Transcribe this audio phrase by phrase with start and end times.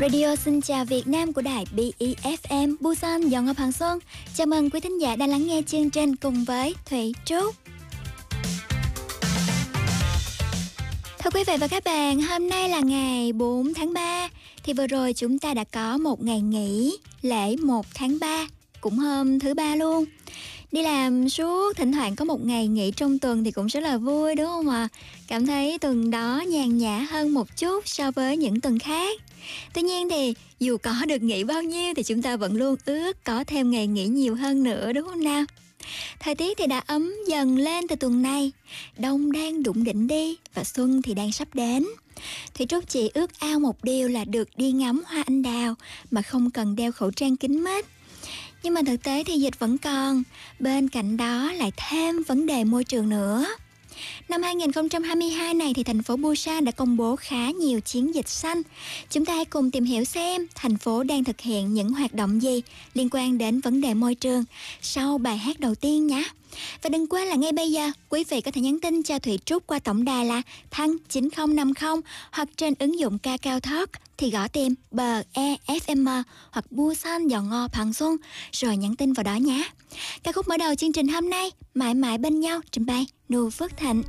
[0.00, 3.98] Radio xin chào Việt Nam của đài BEFM Busan do Ngọc Hoàng Xuân.
[4.34, 7.54] Chào mừng quý thính giả đang lắng nghe chương trình cùng với Thủy Trúc.
[11.18, 14.28] Thưa quý vị và các bạn, hôm nay là ngày 4 tháng 3
[14.64, 18.46] thì vừa rồi chúng ta đã có một ngày nghỉ lễ 1 tháng 3
[18.80, 20.04] cũng hôm thứ ba luôn
[20.72, 23.96] đi làm suốt thỉnh thoảng có một ngày nghỉ trong tuần thì cũng rất là
[23.96, 24.98] vui đúng không ạ à?
[25.28, 29.20] cảm thấy tuần đó nhàn nhã hơn một chút so với những tuần khác
[29.74, 33.24] tuy nhiên thì, dù có được nghỉ bao nhiêu thì chúng ta vẫn luôn ước
[33.24, 35.44] có thêm ngày nghỉ nhiều hơn nữa, đúng không nào?
[36.20, 38.52] Thời tiết thì đã ấm dần lên từ tuần này.
[38.98, 41.86] Đông đang đụng đỉnh đi Và xuân thì đang sắp đến.
[42.54, 45.74] Thì Trúc chỉ ước ao một điều là được đi ngắm hoa anh đào
[46.10, 47.84] Mà không cần đeo khẩu trang kính mít.
[48.62, 50.22] Nhưng mà thực tế thì dịch vẫn còn.
[50.58, 53.46] Bên cạnh đó lại thêm vấn đề môi trường nữa.
[54.28, 58.62] Năm 2022 này thì thành phố Busan đã công bố khá nhiều chiến dịch xanh.
[59.10, 62.42] Chúng ta hãy cùng tìm hiểu xem thành phố đang thực hiện những hoạt động
[62.42, 62.62] gì
[62.94, 64.44] liên quan đến vấn đề môi trường
[64.82, 66.24] sau bài hát đầu tiên nhé.
[66.82, 69.38] Và đừng quên là ngay bây giờ, quý vị có thể nhắn tin cho Thủy
[69.44, 74.30] Trúc qua tổng đài là thăng 9050 hoặc trên ứng dụng ca cao thoát thì
[74.30, 78.16] gõ tìm bờ EFM hoặc Busan dò Ngò Bằng Xuân,
[78.52, 79.68] rồi nhắn tin vào đó nhé.
[80.22, 83.50] Ca khúc mở đầu chương trình hôm nay, Mãi mãi bên nhau trình bày Nụ
[83.50, 84.02] Phước Thịnh.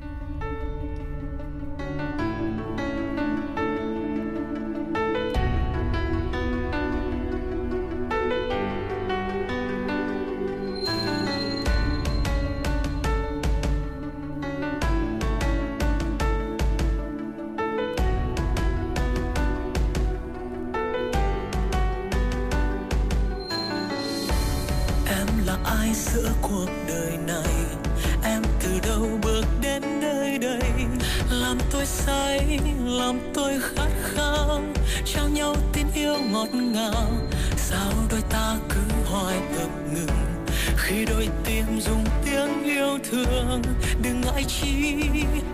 [33.07, 34.61] Làm tôi khát khao,
[35.05, 37.09] trao nhau tin yêu ngọt ngào.
[37.57, 40.45] Sao đôi ta cứ hoài ngập ngừng?
[40.77, 43.61] Khi đôi tim dùng tiếng yêu thương,
[44.01, 44.95] đừng ngại chi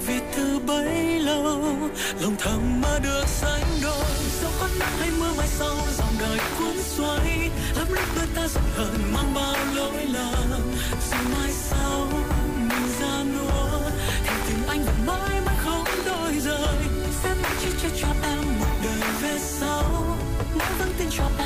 [0.08, 1.62] vì từ bấy lâu.
[2.22, 4.06] Lòng thầm mơ được sánh đôi
[4.42, 7.50] dẫu có nắng hay mưa mai sau, dòng đời cuốn xoay.
[7.78, 10.62] Lắm lúc đôi ta giận hờn, mang bao lỗi lầm.
[11.12, 12.08] Dù mai sau
[18.02, 19.84] cho em một đời về sau.
[20.56, 21.43] Mãi vẫn tin cho em.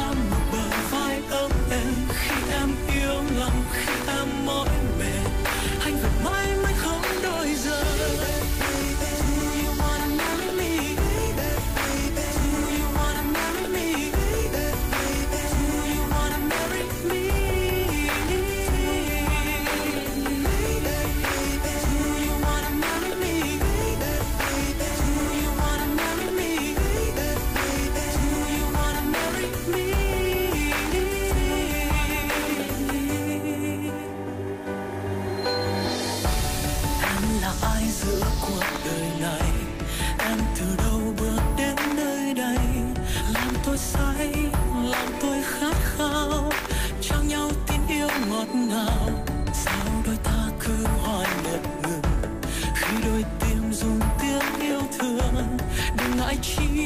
[56.37, 56.76] Đừng ngại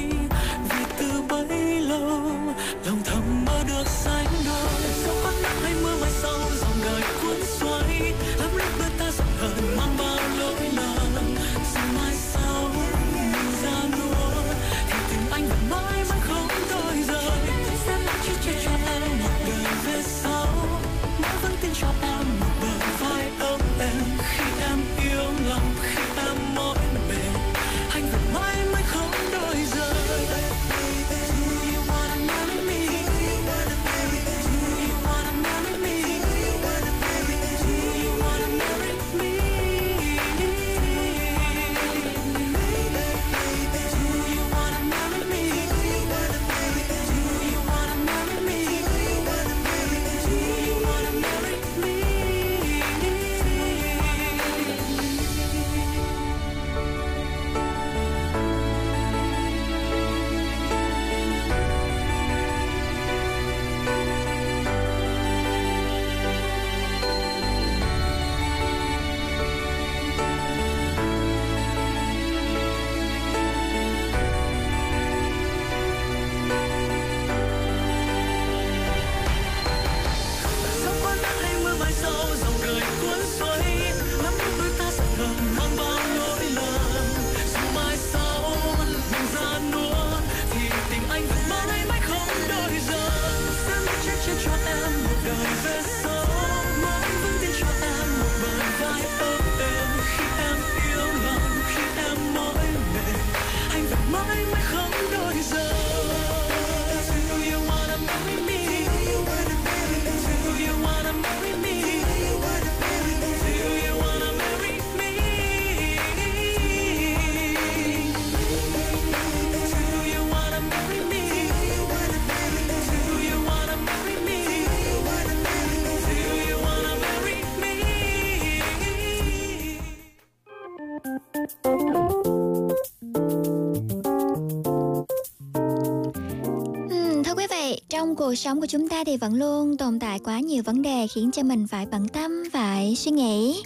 [138.31, 141.31] cuộc sống của chúng ta thì vẫn luôn tồn tại quá nhiều vấn đề khiến
[141.31, 143.63] cho mình phải bận tâm, phải suy nghĩ.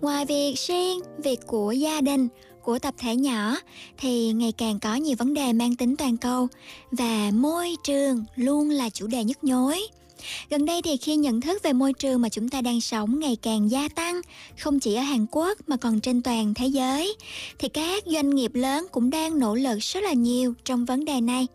[0.00, 2.28] Ngoài việc riêng, việc của gia đình,
[2.62, 3.56] của tập thể nhỏ
[3.98, 6.48] thì ngày càng có nhiều vấn đề mang tính toàn cầu
[6.90, 9.86] và môi trường luôn là chủ đề nhức nhối.
[10.50, 13.36] Gần đây thì khi nhận thức về môi trường mà chúng ta đang sống ngày
[13.42, 14.20] càng gia tăng,
[14.58, 17.16] không chỉ ở Hàn Quốc mà còn trên toàn thế giới,
[17.58, 21.20] thì các doanh nghiệp lớn cũng đang nỗ lực rất là nhiều trong vấn đề
[21.20, 21.46] này.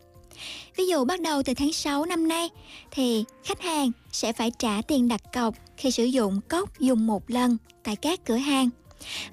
[0.81, 2.50] Ví dụ bắt đầu từ tháng 6 năm nay
[2.92, 7.30] thì khách hàng sẽ phải trả tiền đặt cọc khi sử dụng cốc dùng một
[7.30, 8.69] lần tại các cửa hàng.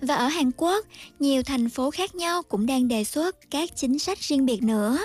[0.01, 0.87] Và ở Hàn Quốc,
[1.21, 4.99] nhiều thành phố khác nhau cũng đang đề xuất các chính sách riêng biệt nữa.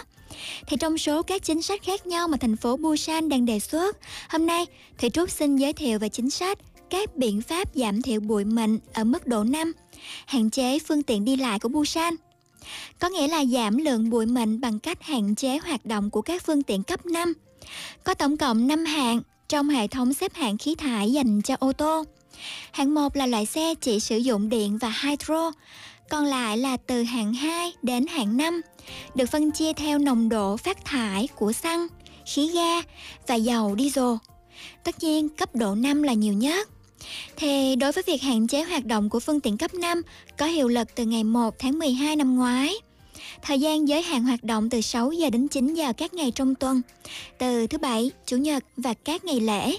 [0.68, 3.98] Thì trong số các chính sách khác nhau mà thành phố Busan đang đề xuất,
[4.30, 4.66] hôm nay
[4.98, 6.60] thì Trúc xin giới thiệu về chính sách
[6.90, 9.72] các biện pháp giảm thiểu bụi mịn ở mức độ 5,
[10.26, 12.16] hạn chế phương tiện đi lại của Busan.
[13.00, 16.46] Có nghĩa là giảm lượng bụi mịn bằng cách hạn chế hoạt động của các
[16.46, 17.34] phương tiện cấp 5.
[18.04, 21.74] Có tổng cộng 5 hạng trong hệ thống xếp hạng khí thải dành cho ô
[21.74, 22.04] tô.
[22.72, 25.52] Hạng 1 là loại xe chỉ sử dụng điện và hydro,
[26.10, 28.62] còn lại là từ hạng 2 đến hạng 5,
[29.16, 31.88] được phân chia theo nồng độ phát thải của xăng,
[32.26, 32.82] khí ga
[33.28, 34.14] và dầu diesel.
[34.84, 36.70] Tất nhiên, cấp độ 5 là nhiều nhất.
[37.36, 40.02] Thì đối với việc hạn chế hoạt động của phương tiện cấp 5
[40.38, 42.74] có hiệu lực từ ngày 1 tháng 12 năm ngoái.
[43.42, 46.56] Thời gian giới hạn hoạt động từ 6 giờ đến 9 giờ các ngày trong
[46.56, 46.82] tuần,
[47.38, 49.78] từ thứ bảy, chủ nhật và các ngày lễ.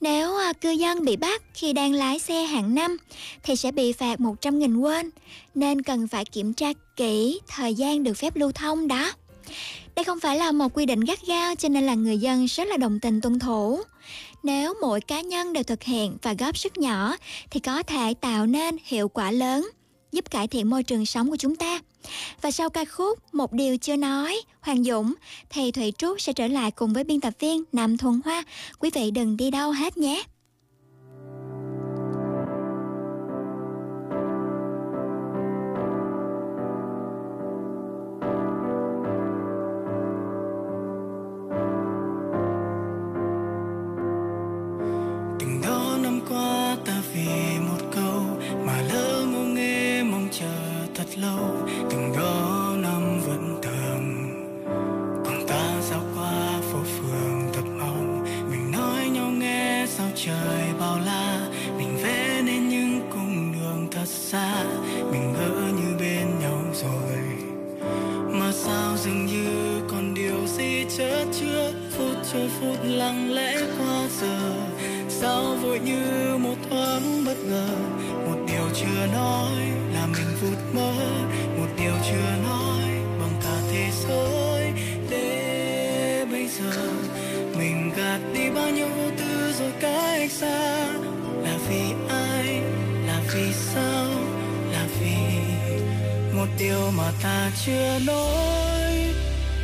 [0.00, 2.96] Nếu à, cư dân bị bắt khi đang lái xe hạng năm
[3.42, 5.10] thì sẽ bị phạt 100.000 won,
[5.54, 9.12] nên cần phải kiểm tra kỹ thời gian được phép lưu thông đó.
[9.96, 12.68] Đây không phải là một quy định gắt gao cho nên là người dân rất
[12.68, 13.82] là đồng tình tuân thủ.
[14.42, 17.16] Nếu mỗi cá nhân đều thực hiện và góp sức nhỏ
[17.50, 19.68] thì có thể tạo nên hiệu quả lớn,
[20.12, 21.80] giúp cải thiện môi trường sống của chúng ta.
[22.42, 25.14] Và sau ca khúc Một điều chưa nói, Hoàng Dũng,
[25.50, 28.44] thì Thủy Trúc sẽ trở lại cùng với biên tập viên Nam Thuần Hoa.
[28.78, 30.24] Quý vị đừng đi đâu hết nhé.
[51.20, 51.56] lâu,
[51.90, 54.28] từng đó năm vẫn thường
[55.24, 60.98] còn ta sao qua phố phường tập mong mình nói nhau nghe sao trời bao
[61.06, 61.48] la.
[61.78, 64.64] Mình vẽ nên những cung đường thật xa,
[65.12, 67.18] mình ngỡ như bên nhau rồi.
[68.30, 71.72] Mà sao dường như còn điều gì chớ chưa?
[71.90, 74.52] Phút trôi phút lặng lẽ qua giờ,
[75.08, 77.68] sao vội như một thoáng bất ngờ?
[78.68, 79.52] điều chưa nói
[79.92, 80.92] là mình vụt mơ,
[81.58, 82.88] một điều chưa nói
[83.20, 84.72] bằng cả thế giới.
[85.10, 86.90] Để bây giờ
[87.58, 90.86] mình gạt đi bao nhiêu vô tư rồi cách xa?
[91.42, 92.62] Là vì ai?
[93.06, 94.06] Là vì sao?
[94.72, 95.16] Là vì
[96.32, 99.14] một điều mà ta chưa nói,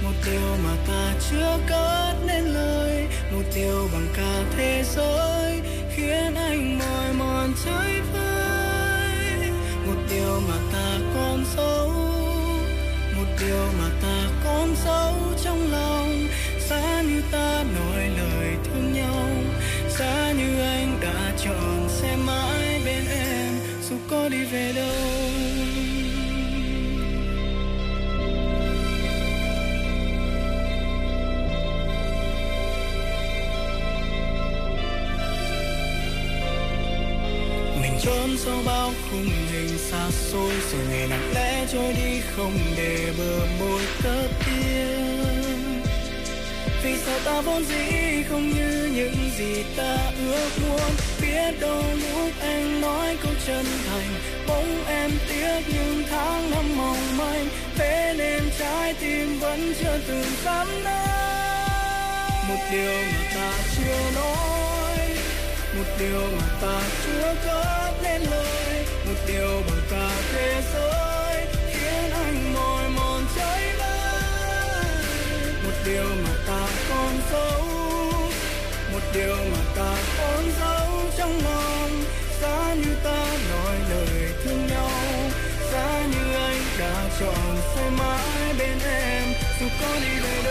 [0.05, 5.61] một điều mà ta chưa cất nên lời, một điều bằng cả thế giới
[5.97, 8.34] khiến anh mỏi mòn trái vơi
[10.15, 11.89] điều mà ta còn giấu
[13.17, 16.27] một điều mà ta còn giấu trong lòng.
[16.59, 19.29] Xa như ta nói lời thương nhau
[19.89, 23.53] xa như anh đã chọn sẽ mãi bên em,
[23.91, 25.25] dù có đi về đâu.
[37.83, 39.29] Mình chốn sau bao khung
[39.95, 45.83] xa xôi rồi ngày lặng lẽ trôi đi không để bờ môi cất tiếng
[46.83, 49.97] vì sao ta vốn dĩ không như những gì ta
[50.27, 50.91] ước muốn?
[51.23, 54.09] Biết đâu lúc anh nói câu chân thành,
[54.49, 57.47] bỗng em tiếc những tháng năm mong manh.
[57.77, 61.25] Thế nên trái tim vẫn chưa từng dám nói
[62.49, 64.99] một điều mà ta chưa nói,
[65.77, 68.85] một điều mà ta chưa cất lên lời.
[69.07, 69.84] Một điều bằng
[75.65, 77.65] một điều mà ta còn giấu,
[78.93, 82.05] một điều mà ta còn giấu trong lòng.
[82.43, 84.91] Giá như ta nói lời thương nhau,
[85.73, 89.25] giá như anh đã chọn sẽ mãi bên em.
[89.61, 90.44] Dù có đi đâu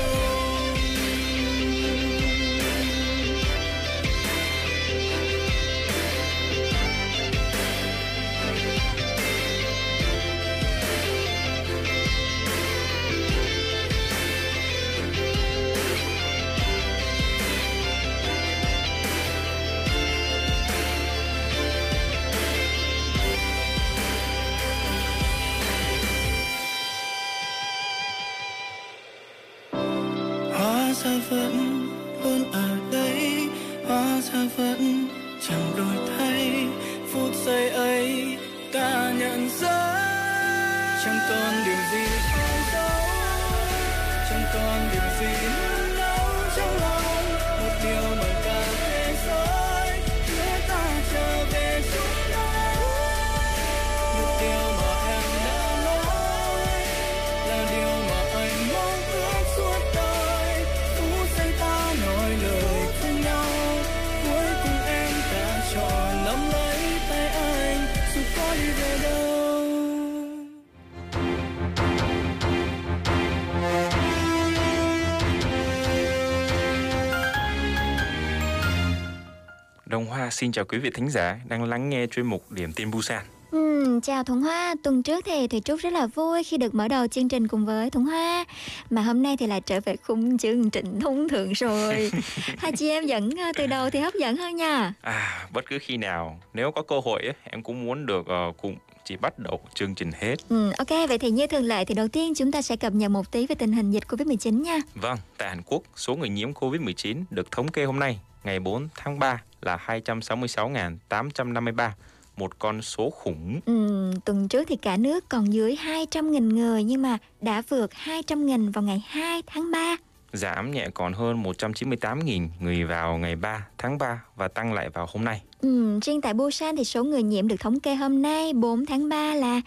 [80.24, 83.24] Hoa xin chào quý vị thính giả đang lắng nghe chuyên mục Điểm tin Busan.
[83.52, 86.88] Ừ, chào Thuận Hoa, tuần trước thì Thùy Trúc rất là vui khi được mở
[86.88, 88.46] đầu chương trình cùng với Thuận Hoa.
[88.90, 92.12] Mà hôm nay thì lại trở về khung chương trình thông thường rồi.
[92.58, 94.94] Hai chị em vẫn ờ, từ đầu thì hấp dẫn hơn nha.
[95.02, 98.58] À, bất cứ khi nào nếu có cơ hội ấy, em cũng muốn được uh,
[98.62, 98.76] cùng
[99.06, 100.36] chị bắt đầu chương trình hết.
[100.50, 103.12] ừ, Ok, vậy thì như thường lệ thì đầu tiên chúng ta sẽ cập nhật
[103.12, 104.80] một tí về tình hình dịch Covid-19 nha.
[104.96, 108.88] Vâng, tại Hàn Quốc, số người nhiễm COVID-19 được thống kê hôm nay, ngày 4
[108.96, 111.90] tháng 3 là 266.853,
[112.38, 113.60] một con số khủng.
[113.66, 118.72] ừ, Tuần trước thì cả nước còn dưới 200.000 người nhưng mà đã vượt 200.000
[118.72, 119.96] vào ngày 2 tháng 3
[120.34, 125.08] Giảm nhẹ còn hơn 198.000 người vào ngày 3 tháng 3 và tăng lại vào
[125.14, 125.42] hôm nay.
[125.62, 129.10] Ừ, riêng tại Busan thì số người nhiễm được thống kê hôm nay 4 tháng
[129.10, 129.62] 3 là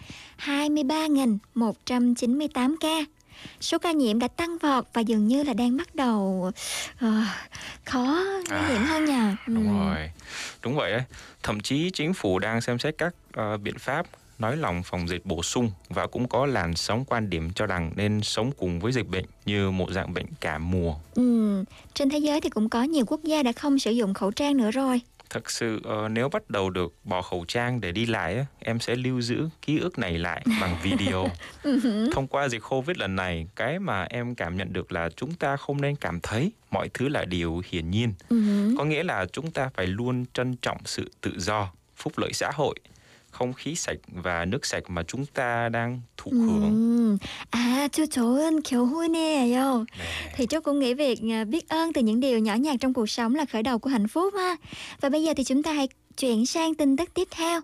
[0.45, 2.99] 23.198 ca.
[3.61, 6.51] Số ca nhiễm đã tăng vọt và dường như là đang bắt đầu
[6.99, 7.23] ờ,
[7.85, 9.35] khó lây nhiễm hơn nha.
[9.45, 9.53] Ừ.
[9.53, 10.11] Đúng rồi,
[10.63, 11.03] đúng vậy ấy.
[11.43, 14.05] Thậm chí chính phủ đang xem xét các ờ, biện pháp
[14.39, 17.91] nói lòng phòng dịch bổ sung và cũng có làn sóng quan điểm cho rằng
[17.95, 20.95] nên sống cùng với dịch bệnh như một dạng bệnh cảm mùa.
[21.15, 21.63] Ừ,
[21.93, 24.57] trên thế giới thì cũng có nhiều quốc gia đã không sử dụng khẩu trang
[24.57, 25.01] nữa rồi.
[25.29, 28.95] Thật sự ờ, nếu bắt đầu được bỏ khẩu trang để đi lại em sẽ
[28.95, 31.27] lưu giữ ký ức này lại bằng video.
[32.13, 35.57] Thông qua dịch Covid lần này, cái mà em cảm nhận được là chúng ta
[35.57, 38.13] không nên cảm thấy mọi thứ là điều hiển nhiên.
[38.29, 38.37] Ừ.
[38.77, 42.51] Có nghĩa là chúng ta phải luôn trân trọng sự tự do, phúc lợi xã
[42.53, 42.75] hội,
[43.37, 46.37] không khí sạch và nước sạch mà chúng ta đang thụ ừ.
[46.37, 47.17] hưởng.
[47.49, 49.85] À, chú chú ơn kiểu hui nè, yo.
[50.35, 53.09] Thì chú cũng nghĩ việc à, biết ơn từ những điều nhỏ nhặt trong cuộc
[53.09, 54.55] sống là khởi đầu của hạnh phúc ha.
[55.01, 57.61] Và bây giờ thì chúng ta hãy chuyển sang tin tức tiếp theo.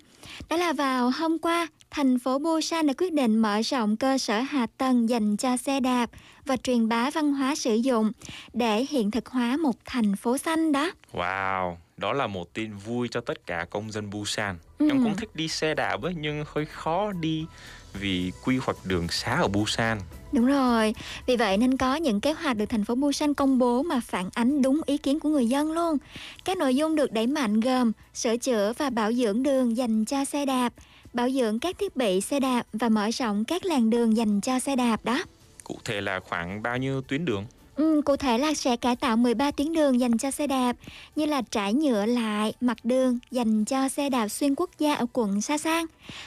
[0.50, 4.40] Đó là vào hôm qua, thành phố Busan đã quyết định mở rộng cơ sở
[4.40, 6.10] hạ tầng dành cho xe đạp
[6.46, 8.12] và truyền bá văn hóa sử dụng
[8.54, 10.92] để hiện thực hóa một thành phố xanh đó.
[11.14, 14.58] Wow, đó là một tin vui cho tất cả công dân Busan.
[14.78, 14.88] Ừ.
[14.90, 17.46] Em cũng thích đi xe đạp ấy, nhưng hơi khó đi
[17.94, 20.00] vì quy hoạch đường xá ở Busan.
[20.32, 20.96] Đúng rồi,
[21.26, 24.30] vì vậy nên có những kế hoạch được thành phố Busan công bố mà phản
[24.34, 25.98] ánh đúng ý kiến của người dân luôn.
[26.46, 30.26] Các nội dung được đẩy mạnh gồm sửa chữa và bảo dưỡng đường dành cho
[30.26, 30.74] xe đạp,
[31.14, 34.60] bảo dưỡng các thiết bị xe đạp và mở rộng các làn đường dành cho
[34.60, 35.24] xe đạp đó.
[35.64, 37.46] Cụ thể là khoảng bao nhiêu tuyến đường?
[37.76, 40.76] Ừ, cụ thể là sẽ cải tạo 13 tuyến đường dành cho xe đạp
[41.16, 45.06] như là trải nhựa lại mặt đường dành cho xe đạp xuyên quốc gia ở
[45.14, 45.86] quận Sa Sang.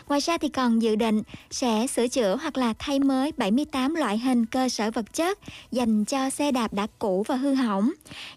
[0.09, 4.19] Ngoài ra thì còn dự định sẽ sửa chữa hoặc là thay mới 78 loại
[4.19, 5.38] hình cơ sở vật chất
[5.73, 7.91] dành cho xe đạp đã cũ và hư hỏng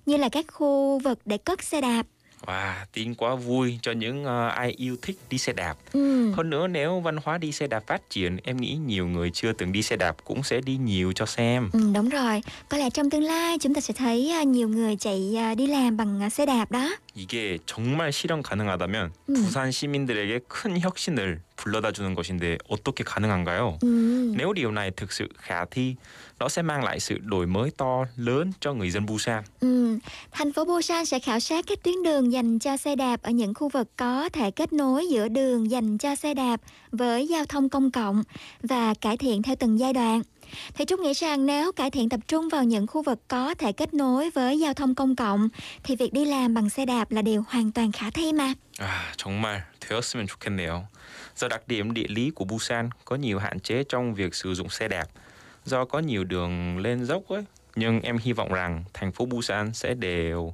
[0.05, 2.07] như là các khu vực để cất xe đạp.
[2.46, 5.74] Wow, tin quá vui cho những ờ, ai yêu thích đi xe đạp.
[5.92, 6.32] Ừ.
[6.32, 9.52] Hơn nữa nếu văn hóa đi xe đạp phát triển, em nghĩ nhiều người chưa
[9.52, 11.70] từng đi xe đạp cũng sẽ đi nhiều cho xem.
[11.72, 12.42] Ừ, đúng rồi.
[12.68, 15.66] Có lẽ trong tương lai chúng ta sẽ thấy à, nhiều người chạy à, đi
[15.66, 16.90] làm bằng à, xe đạp đó.
[17.16, 19.34] 이게 정말 실현 가능하다면 음.
[19.34, 23.78] 부산 시민들에게 큰 혁신을 불러다 주는 것인데 어떻게 가능한가요?
[23.82, 24.32] Ừ.
[24.36, 25.94] Nếu điều này thực sự khả thi,
[26.38, 29.42] nó sẽ mang lại sự đổi mới to lớn cho người dân Busan.
[29.60, 29.98] Ừ.
[30.30, 33.54] Thành phố Busan sẽ khảo sát các tuyến đường dành cho xe đạp ở những
[33.54, 36.60] khu vực có thể kết nối giữa đường dành cho xe đạp
[36.92, 38.22] với giao thông công cộng
[38.62, 40.22] và cải thiện theo từng giai đoạn.
[40.74, 43.72] Thì Trúc nghĩ rằng nếu cải thiện tập trung vào những khu vực có thể
[43.72, 45.48] kết nối với giao thông công cộng
[45.82, 48.54] thì việc đi làm bằng xe đạp là điều hoàn toàn khả thi mà.
[48.78, 50.88] À, 정말 되었으면 좋겠네요.
[51.36, 54.68] Do đặc điểm địa lý của Busan có nhiều hạn chế trong việc sử dụng
[54.68, 55.06] xe đạp,
[55.69, 57.43] do có nhiều đường lên dốc ấy.
[57.75, 60.53] Nhưng em hy vọng rằng thành phố Busan sẽ đều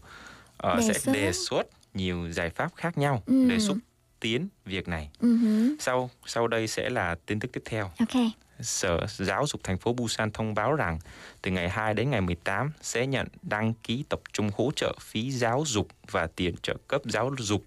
[0.57, 1.11] ờ, Đề sẽ xuất.
[1.13, 3.47] đề xuất nhiều giải pháp khác nhau Ừ.
[3.49, 3.77] để xúc
[4.19, 5.09] tiến việc này.
[5.21, 5.75] Hứ.
[5.79, 7.91] Sau sau đây sẽ là tin tức tiếp theo.
[7.99, 8.21] Ok.
[8.61, 10.99] Sở Giáo dục thành phố Busan thông báo rằng
[11.41, 15.31] từ ngày 2 đến ngày 18 sẽ nhận đăng ký tập trung hỗ trợ phí
[15.31, 17.63] giáo dục và tiền trợ cấp giáo dục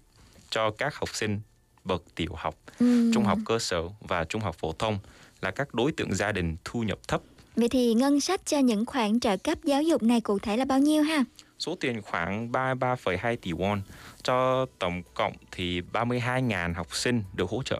[0.49, 1.41] cho các học sinh
[1.83, 3.11] bậc tiểu học, Ừ.
[3.13, 4.99] trung học cơ sở và trung học phổ thông
[5.41, 7.21] là các đối tượng gia đình thu nhập thấp.
[7.59, 10.65] Vậy thì ngân sách cho những khoản trợ cấp giáo dục này cụ thể là
[10.65, 11.23] bao nhiêu ha?
[11.59, 13.79] Số tiền khoảng 33,2 tỷ won
[14.23, 17.79] cho tổng cộng thì 32.000 học sinh được hỗ trợ.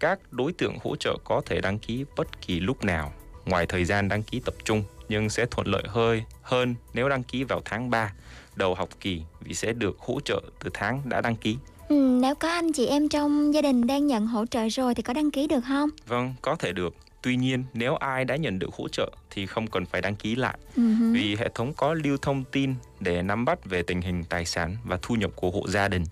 [0.00, 3.12] các đối tượng hỗ trợ có thể đăng ký bất kỳ lúc nào
[3.46, 7.22] ngoài thời gian đăng ký tập trung nhưng sẽ thuận lợi hơi hơn nếu đăng
[7.22, 8.12] ký vào tháng 3
[8.56, 11.56] đầu học kỳ vì sẽ được hỗ trợ từ tháng đã đăng ký.
[11.88, 15.02] Ừ, nếu có anh chị em trong gia đình đang nhận hỗ trợ rồi thì
[15.02, 15.90] có đăng ký được không?
[16.06, 16.94] Vâng, có thể được.
[17.24, 20.34] Tuy nhiên, nếu ai đã nhận được hỗ trợ thì không cần phải đăng ký
[20.34, 21.14] lại uh-huh.
[21.14, 24.76] vì hệ thống có lưu thông tin để nắm bắt về tình hình tài sản
[24.84, 26.04] và thu nhập của hộ gia đình.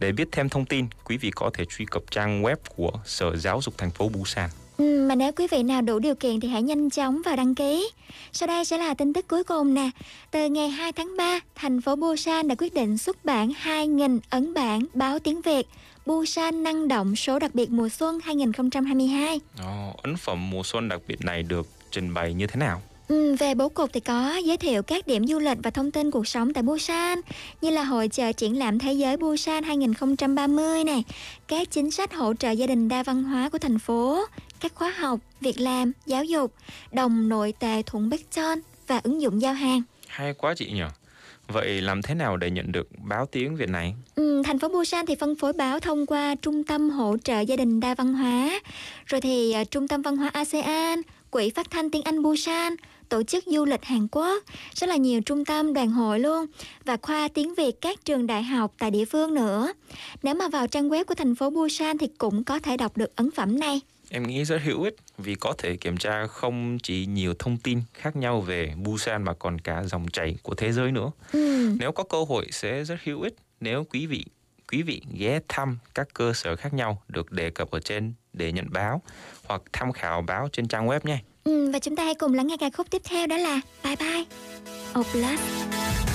[0.00, 3.36] Để biết thêm thông tin, quý vị có thể truy cập trang web của Sở
[3.36, 4.50] Giáo dục thành phố Busan.
[4.78, 7.54] Ừ, mà nếu quý vị nào đủ điều kiện thì hãy nhanh chóng vào đăng
[7.54, 7.90] ký.
[8.32, 9.90] Sau đây sẽ là tin tức cuối cùng nè.
[10.30, 14.54] Từ ngày 2 tháng 3, thành phố Busan đã quyết định xuất bản 2.000 ấn
[14.54, 15.66] bản báo tiếng Việt
[16.06, 19.40] Busan năng động số đặc biệt mùa xuân 2022.
[19.58, 22.82] Ồ, ấn phẩm mùa xuân đặc biệt này được trình bày như thế nào?
[23.08, 26.10] Ừ, về bố cục thì có giới thiệu các điểm du lịch và thông tin
[26.10, 27.20] cuộc sống tại Busan
[27.60, 31.04] như là hội chợ triển lãm thế giới Busan 2030 này,
[31.48, 34.24] các chính sách hỗ trợ gia đình đa văn hóa của thành phố,
[34.60, 36.54] các khóa học, việc làm, giáo dục,
[36.92, 39.82] đồng nội tệ thuận Bekton và ứng dụng giao hàng.
[40.06, 40.82] Hay quá chị nhỉ?
[41.52, 43.94] Vậy làm thế nào để nhận được báo tiếng Việt này?
[44.14, 47.56] Ừ, thành phố Busan thì phân phối báo thông qua Trung tâm hỗ trợ gia
[47.56, 48.60] đình đa văn hóa,
[49.06, 52.76] rồi thì uh, Trung tâm văn hóa ASEAN, Quỹ phát thanh tiếng Anh Busan,
[53.08, 56.46] tổ chức du lịch Hàn Quốc, rất là nhiều trung tâm đoàn hội luôn
[56.84, 59.72] và khoa tiếng Việt các trường đại học tại địa phương nữa.
[60.22, 63.16] Nếu mà vào trang web của thành phố Busan thì cũng có thể đọc được
[63.16, 63.80] ấn phẩm này.
[64.14, 67.80] Em nghĩ rất hữu ích vì có thể kiểm tra không chỉ nhiều thông tin
[67.94, 71.10] khác nhau về Busan mà còn cả dòng chảy của thế giới nữa.
[71.32, 71.72] Ừ.
[71.78, 74.24] Nếu có cơ hội sẽ rất hữu ích nếu quý vị
[74.72, 78.52] quý vị ghé thăm các cơ sở khác nhau được đề cập ở trên để
[78.52, 79.02] nhận báo
[79.44, 81.18] hoặc tham khảo báo trên trang web nhé.
[81.44, 83.96] Ừ, và chúng ta hãy cùng lắng nghe ca khúc tiếp theo đó là Bye
[83.96, 84.24] Bye
[84.98, 86.11] Oblast.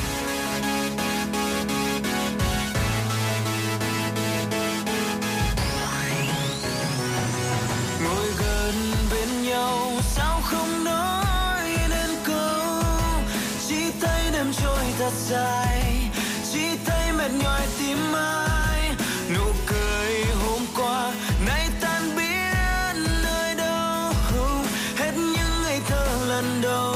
[15.30, 16.12] Dài.
[16.54, 18.96] Chỉ thấy mệt nhòi tim ai.
[19.36, 21.12] Nụ cười hôm qua,
[21.46, 24.14] nay tan biến nơi đâu?
[24.98, 26.96] Hết những ngày thơ lần đầu,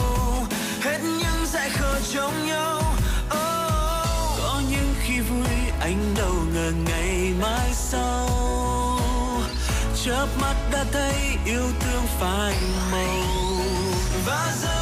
[0.82, 2.78] hết những dại khờ trong nhau.
[3.26, 4.39] Oh.
[4.39, 8.30] có những khi vui, anh đâu ngờ ngày mai sau.
[10.06, 11.15] Chớp mắt đã thấy
[11.46, 12.56] yêu thương phai
[12.91, 13.62] màu.
[14.26, 14.81] Và giờ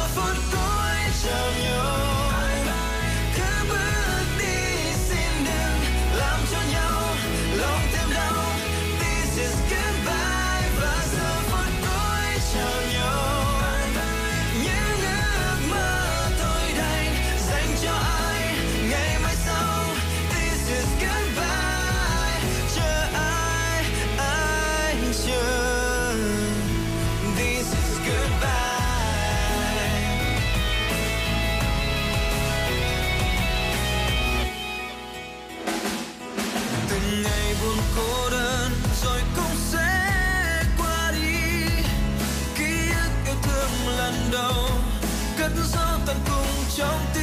[46.80, 47.19] 兄弟。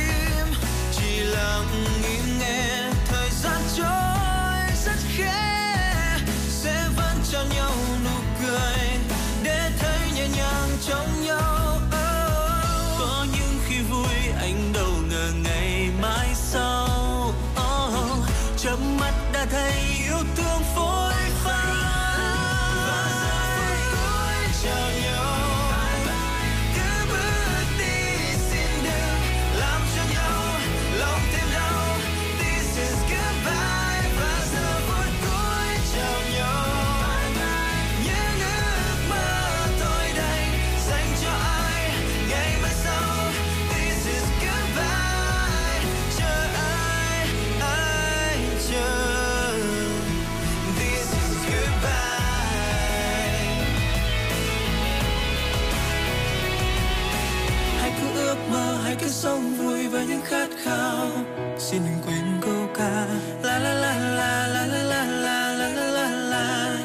[59.18, 61.10] Sống vui với những khát khao
[61.58, 63.08] xin đừng quên câu ca
[63.44, 66.78] la la la la la la la la la la la la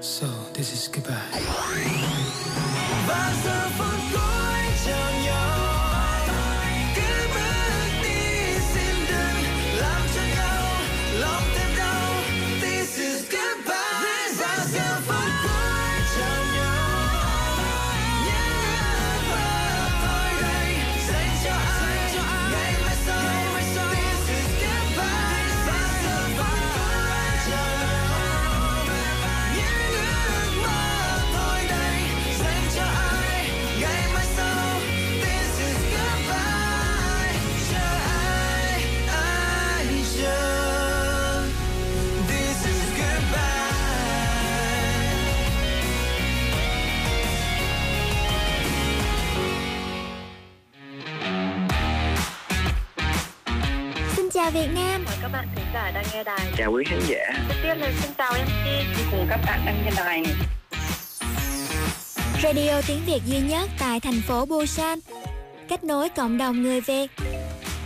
[0.00, 1.95] so this is goodbye
[54.46, 55.04] chào Việt Nam.
[55.06, 56.46] Chào các bạn thính giả đang nghe đài.
[56.56, 57.44] Chào quý khán giả.
[57.48, 58.66] Đầu tiên là xin chào MC
[59.10, 60.22] cùng các bạn đang nghe đài.
[62.42, 64.98] Radio tiếng Việt duy nhất tại thành phố Busan.
[65.68, 67.10] Kết nối cộng đồng người Việt.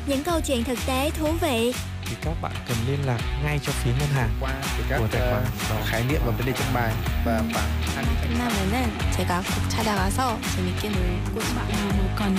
[0.07, 1.73] Những câu chuyện thực tế thú vị
[2.10, 4.54] thì các bạn cần liên lạc ngay cho phía ngân hàng qua
[4.89, 6.93] các tài khoản uh, khái niệm và vấn đề trong bài
[7.25, 8.75] và bảng 끝나면은
[9.17, 12.36] 제가 꼭 찾아가서 재밌게 놀고 bạn nào cần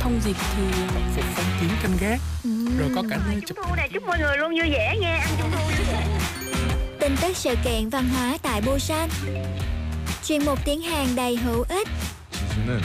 [0.00, 0.62] thông dịch thì
[1.14, 2.20] phục phong kín canh gác
[2.78, 5.28] rồi có cả nơi chụp thu này chúc mọi người luôn vui vẻ nghe ăn
[5.38, 6.06] trung thu vui vẻ
[7.00, 9.08] tin tức sự kiện văn hóa tại Busan
[10.24, 11.88] chuyên mục tiếng Hàn đầy hữu ích
[12.60, 12.80] 지수는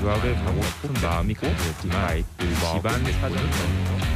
[0.00, 4.11] 유학을 가고 싶은 마음이 강했지만 아이들과 기반 사정을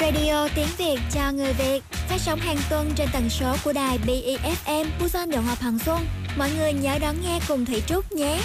[0.00, 3.98] Radio tiếng Việt cho người Việt phát sóng hàng tuần trên tần số của đài
[4.06, 6.06] BEFM Busan Đồng Hòa Hằng Xuân.
[6.38, 8.40] Mọi người nhớ đón nghe cùng Thủy Trúc nhé.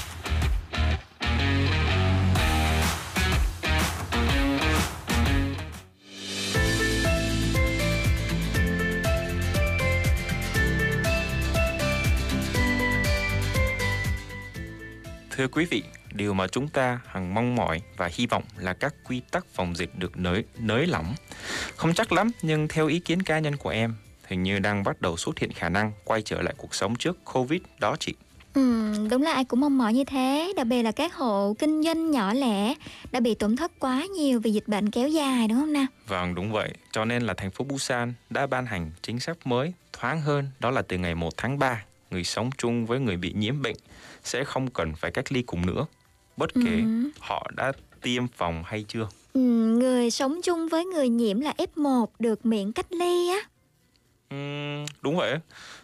[15.45, 18.93] Thưa quý vị, điều mà chúng ta hằng mong mỏi và hy vọng là các
[19.03, 21.15] quy tắc phòng dịch được nới nới lỏng.
[21.75, 23.95] Không chắc lắm, nhưng theo ý kiến cá nhân của em,
[24.27, 27.25] hình như đang bắt đầu xuất hiện khả năng quay trở lại cuộc sống trước
[27.33, 28.13] Covid đó chị.
[28.53, 31.83] Ừ, đúng là ai cũng mong mỏi như thế, đặc biệt là các hộ kinh
[31.83, 32.73] doanh nhỏ lẻ
[33.11, 35.85] đã bị tổn thất quá nhiều vì dịch bệnh kéo dài đúng không nào?
[36.07, 36.69] Vâng, đúng vậy.
[36.91, 40.71] Cho nên là thành phố Busan đã ban hành chính sách mới thoáng hơn, đó
[40.71, 43.75] là từ ngày 1 tháng 3, người sống chung với người bị nhiễm bệnh
[44.25, 45.85] sẽ không cần phải cách ly cùng nữa
[46.37, 47.09] bất kể ừ.
[47.19, 49.07] họ đã tiêm phòng hay chưa.
[49.33, 49.39] Ừ,
[49.79, 53.49] người sống chung với người nhiễm là F1 được miễn cách ly á.
[54.29, 54.37] Ừ,
[55.01, 55.37] đúng vậy.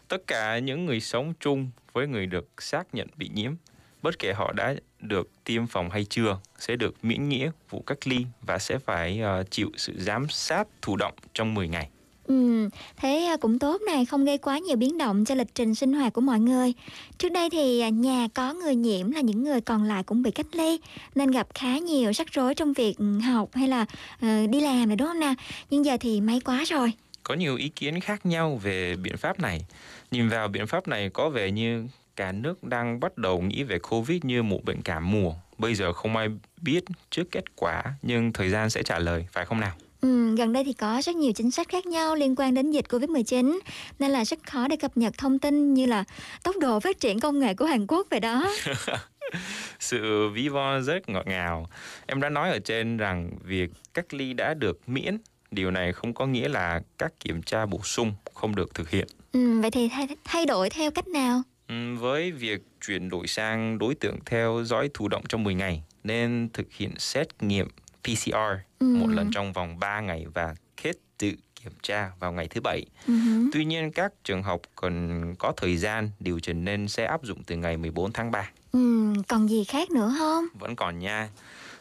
[0.08, 3.54] Tất cả những người sống chung với người được xác nhận bị nhiễm,
[4.02, 8.08] bất kể họ đã được tiêm phòng hay chưa, sẽ được miễn nghĩa vụ cách
[8.08, 11.90] ly và sẽ phải uh, chịu sự giám sát thụ động trong 10 ngày.
[12.32, 15.76] Ừ, thế à, cũng tốt này, không gây quá nhiều biến động cho lịch trình
[15.76, 16.74] sinh hoạt của mọi người.
[17.18, 20.32] Trước đây thì à, nhà có người nhiễm là những người còn lại cũng bị
[20.32, 20.80] cách ly,
[21.16, 24.88] nên gặp khá nhiều rắc rối trong việc ừ, học hay là uh, đi làm
[24.88, 25.34] này đúng không nào?
[25.70, 26.94] Nhưng giờ thì may quá rồi.
[27.24, 29.66] Có nhiều ý kiến khác nhau về biện pháp này.
[30.12, 33.80] Nhìn vào biện pháp này có vẻ như cả nước đang bắt đầu nghĩ về
[33.80, 35.34] Covid như một bệnh cảm mùa.
[35.58, 36.28] Bây giờ không ai
[36.62, 39.74] biết trước kết quả, nhưng thời gian sẽ trả lời, phải không nào?
[40.02, 42.86] Ừ, gần đây thì có rất nhiều chính sách khác nhau liên quan đến dịch
[42.90, 43.60] Covid-19
[44.00, 46.04] nên là rất khó để cập nhật thông tin như là
[46.44, 48.52] tốc độ phát triển công nghệ của Hàn Quốc vậy đó.
[49.80, 51.70] Sự ví von rất ngọt ngào.
[52.06, 55.18] Em đã nói ở trên rằng việc cách ly đã được miễn,
[55.52, 59.08] điều này không có nghĩa là các kiểm tra bổ sung không được thực hiện.
[59.34, 61.42] Ừ, vậy thì thay, thay đổi theo cách nào?
[61.68, 65.84] Ừ, với việc chuyển đổi sang đối tượng theo dõi thụ động trong 10 ngày
[66.04, 67.68] nên thực hiện xét nghiệm
[68.04, 68.36] PCR
[68.80, 68.86] ừ.
[68.86, 71.32] một lần trong vòng 3 ngày và kết tự
[71.64, 72.86] kiểm tra vào ngày thứ bảy.
[73.08, 73.14] Ừ.
[73.54, 77.44] Tuy nhiên các trường học cần có thời gian điều chỉnh nên sẽ áp dụng
[77.44, 78.50] từ ngày 14 tháng 3.
[78.72, 80.46] Ừ, còn gì khác nữa không?
[80.60, 81.30] Vẫn còn nha.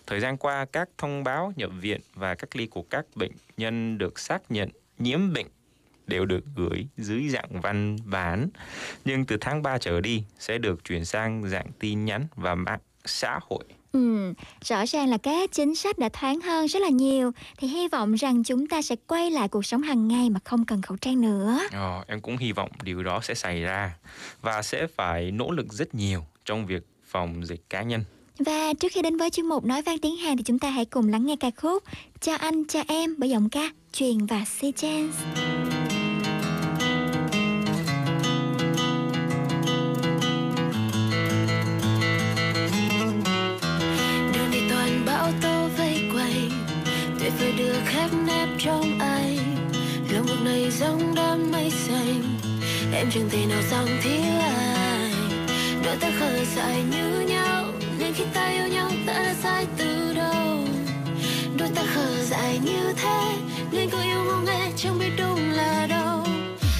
[0.06, 3.98] Thời gian qua các thông báo nhập viện và cách ly của các bệnh nhân
[3.98, 5.46] được xác nhận nhiễm bệnh
[6.06, 8.48] đều được gửi dưới dạng văn bản,
[9.04, 12.80] nhưng từ tháng 3 trở đi sẽ được chuyển sang dạng tin nhắn và mạng
[13.04, 17.32] xã hội Ừ, rõ ràng là các chính sách đã thoáng hơn rất là nhiều
[17.58, 20.64] thì hy vọng rằng chúng ta sẽ quay lại cuộc sống hàng ngày mà không
[20.64, 21.58] cần khẩu trang nữa.
[21.72, 23.94] Ờ, em cũng hy vọng điều đó sẽ xảy ra
[24.42, 28.04] và sẽ phải nỗ lực rất nhiều trong việc phòng dịch cá nhân.
[28.38, 30.84] Và trước khi đến với chuyên mục nói vang tiếng Hàn thì chúng ta hãy
[30.84, 31.82] cùng lắng nghe ca khúc
[32.20, 35.79] Cha anh cha em bởi giọng ca Truyền và Si Chance.
[48.00, 49.36] Khép nép trong anh.
[50.10, 52.22] Lòng ngực này giống đám mây xanh.
[52.92, 55.10] Em chẳng thể nào dòng thiếu anh
[55.84, 57.64] đôi ta khờ dại như nhau
[57.98, 60.58] nên khi ta yêu nhau ta đã sai từ đầu.
[61.58, 63.36] Đôi ta khờ dại như thế
[63.72, 66.24] nên cứ yêu ngô nghe chẳng biết đúng là đâu.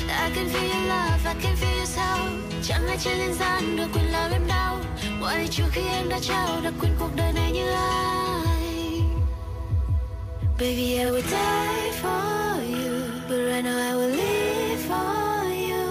[0.09, 2.33] I can feel your love, I can feel your sound.
[2.63, 4.79] Chẳng ai trên nhân gian được quyền làm em đau.
[5.21, 8.50] Mọi trừ khi em đã trao đã quên cuộc đời này như ai?
[10.61, 13.03] Baby, I would die for you.
[13.27, 15.87] But right now I will live for you.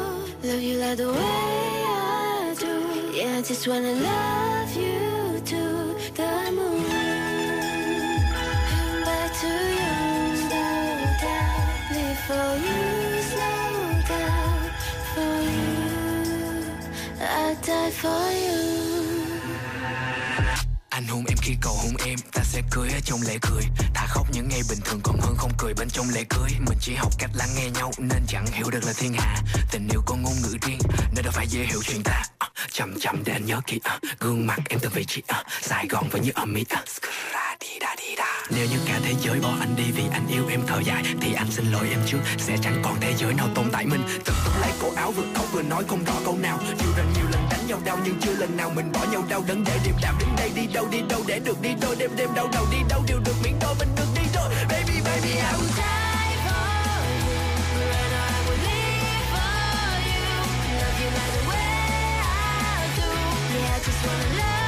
[0.47, 3.17] Love you like the way I do.
[3.17, 5.61] Yeah, I just wanna love you to
[6.13, 6.85] the moon.
[9.05, 10.85] Back to you, slow
[11.25, 11.65] down.
[11.95, 12.81] Live for you,
[13.31, 13.73] slow
[14.13, 14.59] down.
[15.15, 15.73] For you,
[17.19, 18.68] I die for you.
[21.09, 24.27] Hôn em khi cầu hôn em, Ta sẽ cười ở trong lễ cười Thả khóc
[24.33, 26.49] những ngày bình thường còn hơn không cười bên trong lễ cưới.
[26.67, 29.35] Mình chỉ học cách lắng nghe nhau, nên chẳng hiểu được là thiên hạ.
[29.71, 30.79] Tình yêu có ngôn ngữ riêng,
[31.15, 32.23] nên đâu phải dễ hiểu chuyện ta.
[32.39, 35.43] À, chậm chậm để anh nhớ kỹ à, gương mặt em từng vị trí à,
[35.61, 36.65] sài gòn vẫn như ở mỹ
[38.55, 41.33] nếu như cả thế giới bỏ anh đi vì anh yêu em thở dài Thì
[41.33, 44.35] anh xin lỗi em trước Sẽ chẳng còn thế giới nào tồn tại mình Từng
[44.45, 47.28] túm lấy cổ áo vừa khóc vừa nói không rõ câu nào Dù rằng nhiều
[47.69, 49.43] nhau đau nhưng chưa lần nào mình bỏ nhau đau.
[49.47, 52.11] Đớn để điềm đạm đến đây, đi đâu đi đâu để được đi đôi đêm
[52.15, 55.29] đêm đau đầu, đi đâu đều được miễn đôi mình được đi đôi Baby baby,
[55.29, 55.99] I will die
[64.01, 64.58] for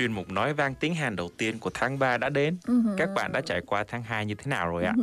[0.00, 2.56] Chuyên mục nói vang tiếng Hàn đầu tiên của tháng 3 đã đến.
[2.98, 4.94] Các bạn đã trải qua tháng 2 như thế nào rồi ạ?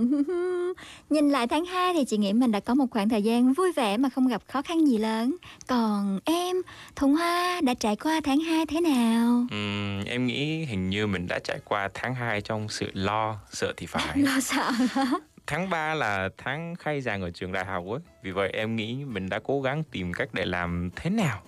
[1.09, 3.71] Nhìn lại tháng 2 thì chị nghĩ mình đã có một khoảng thời gian vui
[3.71, 5.35] vẻ mà không gặp khó khăn gì lớn.
[5.67, 6.55] Còn em,
[6.95, 9.45] Thuận Hoa đã trải qua tháng 2 thế nào?
[9.51, 13.73] Ừm, em nghĩ hình như mình đã trải qua tháng 2 trong sự lo, sợ
[13.77, 14.17] thì phải.
[14.17, 15.05] Lo sợ hả?
[15.47, 17.99] Tháng 3 là tháng khai giảng ở trường đại học ấy.
[18.23, 21.41] Vì vậy em nghĩ mình đã cố gắng tìm cách để làm thế nào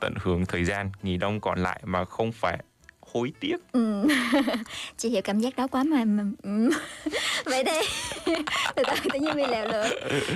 [0.00, 2.58] tận hưởng thời gian nghỉ đông còn lại mà không phải
[3.14, 3.56] hối tiếc.
[3.72, 4.08] Ừ.
[4.96, 6.70] chị hiểu cảm giác đó quá mà, mà ừ.
[7.44, 7.80] vậy đi
[8.76, 9.90] từ từ tự nhiên bị lèo lưỡi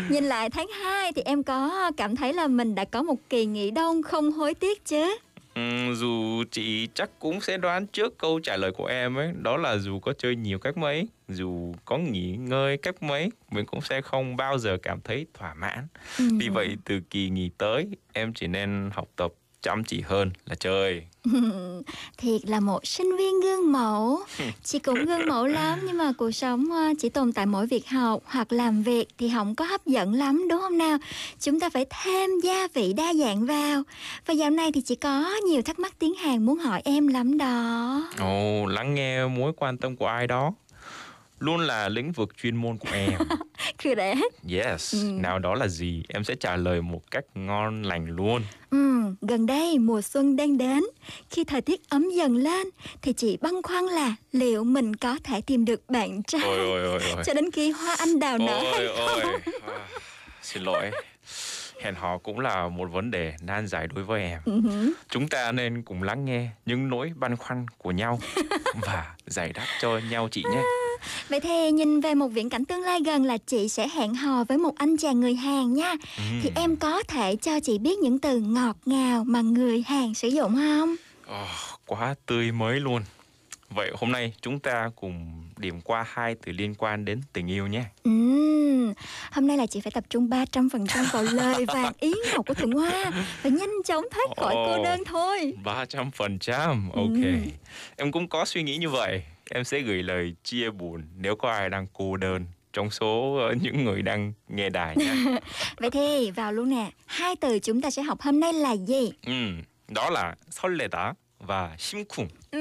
[0.09, 3.47] nhìn lại tháng 2 thì em có cảm thấy là mình đã có một kỳ
[3.47, 5.17] nghỉ đông không hối tiếc chứ
[5.55, 9.57] Ừm, dù chị chắc cũng sẽ đoán trước câu trả lời của em ấy Đó
[9.57, 13.81] là dù có chơi nhiều cách mấy Dù có nghỉ ngơi cách mấy Mình cũng
[13.81, 15.87] sẽ không bao giờ cảm thấy thỏa mãn
[16.19, 16.25] Ừ.
[16.39, 19.33] Vì vậy từ kỳ nghỉ tới Em chỉ nên học tập
[19.63, 21.03] chăm chỉ hơn là chơi.
[22.19, 24.21] Thiệt là một sinh viên gương mẫu.
[24.65, 27.89] Chị cũng gương mẫu lắm nhưng mà cuộc sống ờ, chỉ tồn tại mỗi việc
[27.89, 30.99] học hoặc làm việc thì không có hấp dẫn lắm đúng không nào?
[31.41, 33.83] Chúng ta phải thêm gia vị đa dạng vào.
[34.27, 37.39] Và dạo này thì chị có nhiều thắc mắc tiếng hàn muốn hỏi em lắm
[37.39, 38.03] đó.
[38.19, 40.53] Ồ, lắng nghe mối quan tâm của ai đó
[41.39, 43.13] Luôn là lĩnh vực chuyên môn của em.
[43.83, 44.15] 그래
[44.53, 44.99] Yes, Ừ.
[45.13, 48.43] nào đó là gì Em sẽ trả lời một cách ngon lành luôn.
[48.71, 48.79] Ừ,
[49.21, 50.83] gần đây mùa xuân đang đến.
[51.31, 52.67] Khi thời tiết ấm dần lên
[53.03, 56.83] Thì chị băn khoăn là liệu mình có thể tìm được bạn trai Ôi ôi
[56.83, 57.23] ôi ôi.
[57.27, 58.97] Cho đến khi hoa anh đào nở hay Ôi.
[58.97, 59.23] ôi
[59.67, 59.89] à,
[60.43, 60.91] Xin lỗi
[61.83, 64.41] Hẹn hò cũng là một vấn đề nan giải đối với em.
[64.45, 64.93] Ừ.
[65.09, 68.19] Chúng ta nên cùng lắng nghe những nỗi băn khoăn của nhau
[68.81, 70.63] Và giải đáp cho nhau chị nhé.
[71.29, 74.45] Vậy thì nhìn về một viễn cảnh tương lai gần là chị sẽ hẹn hò
[74.45, 75.95] với một anh chàng người Hàn nha.
[76.43, 80.29] Thì em có thể cho chị biết những từ ngọt ngào mà người Hàn sử
[80.29, 80.95] dụng không?
[81.27, 81.45] Ồ,
[81.87, 83.03] Quá tươi mới luôn.
[83.71, 87.68] Vậy hôm nay chúng ta cùng điểm qua hai từ liên quan đến tình yêu
[87.68, 88.94] nhé Ừm,
[89.32, 92.72] hôm nay là chị phải tập trung 300% vào lời vàng ý ngọc của Thượng
[92.72, 93.12] Hoa
[93.44, 94.84] Và nhanh chóng thoát khỏi cô Ồ.
[94.84, 97.36] đơn thôi 300% Ok Ừ.
[97.98, 101.52] Em cũng có suy nghĩ như vậy Em sẽ gửi lời chia buồn Nếu có
[101.52, 105.14] ai đang cô đơn Trong số ờ, những người đang nghe đài nhé
[105.78, 109.12] Vậy thì vào luôn nè Hai từ chúng ta sẽ học hôm nay là gì?
[109.26, 112.29] Ừm, Đó là 설레다 và 심쿵.
[112.51, 112.59] Ừ,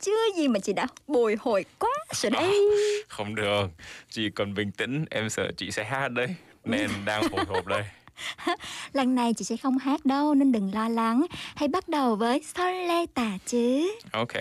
[0.00, 2.42] chưa gì mà chị đã bồi hồi quá rồi đây.
[2.44, 2.76] À,
[3.08, 3.66] không được,
[4.10, 7.84] chị còn bình tĩnh, em sợ chị sẽ hát đấy, nên đang hồi hộp đây.
[8.92, 11.26] Lần này chị sẽ không hát đâu nên đừng lo lắng.
[11.56, 13.96] Hãy bắt đầu với Soleta chứ.
[14.12, 14.32] Ok.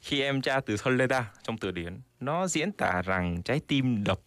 [0.00, 4.20] Khi em tra từ Soleta trong từ điển, nó diễn tả rằng trái tim đập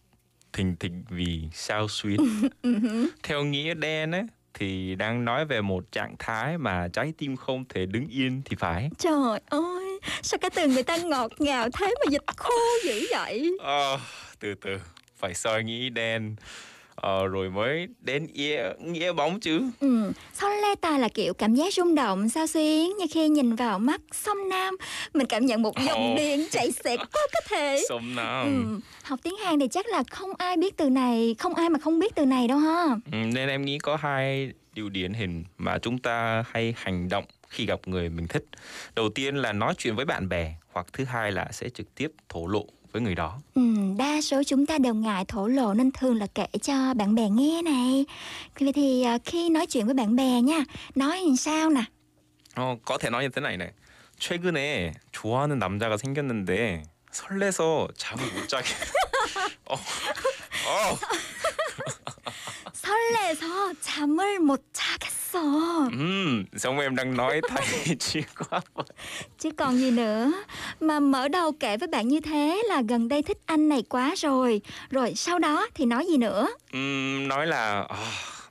[0.52, 2.20] thình thịch vì sao xuyến.
[2.62, 2.74] Ừ
[3.22, 4.22] Theo nghĩa đen ấy,
[4.58, 8.56] thì đang nói về một trạng thái mà trái tim không thể đứng yên thì
[8.56, 8.90] phải.
[8.98, 13.56] Trời ơi, sao cái từ người ta ngọt ngào thế mà dịch khô dữ vậy?
[13.60, 13.98] Ờ,
[14.40, 14.78] từ từ.
[15.16, 16.36] phải soi nghĩ đen
[16.96, 19.62] ờ, rồi mới đến nghĩa nghĩa bóng chứ.
[19.80, 24.00] Ừ, Soleta là kiểu cảm giác rung động sao xuyến như khi nhìn vào mắt
[24.12, 24.76] sông Nam.
[25.14, 26.14] Mình cảm nhận một dòng Ồ.
[26.16, 27.82] điện chảy xẹt qua cơ thể.
[27.88, 28.44] Sông nam.
[28.46, 31.78] Ừ, học tiếng Hàn thì chắc là không ai biết từ này không ai mà
[31.78, 32.84] không biết từ này đâu ha.
[33.12, 37.24] Ừ, nên em nghĩ có hai điều điển hình mà chúng ta hay hành động
[37.48, 38.44] khi gặp người mình thích.
[38.96, 42.10] Đầu tiên là nói chuyện với bạn bè hoặc thứ hai là sẽ trực tiếp
[42.28, 43.61] thổ lộ với người đó ừ,
[43.97, 47.29] đa số chúng ta đều ngại thổ lộ nên thường là kể cho bạn bè
[47.29, 48.05] nghe này
[48.59, 50.63] vậy thì à, khi nói chuyện với bạn bè nha
[50.95, 51.83] nói làm sao nè
[52.55, 53.71] 어, có thể nói như thế này này.
[54.21, 58.67] 최근에 좋아하는 남자가 생겼는데 설레서 잠을 못 자게.
[59.65, 60.97] 어, 어,
[62.85, 65.39] 설레서 잠을 못 자겠어
[65.91, 68.61] 음, giống em đang nói thầy chi quá.
[69.39, 70.31] Chứ còn gì nữa
[70.79, 74.13] Mà mở đầu kể với bạn như thế là gần đây thích anh này quá
[74.17, 77.95] rồi Rồi sau đó thì nói gì nữa 음, nói là 아,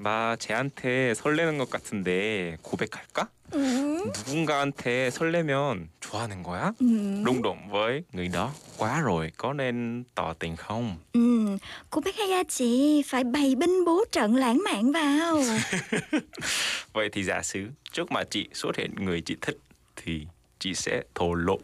[0.00, 3.28] 나 쟤한테 설레는 것 같은데 고백할까?
[3.52, 3.58] ừ.
[4.26, 6.72] 누군가한테 설레면 좋아하는 거야?
[6.80, 6.86] Ừ.
[7.24, 10.96] Rung động với người đó quá rồi, có nên tỏ tình không?
[11.12, 11.56] Ừ.
[11.90, 15.42] Cô bé hay chị Phải bày binh bố trận lãng mạn vào
[16.92, 19.58] Vậy thì giả sử trước mặt chị xuất hiện người chị thích
[19.96, 20.26] thì
[20.58, 21.58] chị sẽ thổ lộ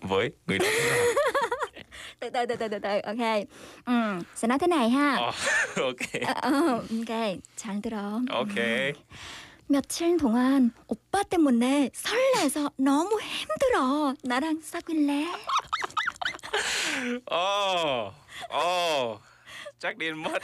[0.00, 0.66] với người đó.
[2.20, 3.46] Từ từ từ từ từ từ Ok
[3.84, 3.92] ừ.
[4.36, 5.32] Sẽ nói thế này ha 어,
[5.90, 6.22] 오케이.
[6.24, 8.92] 어, 어, ok 잘 들어 오케이.
[9.68, 15.26] 며칠 동안 오빠 때문에 설레서 너무 힘들어 나랑 사귈래?
[17.24, 18.12] Ồ,
[18.48, 19.18] ồ,
[19.78, 20.42] chắc điên mất.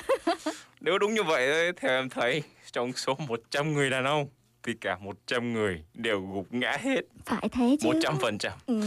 [0.80, 4.28] Nếu đúng như vậy thôi, theo em thấy trong số 100 người đàn ông
[4.62, 7.00] thì cả 100 người đều gục ngã hết.
[7.24, 8.50] Phải thế chứ 100%.
[8.66, 8.80] ừ.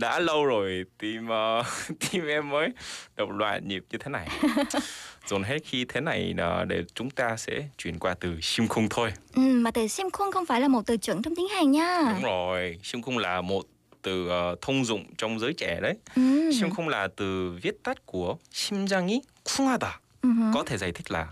[0.00, 1.62] Đã lâu rồi tim ờ,
[2.10, 2.68] tim em mới
[3.16, 4.28] đập loạn nhịp như thế này.
[5.26, 8.88] Dồn hết khi thế này là để chúng ta sẽ chuyển qua từ sim khung
[8.90, 9.12] thôi.
[9.34, 12.12] Ừ, mà từ sim khung không phải là một từ chuẩn trong tiếng Hàn nha.
[12.14, 13.62] Đúng rồi, sim khung là một
[14.02, 15.94] từ ờ, thông dụng trong giới trẻ đấy.
[16.16, 16.50] Ừ.
[16.52, 20.00] 심 khung là từ viết tắt của 심장이 쿵하다.
[20.22, 20.50] Ừ hứ.
[20.54, 21.26] Có thể giải thích là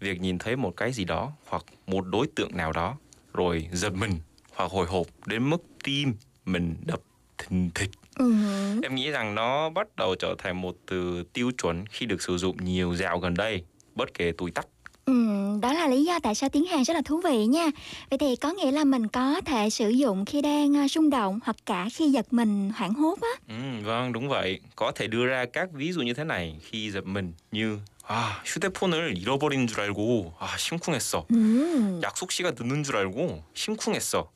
[0.00, 2.96] việc nhìn thấy một cái gì đó hoặc một đối tượng nào đó
[3.34, 4.18] rồi giật mình
[4.54, 6.14] hoặc hồi hộp đến mức tim
[6.46, 7.00] mình đập
[7.38, 7.90] thình thịch.
[8.18, 8.80] Ừ hứ.
[8.82, 12.36] Em nghĩ rằng nó bắt đầu trở thành một từ tiêu chuẩn khi được sử
[12.38, 14.66] dụng nhiều dạo gần đây, bất kể tuổi tác.
[15.04, 15.14] Ừ,
[15.62, 17.66] đó là lý do tại sao tiếng Hàn rất là thú vị nha.
[18.10, 21.38] Vậy thì có nghĩa là mình có thể sử dụng khi đang à, rung động
[21.44, 23.28] hoặc cả khi giật mình hoảng hốt á.
[23.48, 24.60] Ừ, vâng, đúng vậy.
[24.76, 27.78] Có thể đưa ra các ví dụ như thế này khi giật mình như
[28.10, 31.26] 아, 휴대폰을 잃어버린 줄 알고 아, 심쿵했어.
[31.28, 32.00] Ừ.
[32.02, 34.32] 약속 시간 늦는 줄 알고 심쿵했어.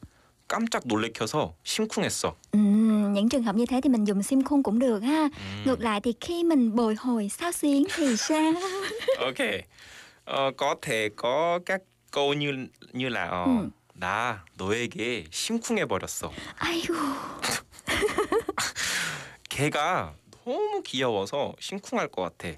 [0.49, 2.33] 깜짝 놀래켜서 심쿵했어.
[2.51, 2.59] Ừ,
[3.13, 5.21] những trường hợp như thế thì mình dùng sim khung cũng được ha.
[5.23, 8.53] 음, Ngược lại thì khi mình bồi hồi sao xuyến thì sao?
[9.19, 9.47] ok.
[10.25, 11.81] Ờ, có thể có các
[12.11, 13.69] câu như như là ờ, 음.
[13.99, 16.31] 나 너에게 심쿵해 버렸어.
[16.59, 16.93] 아이고.
[19.49, 20.13] 걔가
[20.45, 22.57] 너무 귀여워서 심쿵할 것 같아.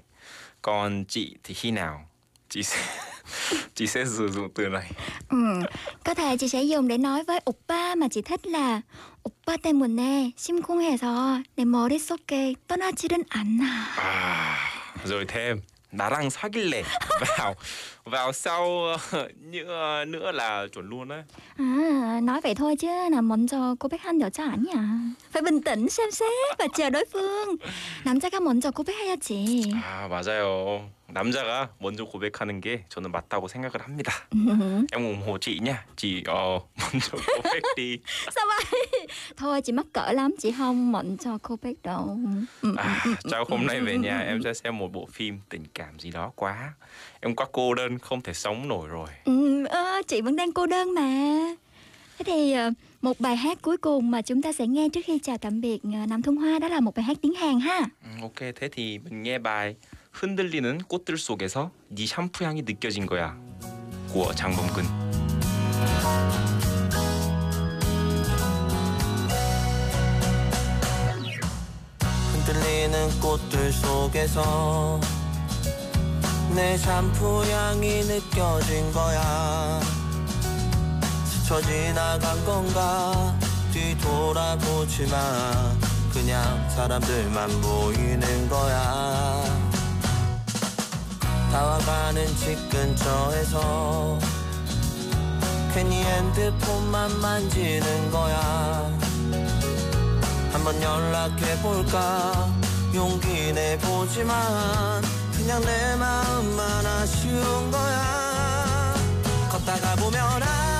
[0.62, 2.08] Còn chị thì khi nào
[2.48, 2.78] chị sẽ
[3.75, 4.91] chị sẽ sử dụng từ này.
[5.29, 5.37] Ừ,
[6.05, 8.81] có thể chị sẽ dùng để nói với 오빠 mà chị thích là
[9.23, 13.63] 오빠 때문에 심쿵해서 내 머릿속에 떠나지는 않아.
[13.97, 14.57] À,
[15.05, 16.83] rồi thêm 나랑 사귈래
[17.37, 17.55] vào
[18.05, 21.23] vào sau ờ, nữa nữa là chuẩn luôn đấy.
[21.57, 24.99] À, nói vậy thôi chứ là 먼저 고백한 여자 아니야.
[25.31, 27.57] phải bình tĩnh xem xét và chờ đối phương.
[28.03, 29.71] 남자가 먼저 고백해야지.
[29.83, 30.81] 아 맞아요.
[31.11, 34.11] 남자가 먼저 고백하는 게 저는 맞다고 생각을 합니다.
[34.91, 35.85] em ủng hộ chị nha.
[35.95, 37.97] Chị ờ, 먼저 고백 đi.
[38.35, 39.07] Sao vậy?
[39.37, 42.17] Thôi chị mắc cỡ lắm, chị không 먼저 고백 đâu.
[42.61, 45.99] Ừ, À, chắc hôm nay về nhà em sẽ xem một bộ phim tình cảm
[45.99, 46.73] gì đó quá.
[47.21, 49.07] Em quá cô đơn không thể sống nổi rồi.
[49.25, 51.01] ừ, ơ, chị vẫn đang cô đơn mà.
[52.17, 55.19] Thế thì ờ, một bài hát cuối cùng mà chúng ta sẽ nghe trước khi
[55.19, 57.79] chào tạm biệt ờ, Nam Thông Hoa đó là một bài hát tiếng Hàn ha.
[58.03, 59.75] 음, ok thế thì mình nghe bài
[60.12, 63.36] 흔들리는 꽃들 속에서 네 샴푸 향이 느껴진 거야.
[64.12, 64.84] của 장범근.
[72.32, 75.00] 흔들리는 꽃들 속에서
[76.54, 79.80] 내 샴푸 향이 느껴진 거야.
[81.24, 83.36] 스쳐 지나간 건가?
[83.72, 85.18] 뒤돌아보지만
[86.12, 89.71] 그냥 사람들만 보이는 거야
[91.52, 94.18] 다와가는 집 근처에서
[95.74, 98.90] 괜히 핸드폰만 만지는 거야.
[100.50, 102.48] 한번 연락해볼까?
[102.94, 105.02] 용기 내보지만
[105.36, 108.94] 그냥 내 마음만 아쉬운 거야.
[109.50, 110.71] 걷다가 보면 항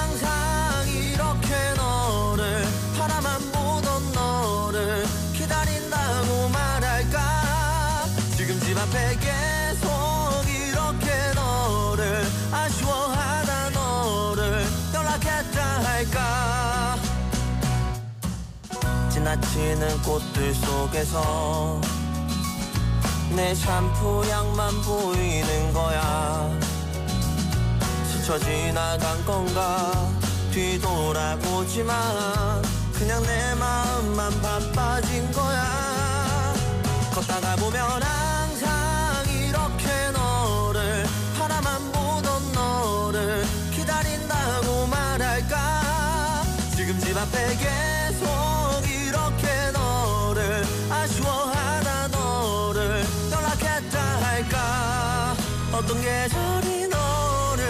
[19.22, 21.80] 지나치는 꽃들 속에서
[23.36, 26.50] 내 샴푸 향만 보이는 거야.
[28.04, 29.92] 스쳐 지나간 건가
[30.50, 31.94] 뒤돌아보지만
[32.94, 36.52] 그냥 내 마음만 바빠진 거야.
[37.14, 41.06] 걷다가 보면 항상 이렇게 너를
[41.38, 46.42] 바라만 보던 너를 기다린다고 말할까?
[46.74, 48.01] 지금 집 앞에 계
[55.85, 57.64] 어떤 계절이 너를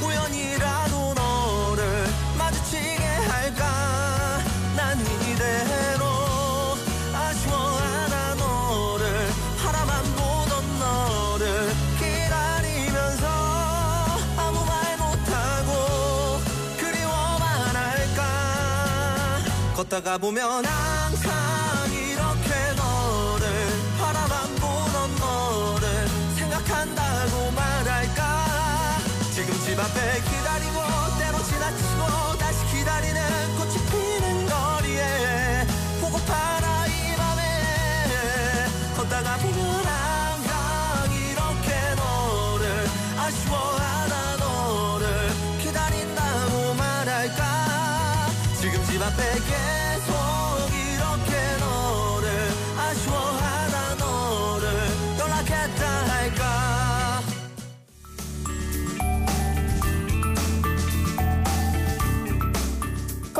[0.00, 2.04] 우연이라도 너를
[2.38, 4.38] 마주치게 할까?
[4.76, 6.04] 난 이대로
[7.12, 9.26] 아쉬워하다 너를
[9.60, 13.26] 바라만 보던 너를 기다리면서
[14.36, 16.40] 아무 말 못하고
[16.78, 19.40] 그리워만 할까?
[19.74, 20.95] 걷다가 보면 항
[29.76, 30.80] 집 앞에 기다리고
[31.18, 33.20] 때로 지나치고 다시 기다리는
[33.58, 35.66] 꽃이 피는 거리에
[36.00, 42.86] 보고파라 이 맘에 걷다가 보면 항상 이렇게 너를
[43.18, 45.28] 아쉬워하다 너를
[45.60, 48.28] 기다린다고 말할까?
[48.58, 49.40] 지금 집 앞에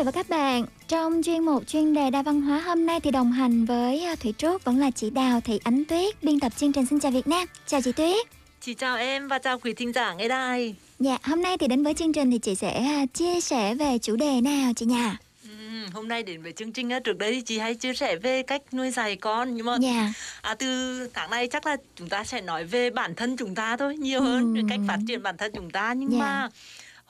[0.00, 3.10] vị và các bạn, trong chuyên mục chuyên đề đa văn hóa hôm nay thì
[3.10, 6.52] đồng hành với à, Thủy Trúc vẫn là chị Đào Thị Ánh Tuyết, biên tập
[6.56, 7.46] chương trình Xin chào Việt Nam.
[7.66, 8.26] Chào chị Tuyết.
[8.60, 10.74] Chị chào em và chào quý thính giả nghe đài.
[10.98, 13.98] Dạ, hôm nay thì đến với chương trình thì chị sẽ à, chia sẻ về
[13.98, 15.18] chủ đề nào chị nhà?
[15.44, 15.50] Ừ,
[15.92, 18.42] hôm nay đến với chương trình á, trước đây thì chị hay chia sẻ về
[18.42, 20.12] cách nuôi dạy con nhưng mà Dạ.
[20.42, 23.76] à, từ tháng này chắc là chúng ta sẽ nói về bản thân chúng ta
[23.76, 24.60] thôi nhiều hơn Ừ.
[24.70, 26.18] cách phát triển bản thân chúng ta nhưng Dạ.
[26.18, 26.48] mà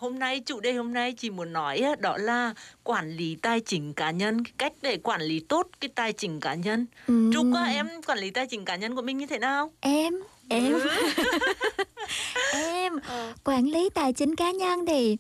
[0.01, 3.93] hôm nay chủ đề hôm nay chị muốn nói đó là quản lý tài chính
[3.95, 7.31] cá nhân cách để quản lý tốt cái tài chính cá nhân Ừ.
[7.35, 10.15] Trúc á, em quản lý tài chính cá nhân của mình như thế nào Em,
[10.49, 10.89] em, Ừ.
[12.53, 13.33] em Ờ.
[13.45, 15.17] quản lý tài chính cá nhân thì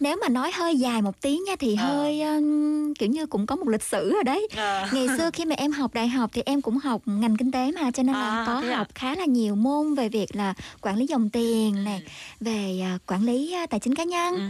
[0.00, 1.84] nếu mà nói hơi dài một tiếng nha thì Ờ.
[1.86, 4.48] hơi um, kiểu như cũng có một lịch sử rồi đấy.
[4.56, 4.88] À.
[4.92, 7.72] Ngày xưa khi mà em học đại học thì em cũng học ngành kinh tế
[7.72, 8.76] mà cho nên là À, có thế à?
[8.78, 12.02] học khá là nhiều môn về việc là quản lý dòng tiền này,
[12.40, 14.34] về à, quản lý à, tài chính cá nhân.
[14.34, 14.40] Ừ.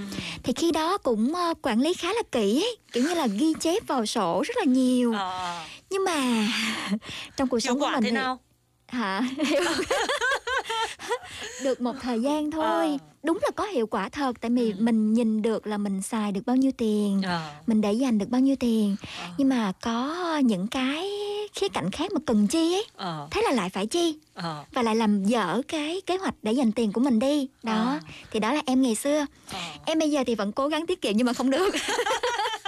[0.43, 3.53] Thì khi đó cũng à, quản lý khá là kỹ ấy, kiểu như là ghi
[3.61, 5.13] chép vào sổ rất là nhiều.
[5.13, 5.65] À.
[5.91, 6.49] Nhưng mà
[7.37, 8.39] trong cuộc hiệu sống của mình thế thì nào
[8.89, 9.23] hả
[11.63, 12.97] được một thời gian thôi Ờ.
[13.23, 14.75] đúng là có hiệu quả thật tại vì Ừ.
[14.79, 17.61] mình nhìn được là mình xài được bao nhiêu tiền À.
[17.67, 19.29] mình để dành được bao nhiêu tiền À.
[19.39, 20.15] nhưng mà có
[20.45, 21.11] những cái
[21.55, 23.19] khía cạnh khác mà cần chi ấy À.
[23.31, 24.65] thế là lại phải chi À.
[24.73, 28.01] và lại làm dở cái kế hoạch để dành tiền của mình đi đó À.
[28.33, 29.75] thì đó là em ngày xưa À.
[29.87, 31.75] em bây giờ thì vẫn cố gắng tiết kiệm nhưng mà không được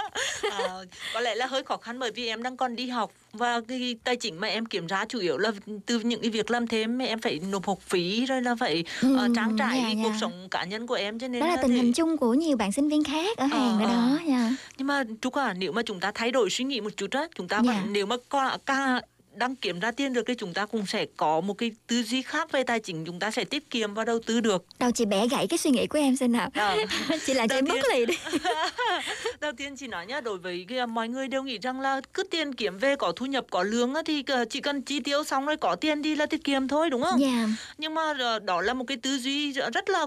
[0.51, 0.69] À,
[1.13, 3.95] có lẽ là hơi khó khăn bởi vì em đang còn đi học và cái
[4.03, 5.51] tài chính mà em kiếm ra chủ yếu là
[5.85, 9.17] từ những cái việc làm thêm em phải nộp học phí rồi là phải Ừ,
[9.17, 10.03] ờ, trang trải dạ, cái dạ.
[10.03, 12.33] cuộc sống cá nhân của em cho nên đó là tình thì- hình chung của
[12.33, 13.93] nhiều bạn sinh viên khác ở hàng Ờ, nữa ờ.
[13.93, 14.51] đó dạ.
[14.77, 17.27] nhưng mà chú à nếu mà chúng ta thay đổi suy nghĩ một chút á
[17.35, 17.71] chúng ta Dạ.
[17.73, 19.01] vẫn nếu mà có cả
[19.37, 22.21] đang kiếm ra tiền được thì chúng ta cũng sẽ có một cái tư duy
[22.21, 24.65] khác về tài chính chúng ta sẽ tiết kiệm và đầu tư được.
[24.79, 26.49] Đâu chị bẻ gãy cái suy nghĩ của em xem nào.
[26.53, 26.77] Ờ.
[27.25, 28.13] chị làm cho em mất tiên- lì đi
[29.39, 32.23] đầu tiên chị nói nhá đối với cái, mọi người đều nghĩ rằng là cứ
[32.23, 35.45] tiền kiếm về có thu nhập có lương thì ờ, chỉ cần chi tiêu xong
[35.45, 37.19] rồi có tiền đi là tiết kiệm thôi đúng không?
[37.19, 37.47] Dạ.
[37.77, 40.05] Nhưng mà ờ, đó là một cái tư duy rất là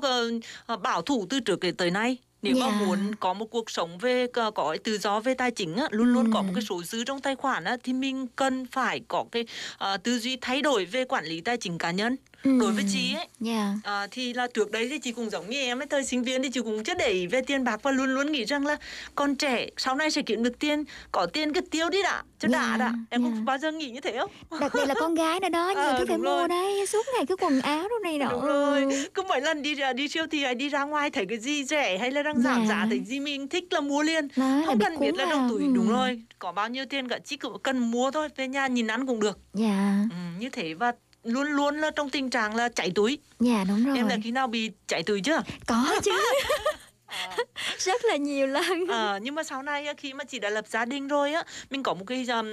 [0.66, 2.72] ờ, bảo thủ từ trước tới nay nếu mà Dạ.
[2.72, 6.12] muốn có một cuộc sống về có có tự do về tài chính á, luôn
[6.12, 6.42] luôn có Ừ.
[6.42, 9.44] một cái số dư trong tài khoản á, thì mình cần phải có cái
[9.78, 13.14] ờ, tư duy thay đổi về quản lý tài chính cá nhân đối với chị
[13.14, 16.04] ấy dạ À, thì là trước đấy thì chị cũng giống như em ấy thời
[16.04, 18.44] sinh viên thì chị cũng chưa để ý về tiền bạc và luôn luôn nghĩ
[18.44, 18.76] rằng là
[19.14, 22.48] con trẻ sau này sẽ kiếm được tiền có tiền cứ tiêu đi đã cho
[22.48, 23.30] Dạ, đã đã em dạ.
[23.30, 25.84] không bao giờ nghĩ như thế không đặc biệt là con gái nữa đó nhiều
[25.84, 26.48] Ờ, thứ phải đúng mua rồi.
[26.48, 29.74] đấy suốt ngày cứ quần áo đồ này nọ đúng rồi cứ mỗi lần đi
[29.96, 32.60] đi siêu thị hay đi ra ngoài thấy cái gì rẻ hay là đang giảm
[32.60, 32.68] Dạ.
[32.68, 35.34] giá thấy gì mình thích là mua liền là không cần biết là vào.
[35.34, 35.72] trong túi Ừ.
[35.74, 38.86] đúng rồi có bao nhiêu tiền cả chỉ cứ cần mua thôi về nhà nhìn
[38.86, 40.92] ăn cũng được dạ ừ, như thế và
[41.24, 43.18] luôn luôn là trong tình trạng là chảy túi.
[43.40, 45.42] Dạ đúng rồi em là khi nào bị chảy túi chưa?
[45.66, 46.12] Có chứ.
[47.78, 48.86] Rất là nhiều lần.
[48.88, 51.82] Ờ, nhưng mà sau này khi mà chị đã lập gia đình rồi á mình
[51.82, 52.46] có một cái um,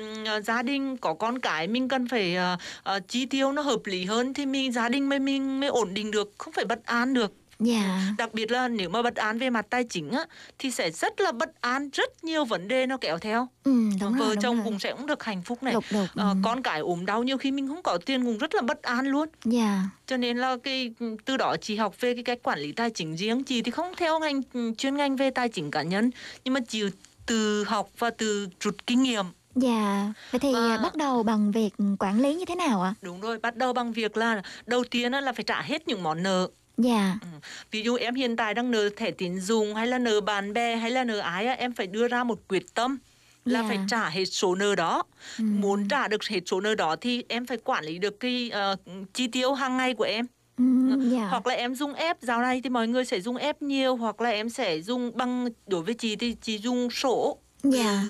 [0.44, 2.60] gia đình có con cái mình cần phải uh,
[2.96, 5.94] uh, chi tiêu nó hợp lý hơn thì mình gia đình mới mình mới ổn
[5.94, 8.02] định được không phải bất an được dạ.
[8.18, 10.26] Đặc biệt là nếu mà bất an về mặt tài chính á
[10.60, 13.48] thì sẽ rất là bất an rất nhiều vấn đề nó kéo theo.
[13.64, 14.64] Ừ đúng vợ rồi đúng chồng rồi.
[14.66, 15.74] cũng sẽ không được hạnh phúc này.
[15.74, 16.36] Lục đục, Ờ, ừ.
[16.44, 19.08] con cái ốm đau nhiều khi mình không có tiền cũng rất là bất an
[19.08, 19.30] luôn.
[19.46, 19.84] Dạ.
[20.06, 20.92] Cho nên là cái
[21.26, 23.44] từ đó chị học về cái cách quản lý tài chính riêng.
[23.44, 26.12] Chị thì không theo ngành ừ, chuyên ngành về tài chính cá nhân
[26.46, 26.84] nhưng mà chị
[27.26, 29.26] từ học và từ rút kinh nghiệm.
[29.56, 30.14] Dạ.
[30.32, 32.94] Vậy thì à, bắt đầu bằng việc quản lý như thế nào ạ?
[33.02, 36.24] Đúng rồi bắt đầu bằng việc là đầu tiên là phải trả hết những món
[36.24, 36.48] nợ
[36.78, 37.18] dạ.
[37.22, 37.28] Ừ.
[37.72, 40.76] ví dụ em hiện tại đang nợ thẻ tín dụng hay là nợ bạn bè
[40.76, 42.98] hay là nợ ái em phải đưa ra một quyết tâm
[43.46, 43.68] là Dạ.
[43.68, 45.04] phải trả hết số nợ đó.
[45.38, 45.44] Ừ.
[45.44, 48.76] muốn trả được hết số nợ đó thì em phải quản lý được cái ờ,
[49.14, 50.26] chi tiêu hàng ngày của em.
[50.58, 50.64] Ừ,
[51.12, 51.28] dạ.
[51.30, 52.22] hoặc là em dùng app.
[52.22, 55.48] Dạo này thì mọi người sẽ dùng app nhiều hoặc là em sẽ dùng bằng
[55.68, 58.02] đối với chị thì chị dùng sổ dạ.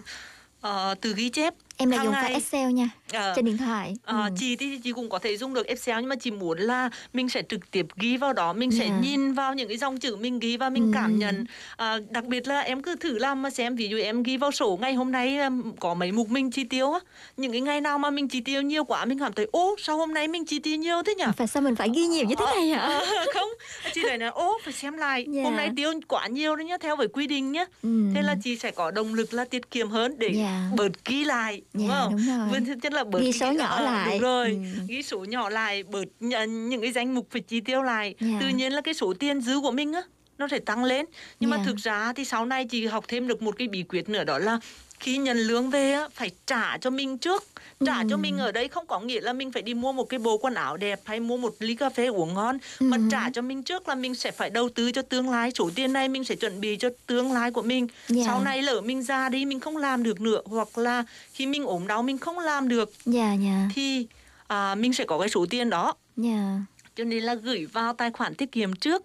[0.61, 3.33] Ờ, từ ghi chép em là dùng file excel nha Ờ.
[3.35, 4.29] trên điện thoại Ờ, ừ.
[4.37, 7.29] chị thì chị cũng có thể dùng được Excel nhưng mà chị muốn là mình
[7.29, 8.99] sẽ trực tiếp ghi vào đó mình sẽ Dạ.
[9.01, 10.91] nhìn vào những cái dòng chữ mình ghi và mình Ừ.
[10.93, 11.45] cảm nhận
[11.75, 14.51] Ờ, đặc biệt là em cứ thử làm mà xem ví dụ em ghi vào
[14.51, 15.37] sổ ngày hôm nay
[15.79, 16.99] có mấy mục mình chi tiêu á
[17.37, 19.97] những cái ngày nào mà mình chi tiêu nhiều quá mình cảm thấy ô sao
[19.97, 22.35] hôm nay mình chi tiêu nhiều thế nhỉ phải sao mình phải ghi nhiều như
[22.39, 23.01] thế này hả
[23.33, 23.49] không
[23.93, 25.43] chị lại là ô phải xem lại Dạ.
[25.43, 27.89] hôm nay tiêu quá nhiều đấy nhá theo với quy định nhá Ừ.
[28.15, 30.69] thế là chị sẽ có động lực là tiết kiệm hơn để Dạ.
[30.75, 32.61] bớt ghi lại đúng Dạ, không đúng rồi.
[32.81, 34.09] Tức là bớt Ghi cái- số nhỏ ờ, lại.
[34.11, 34.81] đúng rồi Ừ.
[34.87, 38.27] ghi số nhỏ lại bớt những cái danh mục phải chi tiêu lại Dạ.
[38.41, 40.01] tự nhiên là cái số tiền dư của mình á
[40.37, 41.05] nó sẽ tăng lên
[41.39, 41.63] nhưng mà Dạ.
[41.65, 44.39] thực ra thì sau này chị học thêm được một cái bí quyết nữa đó
[44.39, 44.59] là
[44.99, 47.43] khi nhận lương về á phải trả cho mình trước.
[47.85, 48.17] Trả cho Ừ.
[48.17, 50.53] mình ở đây không có nghĩa là mình phải đi mua một cái bộ quần
[50.53, 53.03] áo đẹp hay mua một ly cà phê uống ngon mà Ừ.
[53.11, 55.51] trả cho mình trước là mình sẽ phải đầu tư cho tương lai.
[55.55, 57.87] Số tiền này mình sẽ chuẩn bị cho tương lai của mình.
[58.07, 58.23] Dạ.
[58.25, 61.63] sau này lỡ mình ra đi mình không làm được nữa hoặc là khi mình
[61.65, 63.69] ốm đau mình không làm được dạ dạ.
[63.75, 64.07] thì
[64.47, 65.93] à, mình sẽ có cái số tiền đó.
[66.17, 66.59] Dạ.
[66.95, 69.03] Cho nên là gửi vào tài khoản tiết kiệm trước.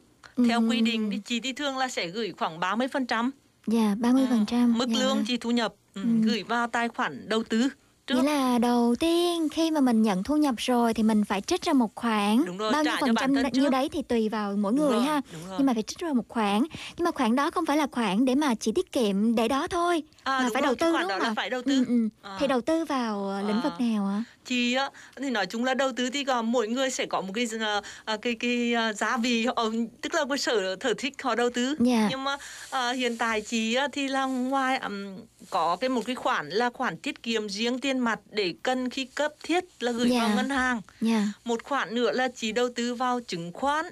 [0.49, 0.69] Theo Ừ.
[0.71, 3.31] quy định thì chị thì thường là sẽ gửi khoảng 30%
[3.67, 7.29] dạ ba mươi phần trăm mức lương chị thu nhập ừ, gửi vào tài khoản
[7.29, 7.69] đầu tư
[8.07, 11.41] trước Nghĩa là đầu tiên khi mà mình nhận thu nhập rồi thì mình phải
[11.41, 13.69] trích ra một khoản Đúng rồi, bao nhiêu phần trăm như trước.
[13.71, 15.55] đấy thì tùy vào mỗi Đúng người rồi, ha đúng rồi.
[15.59, 16.63] nhưng mà phải trích ra một khoản
[16.97, 19.67] nhưng mà khoản đó không phải là khoản để mà chỉ tiết kiệm để đó
[19.69, 21.33] thôi À, mà phải rồi, đầu cái tư khoản đúng đó không là ạ?
[21.37, 21.79] phải đầu tư.
[21.79, 22.09] ừ, ừ.
[22.23, 22.37] À.
[22.41, 23.85] thì đầu tư vào ờ, lĩnh vực À.
[23.85, 27.21] nào ạ á thì nói chung là đầu tư thì có mỗi người sẽ có
[27.21, 29.65] một cái ờ, ờ, cái cái ờ, giá vị họ
[30.01, 31.75] tức là cái sở sở thích họ đầu tư.
[31.79, 32.07] Dạ.
[32.11, 32.37] nhưng mà
[32.71, 35.17] ờ, hiện tại chị á, thì là ngoài ừm,
[35.51, 39.05] có cái một cái khoản là khoản tiết kiệm riêng tiền mặt để cần khi
[39.05, 40.19] cấp thiết là gửi Dạ.
[40.21, 40.81] vào ngân hàng.
[41.01, 41.27] Dạ.
[41.45, 43.85] Một khoản nữa là chị đầu tư vào chứng khoán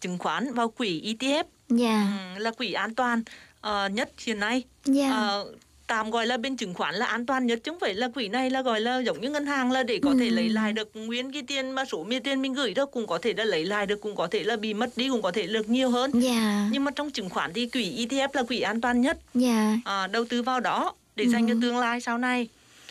[0.00, 2.06] chứng khoán vào quỹ ETF dạ.
[2.34, 3.22] Ừm, là quỹ an toàn
[3.60, 4.62] ờ, nhất hiện nay.
[4.84, 5.10] Dạ.
[5.10, 5.46] Ờ,
[5.88, 8.28] tạm gọi là bên chứng khoán là an toàn nhất chứ không phải là quỹ
[8.28, 10.90] này là gọi là giống như ngân hàng là để có thể lấy lại được
[10.94, 13.64] nguyên cái tiền mà số tiền tiền mình gửi đó cũng có thể là lấy
[13.64, 16.10] lại được cũng có thể là bị mất đi cũng có thể được nhiều hơn.
[16.14, 16.68] Dạ.
[16.72, 19.18] Nhưng mà trong chứng khoán thì quỹ ETF là quỹ an toàn nhất.
[19.34, 19.78] Dạ.
[19.84, 22.48] À, đầu tư vào đó để dành cho tương lai sau này.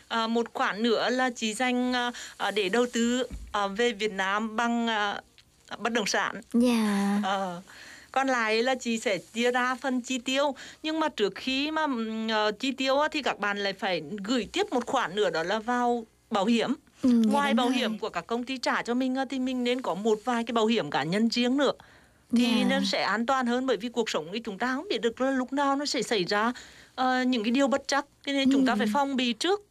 [0.07, 4.11] À, một khoản nữa là chỉ dành à, à, để đầu tư à, về Việt
[4.11, 5.21] Nam bằng à,
[5.77, 6.41] bất động sản.
[6.53, 7.19] Dạ.
[7.23, 7.61] Ờ.
[8.17, 11.85] còn lại là chị sẽ chia ra phần chi tiêu nhưng mà trước khi mà
[12.29, 15.59] ờ, chi tiêu thì các bạn lại phải gửi tiếp một khoản nữa đó là
[15.59, 17.75] vào bảo hiểm Ừ, ngoài bảo rồi.
[17.75, 20.53] hiểm của các công ty trả cho mình thì mình nên có một vài cái
[20.53, 21.71] bảo hiểm cá nhân riêng nữa
[22.37, 22.67] thì Dạ.
[22.69, 25.21] nó sẽ an toàn hơn bởi vì cuộc sống thì chúng ta không biết được
[25.21, 26.53] là lúc nào nó sẽ xảy ra
[26.95, 28.77] ờ, những cái điều bất chắc cho nên chúng ta Ừ.
[28.77, 29.61] phải phòng bị trước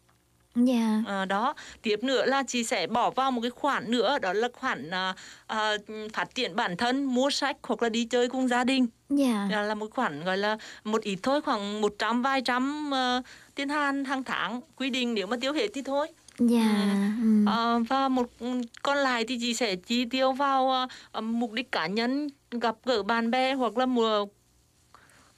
[0.56, 1.02] Dạ.
[1.06, 4.48] Ờ, đó tiếp nữa là chị sẽ bỏ vào một cái khoản nữa đó là
[4.52, 5.14] khoản à,
[5.46, 5.76] à,
[6.12, 9.48] phát triển bản thân mua sách hoặc là đi chơi cùng gia đình Dạ.
[9.50, 13.24] là, là một khoản gọi là một ít thôi khoảng một trăm vài trăm uh,
[13.54, 16.06] tiền hàng hàng tháng quy định nếu mà tiêu hết thì thôi
[16.38, 16.96] Dạ.
[17.22, 17.44] Ừ.
[17.46, 18.30] Ờ, và một
[18.82, 23.02] còn lại thì chị sẽ chi tiêu vào ờ, mục đích cá nhân gặp gỡ
[23.02, 24.28] bạn bè hoặc là một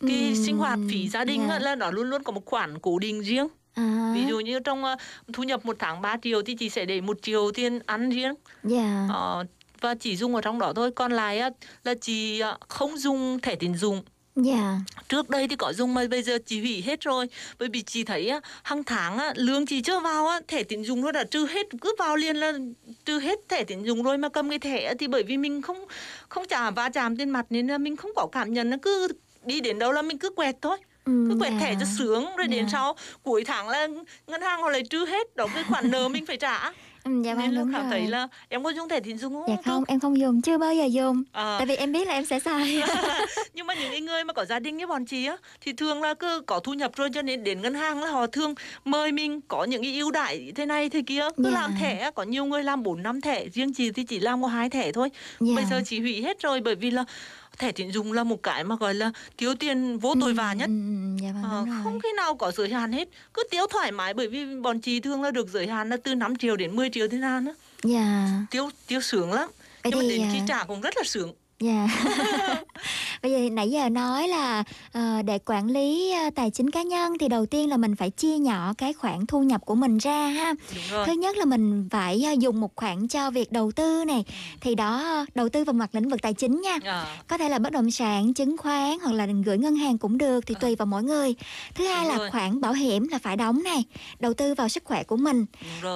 [0.00, 1.54] cái Ừm, sinh hoạt phí gia đình dạ.
[1.54, 3.46] á, là nó luôn luôn có một khoản cố định riêng
[3.78, 4.96] À, ví dụ như trong ờ,
[5.32, 8.34] thu nhập một tháng 3 triệu thì chị sẽ để một triệu tiền ăn riêng.
[8.64, 9.06] Dạ.
[9.10, 9.44] Ờ,
[9.80, 10.90] và chỉ dùng ở trong đó thôi.
[10.90, 11.50] Còn lại á,
[11.84, 14.02] là chị ờ, không dùng thẻ tín dụng.
[14.44, 14.78] Dạ.
[15.08, 17.26] trước đây thì có dùng mà bây giờ chị hủy hết rồi.
[17.58, 20.82] Bởi vì chị thấy á, hàng tháng á, lương chị chưa vào á, thẻ tín
[20.82, 22.52] dụng nó đã trừ hết cứ vào liền là
[23.04, 25.62] trừ hết thẻ tín dụng rồi mà cầm cái thẻ á, thì bởi vì mình
[25.62, 25.84] không
[26.28, 29.08] không trả va chạm tiền mặt nên là mình không có cảm nhận nó cứ
[29.44, 30.78] đi đến đâu là mình cứ quẹt thôi
[31.28, 31.58] cứ quẹt dạ.
[31.60, 32.68] thẻ cho sướng rồi đến Dạ.
[32.72, 33.88] sau cuối tháng là
[34.26, 36.72] ngân hàng họ lại trừ hết đó cái khoản nợ mình phải trả
[37.04, 37.82] Ừ, dạ vâng đúng rồi.
[37.90, 40.58] thấy là em có dùng thẻ tín dụng không Dạ không, em không dùng, chưa
[40.58, 41.22] bao giờ dùng.
[41.32, 41.54] À.
[41.58, 42.82] Tại vì em biết là em sẽ xài.
[43.54, 46.14] nhưng mà những người mà có gia đình như bọn chị á thì thường là
[46.14, 48.54] cứ có thu nhập rồi cho nên đến ngân hàng là họ thường
[48.84, 51.50] mời mình có những cái ưu đãi thế này thế kia cứ Dạ.
[51.50, 54.48] làm thẻ có nhiều người làm bốn năm thẻ riêng chị thì chỉ làm có
[54.48, 55.08] hai thẻ thôi
[55.40, 55.52] Dạ.
[55.56, 57.04] bây giờ chị hủy hết rồi bởi vì là
[57.58, 60.66] thẻ tín dụng là một cái mà gọi là thiếu tiền vô tội vạ nhất.
[60.66, 61.80] Ừ, ừ, dạ vâng Ờ, đúng rồi.
[61.84, 63.08] không khi nào có giới hạn hết.
[63.34, 66.14] Cứ tiêu thoải mái bởi vì bọn chị thường là được giới hạn là từ
[66.14, 67.52] 5 triệu đến 10 triệu tiền hàng á
[67.82, 68.28] Dạ.
[68.50, 69.48] tiêu tiêu sướng lắm.
[69.82, 71.88] Vậy nhưng mà đến khi à, trả cũng rất là sướng Dạ.
[73.22, 77.18] Bây giờ nãy giờ nói là ờ, để quản lý ờ, tài chính cá nhân
[77.20, 80.26] thì đầu tiên là mình phải chia nhỏ cái khoản thu nhập của mình ra
[80.26, 80.54] ha.
[81.06, 84.24] Thứ nhất là mình phải ờ, dùng một khoản cho việc đầu tư này.
[84.60, 86.78] Thì đó ờ, đầu tư vào mặt lĩnh vực tài chính nha.
[86.84, 90.18] à, Có thể là bất động sản, chứng khoán hoặc là gửi ngân hàng cũng
[90.18, 91.34] được thì tùy vào mỗi người.
[91.74, 92.30] Thứ hai Đúng là rồi.
[92.30, 93.84] khoản bảo hiểm là phải đóng này,
[94.20, 95.46] đầu tư vào sức khỏe của mình.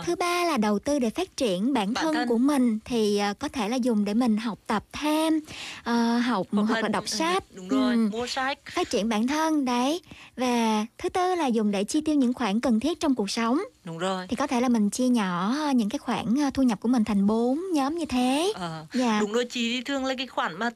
[0.04, 2.28] Thứ ba là đầu tư để phát triển bản, Bản thân, thân.
[2.28, 5.40] của mình thì ờ, có thể là dùng để mình học tập thêm,
[5.84, 9.64] ờ, học hoặc, là, đọc sách, đúng rồi Ừ, mua sách phát triển bản thân
[9.64, 10.00] đấy.
[10.36, 13.58] Và thứ tư là dùng để chi tiêu những khoản cần thiết trong cuộc sống.
[13.84, 16.62] đúng rồi Thì có thể là mình chia nhỏ ờ, những cái khoản ờ, thu
[16.62, 18.52] nhập của mình thành bốn nhóm như thế.
[18.54, 19.20] Ờ, Dạ.
[19.20, 20.70] đúng rồi chị thường là cái khoản mà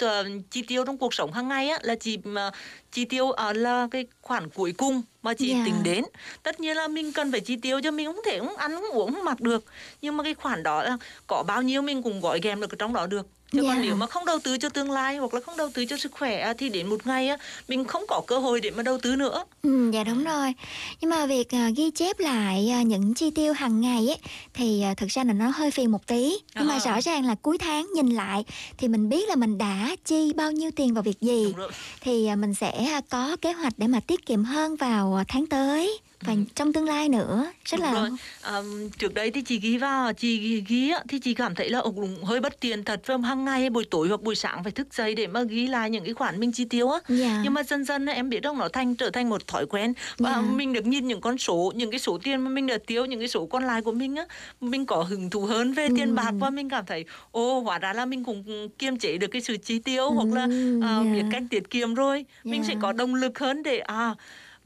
[0.51, 2.51] chi tiêu trong cuộc sống hàng ngày á là chị mà
[2.93, 5.63] chi tiêu ờ, là cái khoản cuối cùng mà chị Dạ.
[5.65, 6.05] tính đến
[6.43, 8.91] tất nhiên là mình cần phải chi tiêu cho mình không thể không ăn không
[8.99, 9.65] uống không mặc được
[10.03, 10.97] nhưng mà cái khoản đó là
[11.27, 13.69] có bao nhiêu mình cũng gói ghém được ở trong đó được chứ Dạ.
[13.73, 15.97] còn nếu mà không đầu tư cho tương lai hoặc là không đầu tư cho
[15.97, 17.37] sức khỏe thì đến một ngày á
[17.69, 20.55] mình không có cơ hội để mà đầu tư nữa Ừ, dạ đúng rồi.
[21.01, 24.19] Nhưng mà việc à, ghi chép lại à, những chi tiêu hàng ngày ấy
[24.55, 26.35] thì à, thực ra là nó hơi phiền một tí.
[26.55, 26.79] Nhưng mà À.
[26.79, 28.45] rõ ràng là cuối tháng nhìn lại
[28.79, 31.55] thì mình biết là mình đã chi bao nhiêu tiền vào việc gì
[32.01, 35.25] thì à, mình sẽ à, có kế hoạch để mà tiết kiệm hơn vào à,
[35.29, 37.53] tháng tới và trong tương lai nữa.
[37.65, 38.11] Rất Đúng là rồi.
[38.43, 38.61] À,
[38.99, 42.41] trước đây thì chị ghi vào chị ghi, thì chị cảm thấy là cũng hơi
[42.41, 45.27] bất tiện thật và hàng ngày buổi tối hoặc buổi sáng phải thức dậy để
[45.27, 47.41] mà ghi lại những cái khoản mình chi tiêu á dạ.
[47.45, 50.31] nhưng mà dần dần em biết không nó thành trở thành một thói quen và
[50.33, 50.41] Dạ.
[50.41, 53.19] mình được nhìn những con số những cái số tiền mà mình đã tiêu những
[53.19, 54.25] cái số còn lại của mình á
[54.61, 56.15] mình có hứng thú hơn về tiền Ừ.
[56.15, 59.43] bạc và mình cảm thấy ô hóa ra là mình cũng kiềm chế được cái
[59.43, 61.13] sự chi tiêu hoặc là Ừ, à, dạ.
[61.13, 62.69] biết cách tiết kiệm rồi mình Dạ.
[62.69, 64.15] sẽ có động lực hơn để à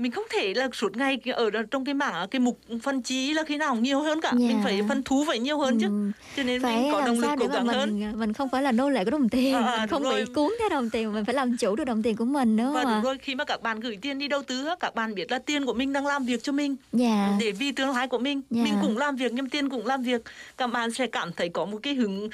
[0.01, 3.43] mình không thể là suốt ngày ở trong cái mảng cái mục phân chi là
[3.45, 4.47] khi nào nhiều hơn cả Dạ.
[4.49, 6.11] mình phải phân thú phải nhiều hơn chứ Ừ.
[6.37, 8.49] cho nên phải mình có làm động lực cố gắng hơn mình à, mình không
[8.49, 10.35] phải là nô lệ của đồng tiền, À, à, mình không đúng bị rồi.
[10.35, 12.85] cuốn theo đồng tiền, mình phải làm chủ được đồng tiền của mình nữa và
[12.85, 12.95] mà.
[12.95, 15.39] đúng rồi khi mà các bạn gửi tiền đi đầu tư các bạn biết là
[15.39, 17.37] tiền của mình đang làm việc cho mình Dạ.
[17.41, 18.63] để vì tương lai của mình Dạ.
[18.65, 20.21] mình cũng làm việc nhưng tiền cũng làm việc
[20.57, 22.29] các bạn sẽ cảm thấy có một cái hứng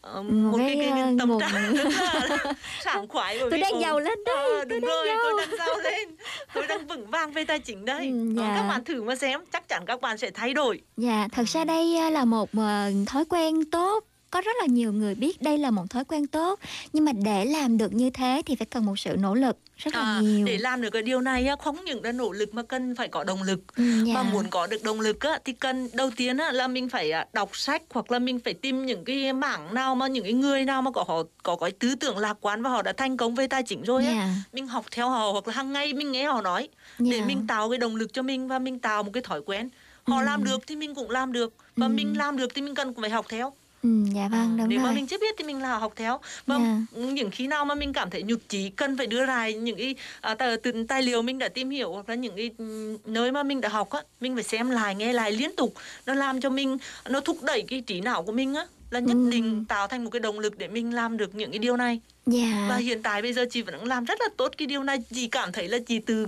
[0.00, 2.52] ờ, Một một cái, cái, cái, ờ, tâm nguồn- trạng rất là
[2.84, 5.06] sảng khoái bởi Tôi vì, đang ồ, giàu lên đây, ờ, tôi đúng đang rồi
[5.06, 5.18] giàu.
[5.22, 6.08] tôi đang giàu lên
[6.54, 8.52] tôi đang vững vàng về tài chính đây Ừ, dạ.
[8.56, 11.64] các bạn thử mà xem chắc chắn các bạn sẽ thay đổi Dạ, thật ra
[11.64, 14.04] đây à, là một à, thói quen tốt.
[14.30, 16.58] Có rất là nhiều người biết đây là một thói quen tốt,
[16.92, 19.94] nhưng mà để làm được như thế thì phải cần một sự nỗ lực rất
[19.94, 20.46] là À, nhiều.
[20.46, 23.08] để làm được cái điều này á, không những là nỗ lực mà cần phải
[23.08, 24.14] có động lực Ừ, dạ.
[24.14, 27.26] mà muốn có được động lực á, thì cần đầu tiên là mình phải à,
[27.32, 30.64] đọc sách hoặc là mình phải tìm những cái mảng nào mà những cái người
[30.64, 33.34] nào mà có họ có cái tư tưởng lạc quan và họ đã thành công
[33.34, 34.28] về tài chính rồi Dạ.
[34.52, 36.68] mình học theo họ hoặc là hàng ngày mình nghe họ nói
[36.98, 37.24] để Dạ.
[37.26, 39.68] mình tạo cái động lực cho mình và mình tạo một cái thói quen
[40.06, 40.24] họ Ừ.
[40.24, 41.90] làm được thì mình cũng làm được và Ừ.
[41.90, 43.52] mình làm được thì mình cần phải học theo
[43.82, 44.88] Ừ, dạ vâng, đúng nếu rồi.
[44.88, 46.80] mà mình chưa biết thì mình là học theo và Dạ.
[47.12, 49.94] những khi nào mà mình cảm thấy nhụt chí cần phải đưa ra những cái
[50.20, 50.56] à, tài,
[50.88, 53.68] tài liệu mình đã tìm hiểu hoặc là những cái ừ, nơi mà mình đã
[53.68, 55.74] học á mình phải xem lại nghe lại liên tục
[56.06, 56.78] nó làm cho mình
[57.08, 59.30] nó thúc đẩy cái trí não của mình á là nhất Ừ.
[59.30, 62.00] định tạo thành một cái động lực để mình làm được những cái điều này
[62.30, 62.66] Dạ.
[62.68, 64.98] và hiện tại bây giờ chị vẫn đang làm rất là tốt cái điều này
[65.14, 66.26] chị cảm thấy là chị từ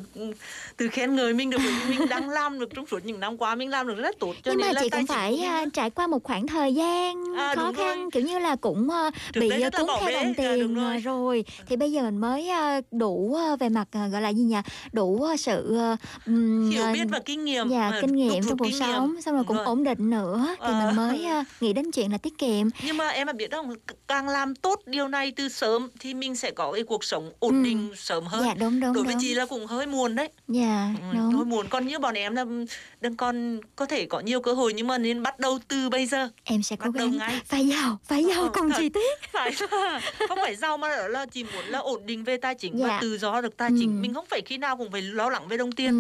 [0.77, 3.71] từ khen ngợi mình được mình đang làm được trong suốt những năm qua mình
[3.71, 5.91] làm được rất tốt cho nhưng nên mà là chị cũng phải mình à, trải
[5.91, 8.09] qua một khoảng thời gian À, khó khăn rồi.
[8.13, 10.77] kiểu như là cũng à, Trước bị à, là cuốn bỏ theo đồng Dạ, tiền
[10.79, 10.99] à, rồi.
[10.99, 14.43] rồi thì bây giờ mình mới à, đủ à, về mặt à, gọi là gì
[14.43, 14.57] nhỉ
[14.93, 15.97] đủ à, sự à,
[16.27, 18.81] ừm, hiểu à, biết và kinh nghiệm dạ à, kinh nghiệm trong cuộc nghiệm.
[18.81, 19.67] sống xong rồi cũng rồi.
[19.67, 20.83] ổn định nữa thì Ờ.
[20.87, 23.75] mình mới à, nghĩ đến chuyện là tiết kiệm nhưng mà em mà biết không
[24.09, 27.53] càng làm tốt điều này từ sớm thì mình sẽ có cái cuộc sống ổn
[27.63, 27.65] Ừ.
[27.65, 30.29] định sớm hơn dạ đúng đúng đối với đúng chị là cũng hơi muộn đấy
[30.49, 32.45] dạ Ừ, đúng hơi muộn còn như bọn em là
[33.01, 36.07] đang còn có thể có nhiều cơ hội nhưng mà nên bắt đầu từ bây
[36.07, 38.77] giờ em sẽ cố bắt đầu gắng ngay phải giàu phải giàu Ờ, cùng thật.
[38.79, 39.53] chị tiết phải
[40.29, 42.87] không phải giàu mà đó là chỉ muốn là ổn định về tài chính Dạ.
[42.89, 43.77] và tự do được tài Ừ.
[43.81, 45.91] chính mình không phải khi nào cũng phải lo lắng về đồng tiền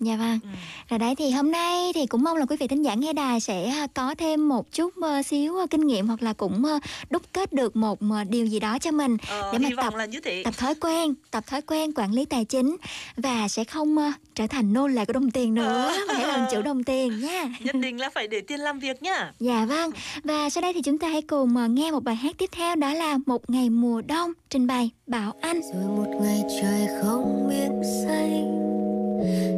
[0.00, 0.38] Ừ, dạ vâng.
[0.42, 0.48] Ừ.
[0.88, 3.40] Rồi đấy thì hôm nay thì cũng mong là quý vị thính giả nghe đài
[3.40, 4.94] sẽ à, có thêm một chút
[5.26, 6.62] xíu ờ, kinh nghiệm hoặc là cũng
[7.10, 7.98] đúc kết được một
[8.28, 10.54] điều gì đó cho mình Ờ, để mà hy vọng tập là như thế tập
[10.58, 12.76] thói quen, tập thói quen quản lý tài chính
[13.16, 15.98] và sẽ không ờ, trở thành nô lệ của đồng tiền nữa, Ờ.
[16.08, 17.44] mà hãy làm chủ đồng tiền nha.
[17.60, 19.90] nhất định là phải để tiền làm việc nhá Dạ vâng.
[20.24, 22.76] Và sau đây thì chúng ta hãy cùng ờ, nghe một bài hát tiếp theo
[22.76, 25.60] đó là Một ngày mùa đông trình bày Bảo Anh.
[25.74, 28.56] rồi một ngày trời không biết xanh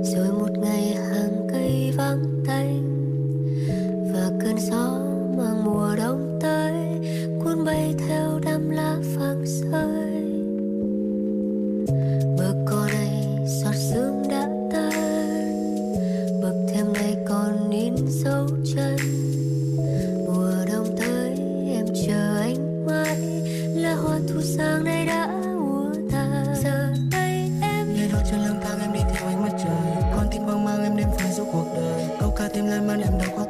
[0.04, 2.82] rồi một ngày hàng cây vắng tanh
[4.14, 4.98] và cơn gió
[9.44, 10.24] rơi
[12.38, 14.92] bờ cỏ này giọt sương đã tan.
[16.42, 18.96] Bước thêm này còn in dấu chân.
[20.26, 21.34] Mùa đông tới,
[21.74, 23.16] em chờ anh mãi.
[23.74, 26.54] Là hoa thu sang nay đã úa tàn.
[26.64, 30.02] Giờ đây em Lê đôi chân lang thang, em đi theo ánh mặt trời.
[30.16, 32.08] Con tim hoang mang, em đêm phơi giúp cuộc đời.
[32.20, 33.41] Câu ca tim lan man, em đau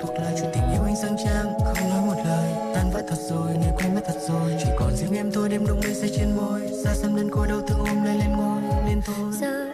[5.73, 6.61] em đông mây say trên môi.
[6.85, 9.33] Ra xem đơn côi đau thương ôm lấy lên ngôi Nên thôi.
[9.41, 9.72] Giờ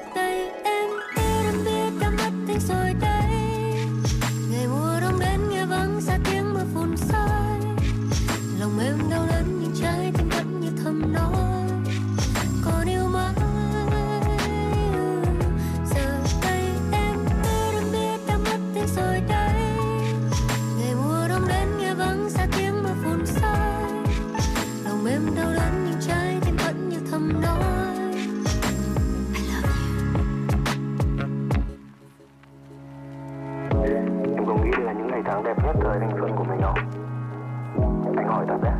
[38.62, 38.78] Anh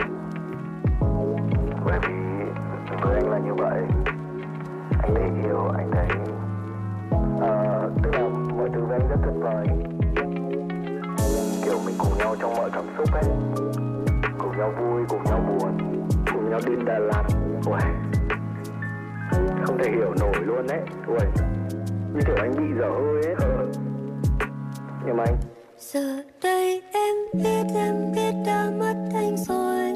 [1.84, 2.14] Bởi vì
[3.02, 3.80] với anh là như vậy.
[5.02, 6.08] Anh thấy yêu, anh thấy
[7.14, 9.66] uh, Tức là mọi thứ với anh rất tuyệt vời.
[11.64, 13.24] Kiểu mình cùng nhau trong mọi cảm xúc ấy.
[14.38, 15.78] Cùng nhau vui, cùng nhau buồn
[16.32, 17.24] Cùng nhau đi Đà Lạt.
[17.66, 17.80] Ui
[19.64, 21.18] Không thể hiểu nổi luôn đấy Ui
[22.14, 23.34] Như kiểu anh bị dở hơi ấy.
[23.40, 23.66] Ờ.
[25.06, 25.36] Nhưng mà anh
[25.80, 29.87] giờ đây em biết em biết đã mất anh rồi.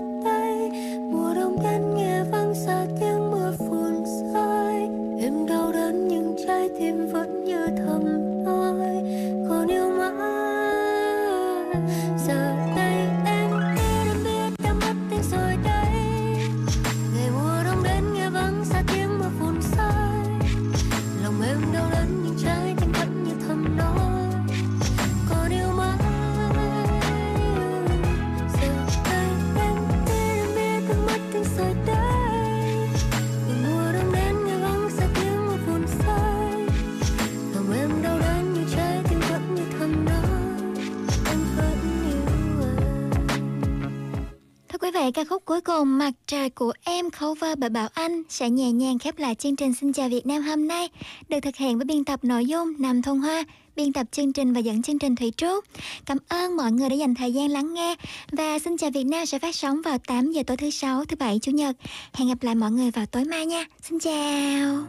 [45.79, 49.57] Cùng Mặt trời của em cover bởi Bảo Anh sẽ nhẹ nhàng khép lại chương
[49.57, 50.89] trình Xin chào Việt Nam hôm nay,
[51.29, 53.45] được thực hiện với biên tập nội dung Nam Thông Hoa,
[53.77, 55.65] biên tập chương trình và dẫn chương trình Thủy Trúc.
[56.07, 57.95] Cảm ơn mọi người đã dành thời gian lắng nghe
[58.33, 61.17] và Xin chào Việt Nam sẽ phát sóng vào 8 giờ tối thứ sáu, thứ
[61.17, 61.77] bảy, chủ nhật.
[62.13, 63.65] Hẹn gặp lại mọi người vào tối mai nha.
[63.83, 64.85] Xin chào.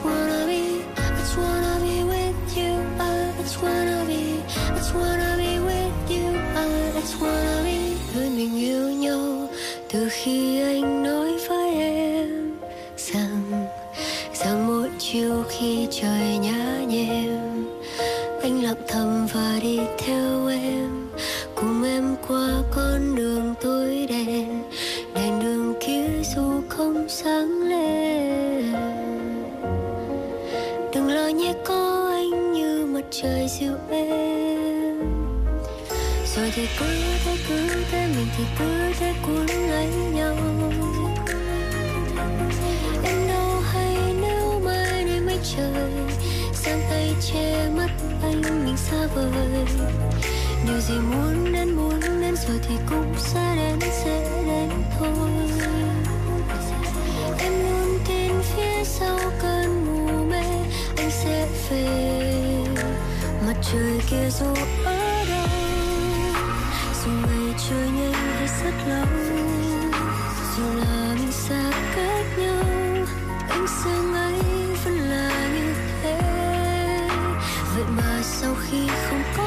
[0.00, 0.31] I
[33.22, 34.98] trời dịu êm.
[36.36, 36.86] Rồi thì cứ
[37.24, 40.36] thế cứ thế, mình thì cứ thế cuốn lấy nhau.
[43.04, 45.92] Em đâu hay nếu mai này mấy trời,
[46.54, 47.90] giang tay che mắt
[48.22, 49.64] anh mình xa vời.
[50.66, 55.30] Điều gì muốn đến muốn đến, rồi thì cũng sẽ đến sẽ đến thôi.
[57.38, 60.42] Em luôn tin phía sau cơn mù mê,
[60.96, 62.71] anh sẽ về
[63.52, 64.46] mặt trời kia dù
[64.84, 65.46] ở đâu,
[67.04, 69.06] dù ngày trôi nhanh hay rất lâu,
[70.56, 73.06] dù là mình xa cách nhau,
[73.48, 74.42] ánh sáng ấy
[74.84, 76.20] vẫn là như thế.
[77.74, 79.41] Vậy mà sau khi không có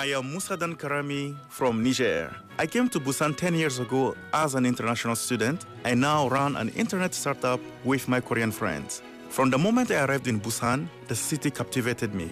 [0.00, 2.34] I am Musadan Karami from Niger.
[2.58, 6.70] I came to Busan 10 years ago as an international student and now run an
[6.70, 9.02] internet startup with my Korean friends.
[9.28, 12.30] From the moment I arrived in Busan, the city captivated me.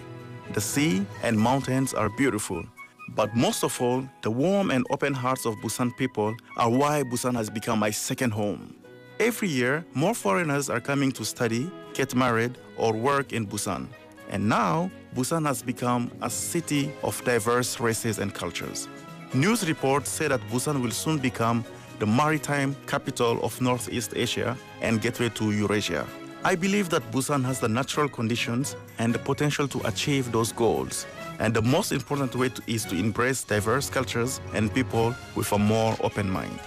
[0.53, 2.65] The sea and mountains are beautiful.
[3.09, 7.35] But most of all, the warm and open hearts of Busan people are why Busan
[7.35, 8.73] has become my second home.
[9.19, 13.89] Every year, more foreigners are coming to study, get married, or work in Busan.
[14.31, 18.87] And now, Busan has become a city of diverse races and cultures.
[19.33, 21.65] News reports say that Busan will soon become
[21.97, 26.05] the maritime capital of Northeast Asia and gateway to Eurasia.
[26.43, 31.05] I believe that Busan has the natural conditions and the potential to achieve those goals.
[31.39, 35.57] And the most important way to, is to embrace diverse cultures and people with a
[35.57, 36.57] more open mind.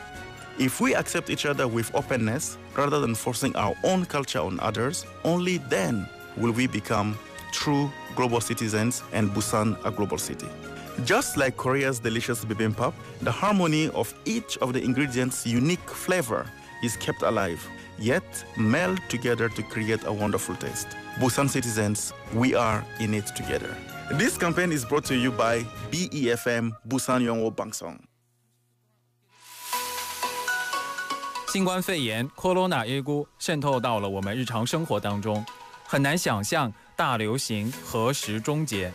[0.59, 5.07] If we accept each other with openness rather than forcing our own culture on others,
[5.25, 7.19] only then will we become
[7.53, 10.48] true global citizens and Busan a global city.
[11.06, 16.46] Just like Korea's delicious bibimbap, the harmony of each of the ingredients' unique flavor
[16.82, 17.60] is kept alive,
[18.00, 18.24] yet
[18.58, 20.88] meld together to create a wonderful taste.
[21.20, 23.76] Busan citizens, we are in it together.
[24.14, 28.00] This campaign is brought to you by BEFM Busan Yongwo Bangsong.
[31.48, 35.46] 新冠肺炎 （Corona 耶菇）渗透到了我们日常生活当中，
[35.86, 38.93] 很难想象 大流行何时终结。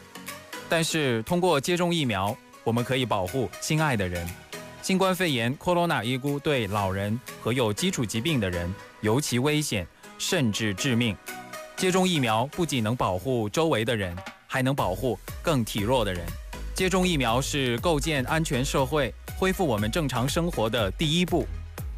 [0.69, 4.27] 但是通过接种疫苗，我们可以保护心爱的人。
[4.81, 9.85] 新冠肺炎 （Corona 耶菇）对老人和有基础疾病的人尤其危险，
[10.17, 11.15] 甚至致命。
[11.75, 14.15] 接种疫苗不仅能保护周围的人，
[14.47, 16.25] 还能保护更体弱的人。
[16.73, 21.45] 接种疫苗是构建安全社会、恢复我们正常生活的第一步。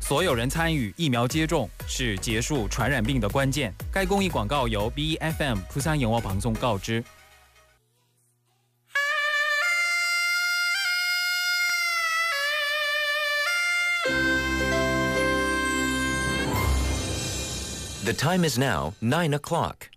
[0.01, 3.73] 所有人参与疫苗接种是结束传染病的关键。
[3.91, 7.03] 该公益广告由 BFM 釜山영어방송告知。
[18.05, 19.89] The time is now 9 o'clock.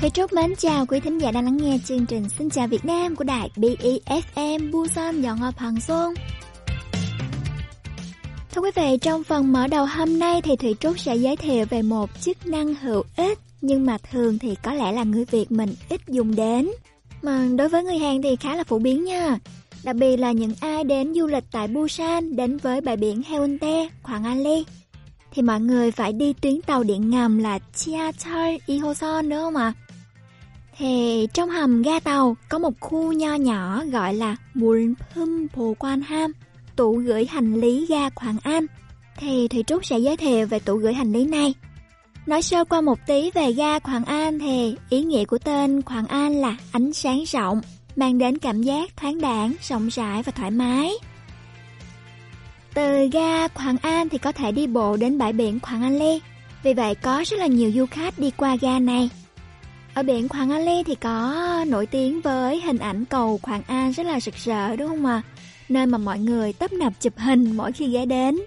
[0.00, 2.84] Thầy Trúc mến chào quý thính giả đang lắng nghe chương trình Xin chào Việt
[2.84, 6.14] Nam của đài BEFM Busan dọn Ngọc Hằng Xuân.
[8.52, 11.66] Thưa quý vị, trong phần mở đầu hôm nay thì Thủy Trúc sẽ giới thiệu
[11.70, 15.52] về một chức năng hữu ích nhưng mà thường thì có lẽ là người Việt
[15.52, 16.68] mình ít dùng đến.
[17.22, 19.38] Mà đối với người Hàn thì khá là phổ biến nha.
[19.84, 23.88] Đặc biệt là những ai đến du lịch tại Busan đến với bãi biển Haeundae,
[24.02, 24.64] Hoàng An Ly
[25.32, 29.72] thì mọi người phải đi tuyến tàu điện ngầm là Chiacheol Ihoson đúng không ạ?
[30.80, 36.00] Thì trong hầm ga tàu có một khu nho nhỏ gọi là Mulpum Bồ Quan
[36.00, 36.32] Ham,
[36.76, 38.66] tủ gửi hành lý ga Quảng An.
[39.16, 41.54] Thì Thủy Trúc sẽ giới thiệu về tủ gửi hành lý này.
[42.26, 46.06] Nói sơ qua một tí về ga Quảng An thì ý nghĩa của tên Quảng
[46.06, 47.60] An là ánh sáng rộng,
[47.96, 50.92] mang đến cảm giác thoáng đãng, rộng rãi và thoải mái.
[52.74, 56.18] Từ ga Quảng An thì có thể đi bộ đến bãi biển Quảng An Lê.
[56.62, 59.10] Vì vậy có rất là nhiều du khách đi qua ga này.
[60.00, 63.92] Ở biển Quảng An Ly thì có nổi tiếng với hình ảnh cầu Quảng An
[63.92, 65.22] rất là rực rỡ đúng không ạ?
[65.68, 68.38] Nơi mà mọi người tấp nập chụp hình mỗi khi ghé đến.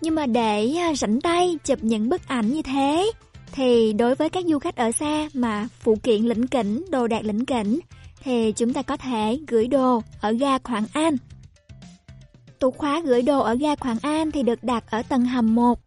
[0.00, 3.12] Nhưng mà để à, rảnh tay chụp những bức ảnh như thế
[3.52, 7.24] thì đối với các du khách ở xa mà phụ kiện lĩnh kỉnh, đồ đạc
[7.24, 7.80] lĩnh kỉnh
[8.22, 11.16] thì chúng ta có thể gửi đồ ở ga Quảng An.
[12.58, 15.78] tủ khóa gửi đồ ở ga Quảng An thì được đặt ở tầng hầm 1.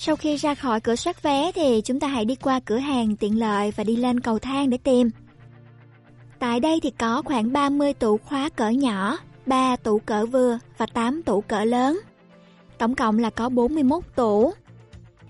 [0.00, 3.16] Sau khi ra khỏi cửa soát vé thì chúng ta hãy đi qua cửa hàng
[3.16, 5.10] tiện lợi và đi lên cầu thang để tìm.
[6.38, 10.86] Tại đây thì có khoảng 30 tủ khóa cỡ nhỏ, 3 tủ cỡ vừa và
[10.86, 12.00] 8 tủ cỡ lớn.
[12.78, 14.52] Tổng cộng là có 41 tủ.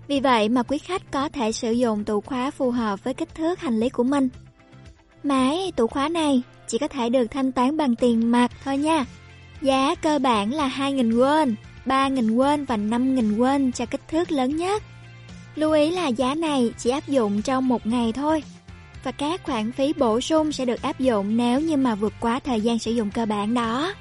[0.07, 3.35] Vì vậy mà quý khách có thể sử dụng tủ khóa phù hợp với kích
[3.35, 4.29] thước hành lý của mình.
[5.23, 9.05] Máy tủ khóa này chỉ có thể được thanh toán bằng tiền mặt thôi nha.
[9.61, 11.53] Giá cơ bản là 2.000 won,
[11.85, 14.83] 3.000 won và 5.000 won cho kích thước lớn nhất.
[15.55, 18.43] Lưu ý là giá này chỉ áp dụng trong một ngày thôi.
[19.03, 22.39] Và các khoản phí bổ sung sẽ được áp dụng nếu như mà vượt quá
[22.39, 23.93] thời gian sử dụng cơ bản đó.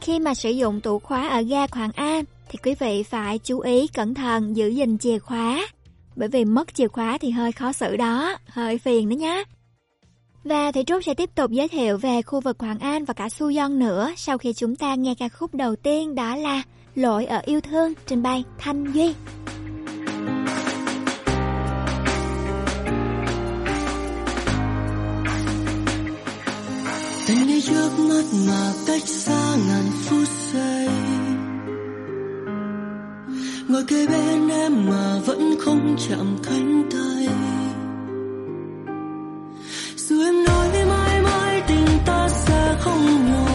[0.00, 3.60] Khi mà sử dụng tủ khóa ở ga khoảng An thì quý vị phải chú
[3.60, 5.66] ý cẩn thận giữ gìn chìa khóa.
[6.16, 9.44] Bởi vì mất chìa khóa thì hơi khó xử đó, hơi phiền đó nhé.
[10.44, 13.28] Và thầy Trúc sẽ tiếp tục giới thiệu về khu vực Hoàng An và cả
[13.28, 16.62] Su Yon nữa sau khi chúng ta nghe ca khúc đầu tiên, đó là
[16.94, 19.14] Lỗi ở yêu thương trình bày Thanh Duy.
[27.28, 30.88] Tình ngay trước mắt mà cách xa ngàn phút giây
[33.68, 37.28] Ngồi kề bên em mà vẫn không chạm cánh tay
[40.10, 43.49] dù em nói mãi mãi tình ta sẽ không nhòa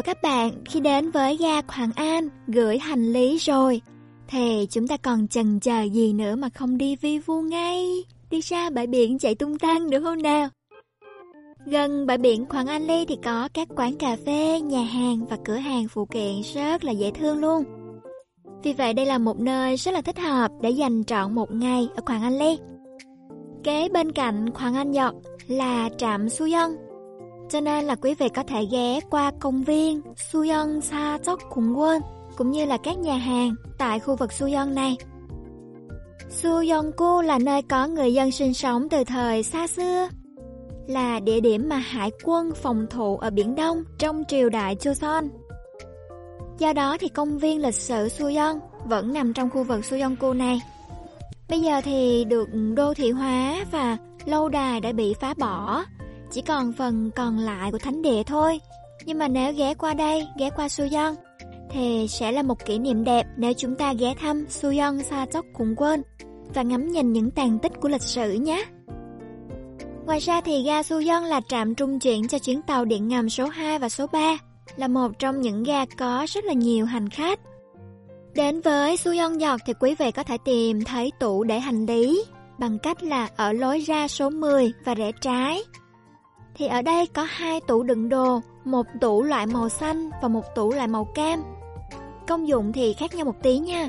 [0.00, 3.80] và các bạn, khi đến với ga Hoàng An gửi hành lý rồi
[4.28, 8.40] thì chúng ta còn chần chờ gì nữa mà không đi vi vu ngay, đi
[8.40, 10.48] ra bãi biển chạy tung tăng được không nào?
[11.66, 15.36] Gần bãi biển Hoàng An Ly thì có các quán cà phê, nhà hàng và
[15.44, 17.64] cửa hàng phụ kiện rất là dễ thương luôn.
[18.62, 21.88] Vì vậy đây là một nơi rất là thích hợp để dành trọn một ngày
[21.96, 22.58] ở Hoàng An Ly.
[23.64, 25.14] Kế bên cạnh Hoàng An Nhật
[25.46, 26.89] là trạm Su Dân.
[27.50, 31.78] Cho nên là quý vị có thể ghé qua công viên Suyeon Sa Chok Cùng
[31.78, 32.02] Quân
[32.36, 34.96] cũng như là các nhà hàng tại khu vực Suyeon này.
[36.28, 36.62] Su
[36.96, 40.08] Ku là nơi có người dân sinh sống từ thời xa xưa
[40.86, 45.28] là địa điểm mà hải quân phòng thủ ở Biển Đông trong triều đại Joseon.
[46.58, 50.60] Do đó thì công viên lịch sử Suyeon vẫn nằm trong khu vực Suyeongu này.
[51.48, 55.84] Bây giờ thì được đô thị hóa và lâu đài đã bị phá bỏ,
[56.30, 58.60] chỉ còn phần còn lại của thánh địa thôi.
[59.04, 61.14] Nhưng mà nếu ghé qua đây, ghé qua Suyon
[61.70, 65.44] thì sẽ là một kỷ niệm đẹp nếu chúng ta ghé thăm Suyon Sa Chok
[65.52, 66.02] Cùng Quên
[66.54, 68.64] và ngắm nhìn những tàn tích của lịch sử nhé.
[70.06, 73.46] Ngoài ra thì ga Suyon là trạm trung chuyển cho chuyến tàu điện ngầm số
[73.46, 74.38] 2 và số 3,
[74.76, 77.40] là một trong những ga có rất là nhiều hành khách.
[78.34, 81.86] Đến với Suyon Dọc Giọt thì quý vị có thể tìm thấy tủ để hành
[81.86, 82.24] lý
[82.58, 85.62] bằng cách là ở lối ra số 10 và rẽ trái.
[86.60, 90.54] Thì ở đây có hai tủ đựng đồ, một tủ loại màu xanh và một
[90.54, 91.42] tủ loại màu cam.
[92.28, 93.88] Công dụng thì khác nhau một tí nha.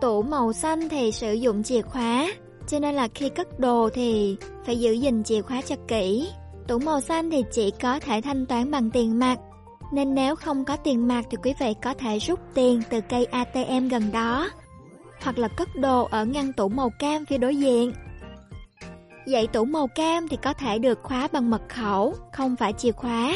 [0.00, 2.32] Tủ màu xanh thì sử dụng chìa khóa,
[2.68, 4.36] cho nên là khi cất đồ thì
[4.66, 6.28] phải giữ gìn chìa khóa cho kỹ.
[6.68, 9.38] Tủ màu xanh thì chỉ có thể thanh toán bằng tiền mặt,
[9.92, 13.24] nên nếu không có tiền mặt thì quý vị có thể rút tiền từ cây
[13.24, 14.48] ATM gần đó,
[15.22, 17.92] hoặc là cất đồ ở ngăn tủ màu cam phía đối diện.
[19.32, 22.92] Dãy tủ màu cam thì có thể được khóa bằng mật khẩu, không phải chìa
[22.92, 23.34] khóa.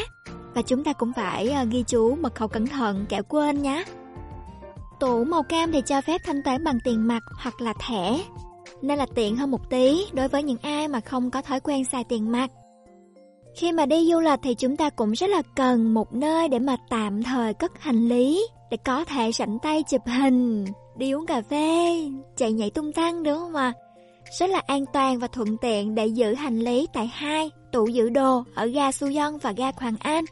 [0.53, 3.83] Và chúng ta cũng phải ờ, ghi chú mật khẩu cẩn thận kẻo quên nhé.
[4.99, 8.19] Tủ màu cam thì cho phép thanh toán bằng tiền mặt hoặc là thẻ,
[8.81, 11.85] nên là tiện hơn một tí đối với những ai mà không có thói quen
[11.85, 12.51] xài tiền mặt.
[13.55, 16.59] Khi mà đi du lịch thì chúng ta cũng rất là cần một nơi để
[16.59, 20.65] mà tạm thời cất hành lý để có thể rảnh tay chụp hình,
[20.97, 22.01] đi uống cà phê,
[22.37, 23.73] chạy nhảy tung tăng đúng không ạ?
[24.31, 28.09] Rất là an toàn và thuận tiện để giữ hành lý tại hai tủ giữ
[28.09, 29.07] đồ ở ga Su
[29.41, 30.25] và ga Hoàng An.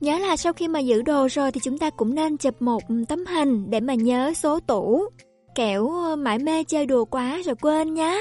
[0.00, 2.82] Nhớ là sau khi mà giữ đồ rồi thì chúng ta cũng nên chụp một
[3.08, 5.08] tấm hình để mà nhớ số tủ
[5.54, 8.14] kẻo ờ, mãi mê chơi đùa quá rồi quên nhá.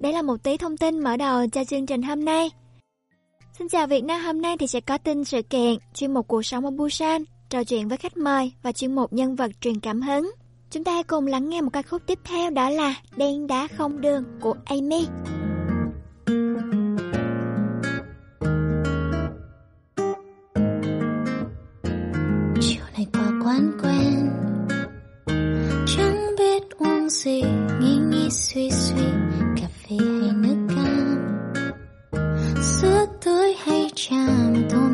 [0.00, 2.50] Đây là một tí thông tin mở đầu cho chương trình hôm nay.
[3.58, 6.42] Xin chào Việt Nam hôm nay thì sẽ có tin sự kiện, chuyên mục cuộc
[6.42, 10.02] sống ở Busan, trò chuyện với khách mời và chuyên mục nhân vật truyền cảm
[10.02, 10.30] hứng.
[10.72, 14.00] Chúng ta cùng lắng nghe một ca khúc tiếp theo đó là Đen đá không
[14.00, 15.06] đường của Amy.
[22.60, 24.30] Chiều này qua quán quen,
[25.86, 27.42] chẳng biết uống gì,
[27.80, 29.04] nghĩ nghĩ suy suy,
[29.56, 31.26] cà phê hay nước cam
[32.62, 34.89] sữa tươi hay trà mà tôi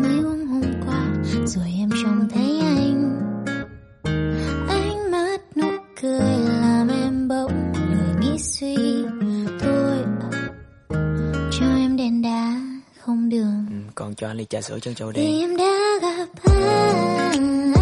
[14.07, 17.76] còn cho anh ly trà sữa chân châu đen vì em đã gặp anh.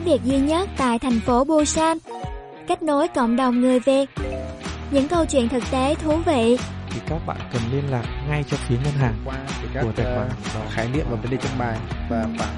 [0.00, 1.98] tiếng Việt duy nhất tại thành phố Busan
[2.68, 4.10] Kết nối cộng đồng người Việt
[4.90, 6.58] Những câu chuyện thực tế thú vị
[6.90, 9.34] thì các bạn cần liên lạc ngay cho phía ngân hàng qua
[9.74, 11.78] các của tài khoản uh, khái niệm và vấn đề trong bài
[12.10, 12.48] và bạn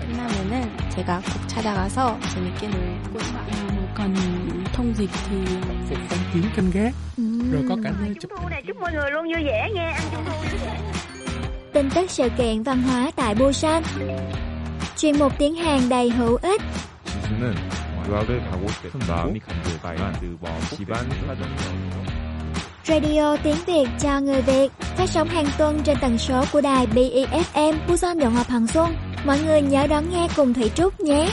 [0.00, 3.20] 끝나면은 제가 꼭 찾아가서 재밌게 놀고
[3.94, 4.14] còn
[4.72, 5.36] thông dịch thì
[5.88, 6.94] phục phong kiến canh gác
[7.52, 9.90] rồi có cả nơi chụp Trung thu này chúc mọi người luôn vui vẻ nghe,
[9.90, 10.80] ăn trung thu vui vẻ.
[11.72, 13.82] Tin tức sự kiện văn hóa tại Busan
[15.04, 16.60] Chuyên mục tiếng Hàn đầy hữu ích
[17.30, 17.54] 지수는
[18.08, 21.80] 유학을 가고 싶은 마음이 간절하지만 그뭐 집안 사정이
[22.84, 26.86] Radio tiếng Việt cho người Việt phát sóng hàng tuần trên tần số của đài
[26.86, 28.96] BEFM Busan Dọn Ngọc Hằng Xuân.
[29.24, 31.30] Mọi người nhớ đón nghe cùng Thủy Trúc nhé.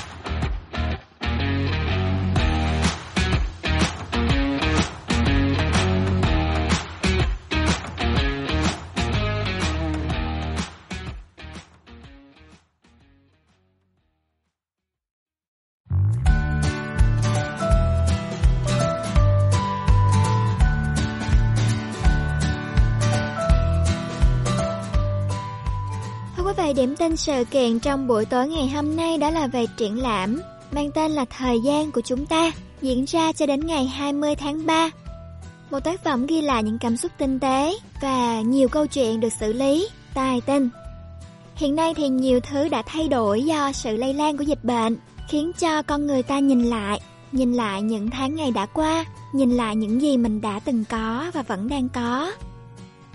[26.83, 30.41] Điểm tin sự kiện trong buổi tối ngày hôm nay đó là về triển lãm
[30.73, 34.67] mang tên là Thời gian của chúng ta, diễn ra cho đến ngày 20 tháng
[34.67, 34.91] 3.
[35.71, 39.33] Một tác phẩm ghi lại những cảm xúc tinh tế và nhiều câu chuyện được
[39.41, 40.69] xử lý, tài tình.
[41.57, 44.97] Hiện nay thì nhiều thứ đã thay đổi do sự lây lan của dịch bệnh,
[45.29, 47.01] khiến cho con người ta nhìn lại,
[47.33, 51.31] nhìn lại những tháng ngày đã qua, nhìn lại những gì mình đã từng có
[51.35, 52.33] và vẫn đang có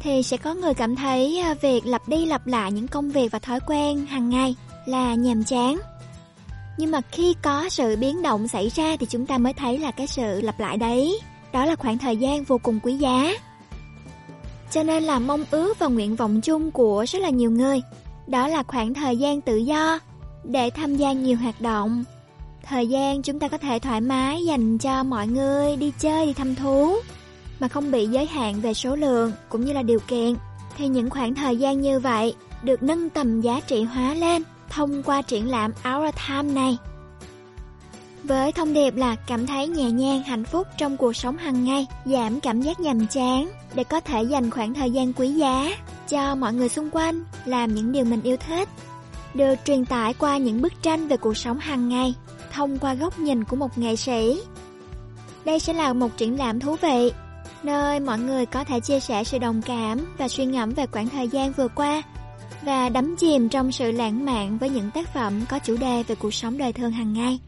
[0.07, 3.31] thì sẽ có người cảm thấy à, việc lặp đi lặp lại những công việc
[3.31, 4.55] và thói quen hàng ngày
[4.85, 5.77] là nhàm chán.
[6.77, 9.91] Nhưng mà khi có sự biến động xảy ra thì chúng ta mới thấy là
[9.91, 11.19] cái sự lặp lại đấy,
[11.53, 13.33] đó là khoảng thời gian vô cùng quý giá.
[14.71, 17.81] Cho nên là mong ước và nguyện vọng chung của rất là nhiều người,
[18.27, 19.99] đó là khoảng thời gian tự do
[20.43, 22.03] để tham gia nhiều hoạt động.
[22.63, 26.33] Thời gian chúng ta có thể thoải mái dành cho mọi người đi chơi, đi
[26.33, 26.95] thăm thú,
[27.59, 30.35] mà không bị giới hạn về số lượng cũng như là điều kiện
[30.77, 35.03] thì những khoảng thời gian như vậy được nâng tầm giá trị hóa lên thông
[35.03, 36.77] qua triển lãm Our Time này.
[38.23, 41.87] Với thông điệp là cảm thấy nhẹ nhàng hạnh phúc trong cuộc sống hàng ngày,
[42.05, 45.69] giảm cảm giác nhàm chán để có thể dành khoảng thời gian quý giá
[46.09, 48.69] cho mọi người xung quanh làm những điều mình yêu thích,
[49.33, 52.15] được truyền tải qua những bức tranh về cuộc sống hàng ngày
[52.53, 54.41] thông qua góc nhìn của một nghệ sĩ.
[55.45, 57.11] Đây sẽ là một triển lãm thú vị
[57.67, 61.09] nơi mọi người có thể chia sẻ sự đồng cảm và suy ngẫm về quãng
[61.09, 62.01] thời gian vừa qua
[62.61, 66.15] và đắm chìm trong sự lãng mạn với những tác phẩm có chủ đề về
[66.15, 67.39] cuộc sống đời thường hàng ngày.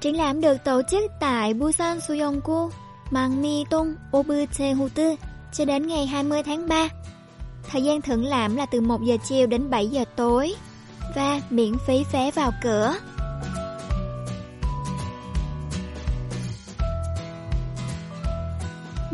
[0.00, 2.70] Triển lãm được tổ chức tại Busan Suyonggu,
[3.10, 5.14] Mangmi Tung, Obuchehutu
[5.52, 6.88] cho đến ngày 20 tháng 3.
[7.70, 10.54] Thời gian thưởng lãm là từ 1 giờ chiều đến 7 giờ tối
[11.16, 12.94] và miễn phí vé vào cửa.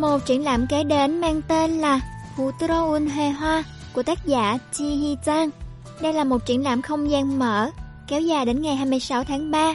[0.05, 2.01] Một triển lãm kế đến mang tên là
[2.37, 5.51] Futuro Un Hề Hoa của tác giả Chi Hi Chang.
[6.01, 7.71] Đây là một triển lãm không gian mở,
[8.09, 9.75] kéo dài đến ngày 26 tháng 3.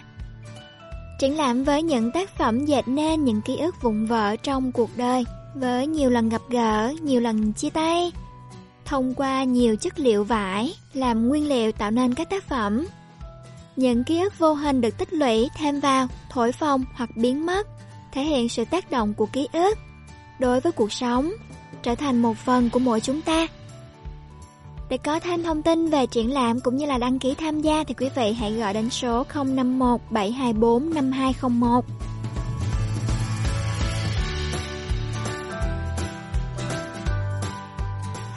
[1.19, 4.97] Triển lãm với những tác phẩm dệt nên những ký ức vụn vỡ trong cuộc
[4.97, 5.23] đời,
[5.55, 8.11] với nhiều lần gặp gỡ, nhiều lần chia tay.
[8.85, 12.85] Thông qua nhiều chất liệu vải làm nguyên liệu tạo nên các tác phẩm.
[13.75, 17.67] Những ký ức vô hình được tích lũy thêm vào, thổi phồng hoặc biến mất,
[18.11, 19.77] thể hiện sự tác động của ký ức
[20.39, 21.31] đối với cuộc sống,
[21.83, 23.47] trở thành một phần của mỗi chúng ta.
[24.89, 27.83] Để có thêm thông tin về triển lãm cũng như là đăng ký tham gia
[27.83, 31.85] thì quý vị hãy gọi đến số 051 724 5201.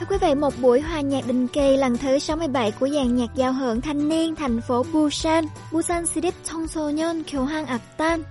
[0.01, 3.35] Thưa quý vị, một buổi hòa nhạc định kỳ lần thứ 67 của dàn nhạc
[3.35, 8.23] giao hưởng thanh niên thành phố Busan, Busan City Chongsoyeon Kyohang Aktan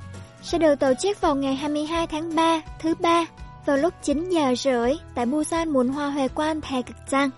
[0.43, 3.25] sẽ được tổ chức vào ngày 22 tháng 3, thứ ba
[3.65, 7.29] vào lúc 9 giờ rưỡi tại Busan Muốn Hoa Huệ Quan Thè Cực Giang.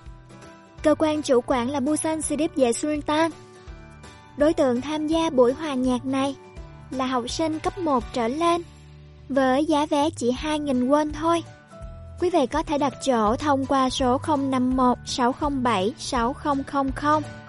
[0.83, 3.31] Cơ quan chủ quản là Busan Sidip Dệ Sultan.
[4.37, 6.35] Đối tượng tham gia buổi hòa nhạc này
[6.91, 8.61] là học sinh cấp 1 trở lên,
[9.29, 11.43] với giá vé chỉ 2.000 won thôi.
[12.19, 17.42] Quý vị có thể đặt chỗ thông qua số 051 607 6000.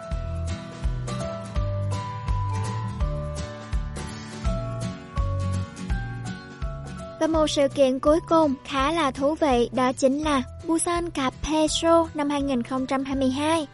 [7.24, 11.66] Và một sự kiện cuối cùng khá là thú vị đó chính là Busan Cafe
[11.66, 13.66] Show năm 2022.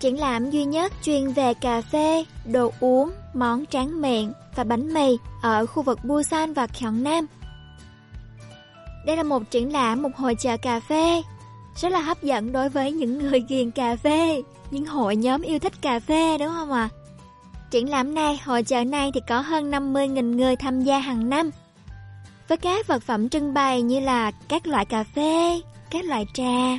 [0.00, 4.94] triển lãm duy nhất chuyên về cà phê, đồ uống, món tráng miệng và bánh
[4.94, 7.26] mì ở khu vực Busan và Gyeongnam.
[9.06, 11.22] Đây là một triển lãm một hội chợ cà phê
[11.76, 15.58] rất là hấp dẫn đối với những người ghiền cà phê, những hội nhóm yêu
[15.58, 16.88] thích cà phê đúng không ạ?
[16.92, 16.94] À?
[17.70, 21.50] Triển lãm này, hội chợ này thì có hơn 50.000 người tham gia hàng năm.
[22.48, 25.60] Với các vật phẩm trưng bày như là các loại cà phê,
[25.90, 26.78] các loại trà,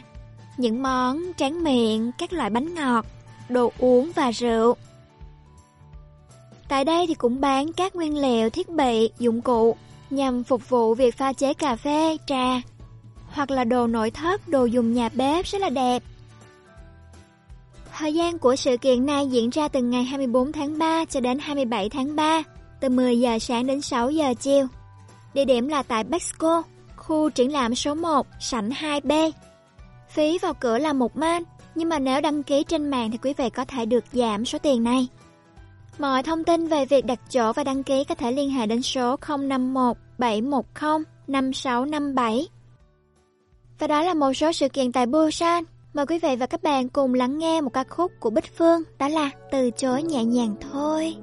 [0.57, 3.05] những món tráng miệng, các loại bánh ngọt,
[3.49, 4.75] đồ uống và rượu.
[6.67, 9.75] Tại đây thì cũng bán các nguyên liệu, thiết bị, dụng cụ
[10.09, 12.61] nhằm phục vụ việc pha chế cà phê, trà
[13.27, 16.03] hoặc là đồ nội thất, đồ dùng nhà bếp rất là đẹp.
[17.97, 21.39] Thời gian của sự kiện này diễn ra từ ngày 24 tháng 3 cho đến
[21.39, 22.43] 27 tháng 3,
[22.79, 24.67] từ 10 giờ sáng đến 6 giờ chiều.
[25.37, 26.63] Địa điểm là tại Bexco,
[26.95, 29.31] khu triển lãm số 1, sảnh 2B.
[30.09, 31.43] Phí vào cửa là một man,
[31.75, 34.59] nhưng mà nếu đăng ký trên mạng thì quý vị có thể được giảm số
[34.59, 35.07] tiền này.
[35.99, 38.81] Mọi thông tin về việc đặt chỗ và đăng ký có thể liên hệ đến
[38.81, 42.47] số 051 710 5657.
[43.79, 45.63] Và đó là một số sự kiện tại Busan.
[45.93, 48.83] Mời quý vị và các bạn cùng lắng nghe một ca khúc của Bích Phương,
[48.99, 51.15] đó là Từ chối nhẹ nhàng thôi.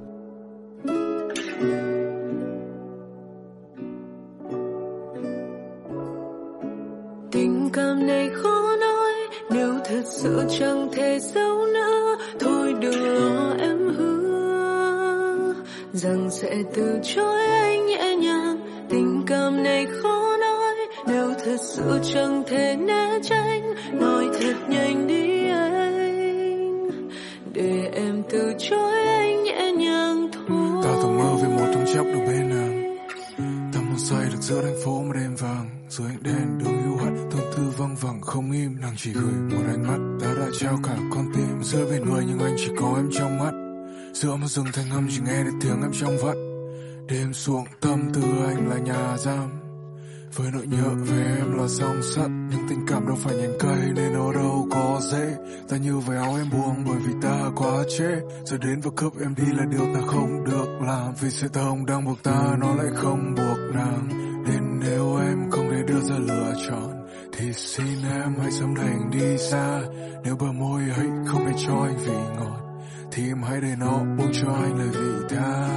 [7.34, 9.12] Tình cảm này khó nói.
[9.50, 15.54] Nếu thật sự chẳng thể giấu nữa Thôi đừng lo em hứa
[15.92, 18.56] Rằng sẽ từ chối anh nhẹ nhàng.
[18.88, 20.74] Tình cảm này khó nói.
[21.06, 26.90] Nếu thật sự chẳng thể né tránh Nói thật nhanh đi anh.
[27.52, 32.06] Để em từ chối anh nhẹ nhàng thôi Ta từng mơ về một thoáng chốc
[32.06, 32.96] được bên nàng
[33.72, 36.96] Ta muốn say được giữa thành phố mà đêm vàng dưới ánh đèn đường hưu
[36.96, 40.46] hận, Tâm tư văng vẳng không im, Nàng chỉ gửi một ánh mắt Ta đã
[40.60, 43.52] trao cả con tim Giữa bên người, nhưng anh chỉ có em trong mắt.
[44.14, 46.36] Giữa một rừng thanh âm chỉ nghe được tiếng em trong vắt
[47.08, 49.50] Đêm xuống, tâm tư anh là nhà giam.
[50.34, 53.78] Với nỗi nhớ về em là song sắt, Nhưng tình cảm đâu phải nhánh cây,
[53.94, 55.36] Nên nó đâu có dễ.
[55.68, 58.10] Ta như váy áo em buông Bởi vì ta quá trễ.
[58.44, 61.86] Giờ đến và cướp em đi là điều ta không được làm, Vì sự thông
[61.86, 64.23] đang buộc ta, Nó lại không buộc nàng.
[64.46, 68.86] Nên nếu em không thể đưa ra lựa chọn Thì xin em hãy sớm đẩy
[68.86, 69.80] anh đi xa.
[70.24, 72.60] Nếu bờ môi ấy không thể cho anh vị ngọt
[73.12, 75.68] Thì em hãy để nó buông cho anh lời vị tha.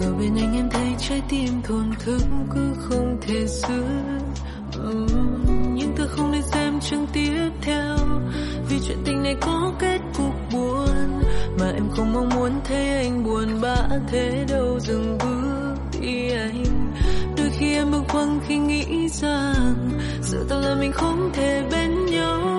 [0.00, 2.22] Ở bên anh em thấy trái tim thổn thức
[2.54, 3.82] cứ không thể giữ.
[4.72, 5.06] Ừ,
[5.74, 7.96] nhưng tôi không nên xem chương tiếp theo
[8.68, 11.22] vì chuyện tình này có kết cục buồn.
[11.60, 16.89] Mà em không mong muốn thấy anh buồn bã thế đâu dừng bước đi anh
[17.70, 22.56] khi em bâng khuâng khi nghĩ rằng sự thật là mình không thể bên nhau.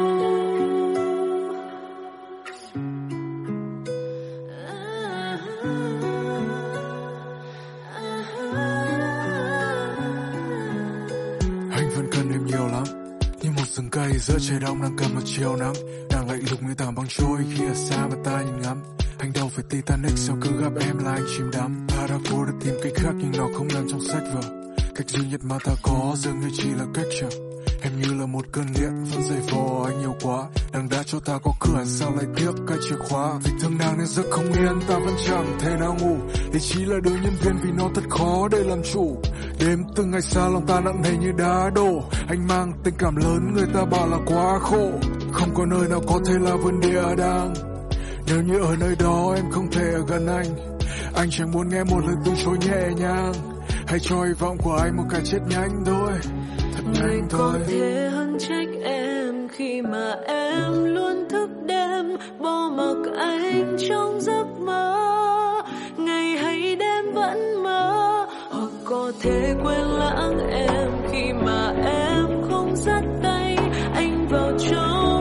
[13.91, 15.73] Cây giữa trời đông đang cầm một chiều nắng.
[16.09, 18.83] Đang lạnh lùng như tảng băng trôi khi ở xa và ta nhìn ngắm.
[19.19, 21.87] Anh đâu phải titanic, sao cứ gặp em là anh chìm đắm.
[21.87, 24.60] Ta đã cố để tìm cách khác nhưng nó không nằm trong sách vở
[25.01, 27.27] cách duy nhất mà ta có dường như chỉ là cách chờ.
[27.81, 30.47] Em như là một cơn nghiện vẫn dày vò, anh nhiều quá.
[30.73, 33.39] Đang đã cho ta có cửa, sao lại tiếc cái chìa khóa?
[33.43, 36.17] Vì thương nàng nên giấc không yên, ta vẫn chẳng thể nào ngủ.
[36.53, 39.17] Lý trí là đứa nhân viên vì nó thật khó để làm chủ.
[39.59, 42.03] Đêm từng ngày xa, lòng ta nặng nề như đá đổ.
[42.27, 44.91] Anh mang tình cảm lớn, người ta bảo là quá khổ.
[45.31, 47.53] Không có nơi nào có thể là vườn địa đang.
[48.27, 50.77] Nếu như ở nơi đó, em không thể ở gần anh.
[51.15, 53.33] Anh chẳng muốn nghe một lời từ chối nhẹ nhàng
[53.91, 56.11] hãy cho hy vọng của anh một cái chết nhanh thôi.
[56.75, 57.53] Thật nhanh thôi.
[57.53, 64.21] có thể hơn trách em khi mà em luôn thức đêm bỏ mặc anh trong
[64.21, 64.97] giấc mơ.
[65.97, 72.75] Ngày hay đêm vẫn mơ hoặc có thể quên lãng em khi mà em không
[72.75, 73.57] dắt tay
[73.93, 75.20] anh vào trong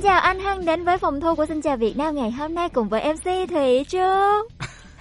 [0.00, 2.54] Xin chào anh Hân đến với phòng thu của Xin chào Việt Nam ngày hôm
[2.54, 4.46] nay cùng với MC Thủy Trương.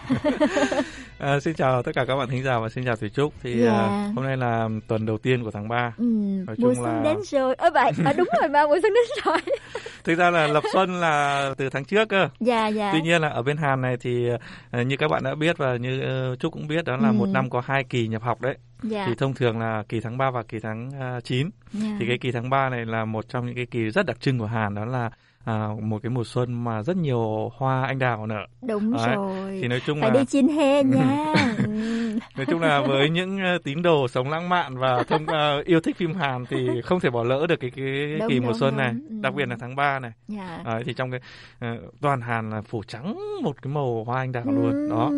[1.19, 3.33] À, xin chào tất cả các bạn thính giả và xin chào Thủy Trúc.
[3.43, 3.71] Thì Dạ.
[3.71, 5.93] à, hôm nay là tuần đầu tiên của tháng 3.
[5.97, 6.03] Ừ,
[6.47, 7.55] Nói mùa chung xuân là đến rồi.
[7.55, 9.37] Ơ bạn, à, đúng rồi mà mùa xuân đến rồi.
[10.03, 12.29] thực ra là lập xuân là từ tháng trước cơ.
[12.39, 12.89] Dạ dạ.
[12.93, 14.29] Tuy nhiên là ở bên Hàn này thì
[14.71, 17.13] à, như các bạn đã biết và như ờ, Trúc cũng biết đó là Ừ.
[17.13, 18.57] một năm có hai kỳ nhập học đấy.
[18.83, 19.05] Dạ.
[19.07, 21.49] Thì thông thường là kỳ tháng 3 và kỳ tháng uh, 9.
[21.73, 21.95] Dạ.
[21.99, 24.39] Thì cái kỳ tháng 3 này là một trong những cái kỳ rất đặc trưng
[24.39, 25.09] của Hàn đó là
[25.49, 28.45] à, một cái mùa xuân mà rất nhiều hoa anh đào nở.
[28.61, 29.15] Đúng Đấy.
[29.15, 29.59] rồi.
[29.61, 31.33] Thì nói chung Phải là đi chín he nha.
[31.69, 32.19] Ừ.
[32.37, 35.79] nói chung là với những ờ, tín đồ sống lãng mạn và thông ờ, yêu
[35.79, 38.57] thích phim Hàn thì không thể bỏ lỡ được cái cái Đúng, kỳ mùa đúng,
[38.57, 39.07] xuân này, đúng.
[39.09, 39.21] Ừ.
[39.21, 40.11] đặc biệt là tháng 3 này.
[40.27, 40.61] Dạ.
[40.65, 41.19] Đấy, thì trong cái
[41.59, 41.67] ờ,
[42.01, 44.89] toàn Hàn là phủ trắng một cái màu hoa anh đào luôn.
[44.89, 45.11] Đó.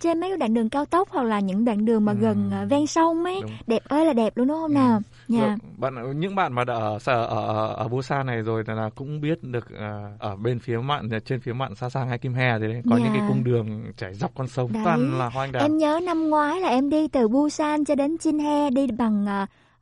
[0.00, 2.64] Trên mấy cái đoạn đường cao tốc hoặc là những đoạn đường mà gần à,
[2.64, 3.52] ven sông ấy, Đúng.
[3.66, 5.00] đẹp ơi là đẹp luôn đúng không nào?
[5.28, 5.40] Dạ.
[5.40, 9.20] Rồi, bạn những bạn mà đã ở ở ở, ở Busan này rồi là, cũng
[9.20, 12.58] biết được ờ, ở bên phía mạn trên phía mạn xa sang hay Kim He
[12.60, 13.12] thì đấy có những Dạ.
[13.18, 14.82] cái cung đường chảy dọc con sông Đấy.
[14.84, 15.62] toàn là hoa anh đào.
[15.62, 19.26] Em nhớ năm ngoái là em đi từ Busan cho đến Jinhae đi bằng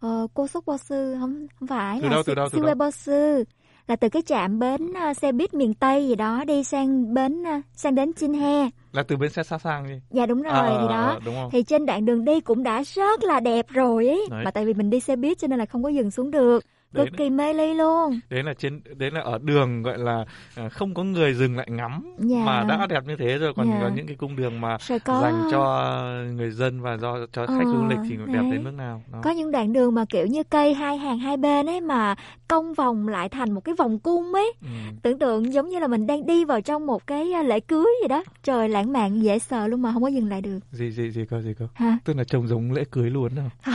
[0.06, 2.66] uh, Cô Sốc Bơ Sư không không phải Từ là đâu, từ đâu, từ Siwe
[2.66, 2.74] đâu?
[2.74, 3.44] Bơ Sư
[3.88, 7.42] là từ cái trạm bến ờ, xe buýt miền Tây gì đó đi sang bến
[7.44, 8.70] ờ, sang đến Jinhae.
[8.92, 9.94] Là từ bên xe xa sang đi.
[10.10, 11.08] Dạ đúng rồi À, thì đó.
[11.08, 11.50] à, đúng không?
[11.52, 14.26] Thì trên đoạn đường đi cũng đã rất là đẹp rồi ấy.
[14.30, 14.44] Đấy.
[14.44, 16.64] Mà tại vì mình đi xe buýt cho nên là không có dừng xuống được.
[16.96, 18.20] Đấy, Cực kỳ mê ly luôn.
[18.30, 20.24] đấy là trên đấy là ở đường gọi là
[20.56, 22.38] à, không có người dừng lại ngắm Dạ.
[22.44, 23.78] mà đã đẹp như thế rồi còn Dạ.
[23.82, 25.92] có những cái cung đường mà Rồi có- dành cho
[26.36, 28.50] người dân và do cho khách Ờ, du lịch thì đẹp đấy.
[28.52, 29.18] đến mức nào đó.
[29.24, 32.14] Có những đoạn đường mà kiểu như cây hai hàng hai bên ấy mà
[32.48, 34.52] cong vòng lại thành một cái vòng cung ấy.
[34.62, 34.68] Ừ.
[35.02, 37.86] Tưởng tượng giống như là mình đang đi vào trong một cái à, lễ cưới
[38.02, 38.22] gì đó.
[38.42, 40.58] Trời lãng mạn dễ sợ luôn mà không có dừng lại được.
[40.70, 41.98] gì gì gì cơ gì cơ Hả?
[42.04, 43.72] tức là trông giống lễ cưới luôn đó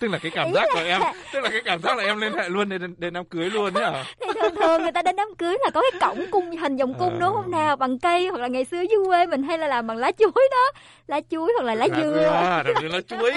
[0.00, 1.00] tức là cái cảm giác của em
[1.34, 3.74] tức là cái cảm giác là em liên hệ luôn đến đến đám cưới luôn
[3.74, 6.50] đấy à Thì thường thường người ta đến đám cưới là có cái cổng cung
[6.50, 7.76] hình vòng cung đúng không nào?
[7.76, 10.48] Bằng cây hoặc là ngày xưa dưới quê mình hay là làm bằng lá chuối
[10.50, 10.80] đó.
[11.06, 12.22] Lá chuối hoặc là lá dừa.
[12.32, 13.32] à, đặc biệt là chuối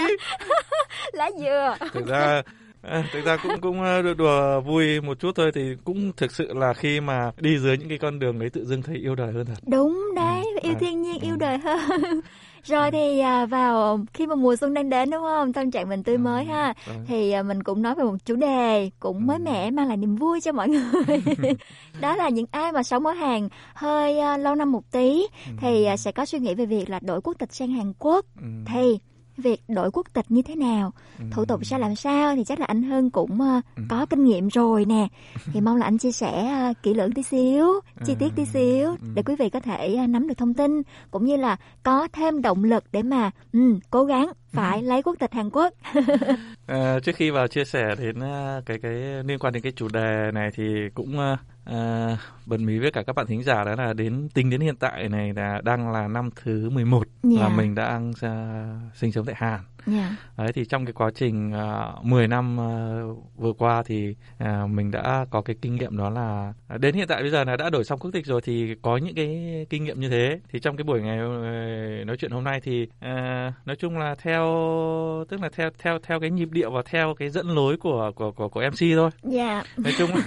[1.13, 1.75] lá dừa.
[1.93, 2.41] thực ra
[2.81, 6.31] à, thực ra cũng cũng ờ, đùa, đùa vui một chút thôi thì cũng thực
[6.31, 9.15] sự là khi mà đi dưới những cái con đường đấy tự dưng thấy yêu
[9.15, 10.79] đời hơn thật Đúng đấy, yêu đấy.
[10.79, 12.21] thiên nhiên, yêu đời hơn.
[12.67, 15.53] Rồi thì à, vào khi mà mùa xuân đang đến đúng không?
[15.53, 16.73] Tâm trạng mình tươi mới ha.
[17.07, 20.15] Thì à, mình cũng nói về một chủ đề cũng mới mẻ mang lại niềm
[20.15, 20.69] vui cho mọi
[21.07, 21.17] người.
[22.01, 25.27] Đó là những ai mà sống ở Hàn hơi à, lâu năm một tí
[25.57, 28.25] thì à, sẽ có suy nghĩ về việc là đổi quốc tịch sang Hàn Quốc.
[28.67, 28.99] Thì
[29.37, 30.93] việc đổi quốc tịch như thế nào,
[31.31, 34.47] thủ tục ra làm sao thì chắc là anh Hưng cũng à, có kinh nghiệm
[34.47, 35.07] rồi nè.
[35.53, 37.67] Thì mong là anh chia sẻ à, kỹ lưỡng tí xíu,
[38.05, 40.81] chi tiết tí xíu để quý vị có thể à, nắm được thông tin
[41.11, 43.59] cũng như là có thêm động lực để mà ừ,
[43.89, 45.73] cố gắng phải lấy quốc tịch Hàn Quốc.
[46.67, 48.93] À, trước khi vào chia sẻ đến à, cái cái
[49.23, 51.17] liên quan đến cái chủ đề này thì cũng
[51.69, 54.75] à, bật mí với cả các bạn thính giả đó là đến tính đến hiện
[54.75, 57.41] tại này là đang là năm thứ 11 Dạ.
[57.41, 58.65] là mình đang à,
[58.95, 59.59] sinh sống tại Hàn.
[59.85, 60.15] Dạ.
[60.37, 61.53] Đấy thì trong cái quá trình
[61.99, 63.01] uh, 10 năm à,
[63.37, 67.21] vừa qua thì à, mình đã có cái kinh nghiệm đó là đến hiện tại
[67.21, 69.99] bây giờ là đã đổi xong quốc tịch rồi thì có những cái kinh nghiệm
[69.99, 73.75] như thế thì trong cái buổi ngày ờ, nói chuyện hôm nay thì à, nói
[73.75, 74.43] chung là theo
[75.29, 78.31] tức là theo theo theo cái nhịp điệu và theo cái dẫn lối của của
[78.31, 79.63] của, của MC thôi Dạ.
[79.77, 80.09] nói chung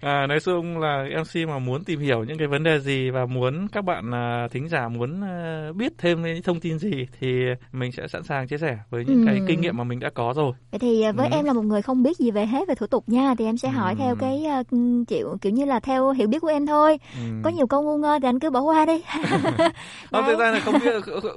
[0.00, 3.26] à, nói chung là MC mà muốn tìm hiểu những cái vấn đề gì và
[3.26, 7.44] muốn các bạn à, thính giả muốn à, biết thêm những thông tin gì thì
[7.72, 9.40] mình sẽ sẵn sàng chia sẻ với những cái Ừ.
[9.46, 11.34] kinh nghiệm mà mình đã có rồi Vậy thì à, với Ừ.
[11.36, 13.56] em là một người không biết gì về hết về thủ tục nha thì em
[13.56, 14.62] sẽ hỏi theo cái à,
[15.08, 16.98] kiểu kiểu như là theo hiểu biết của em thôi.
[17.14, 17.20] Ừ.
[17.42, 19.02] Có nhiều câu ngu ngơ thì anh cứ bỏ qua đi.
[20.12, 20.92] không thực ra là không biết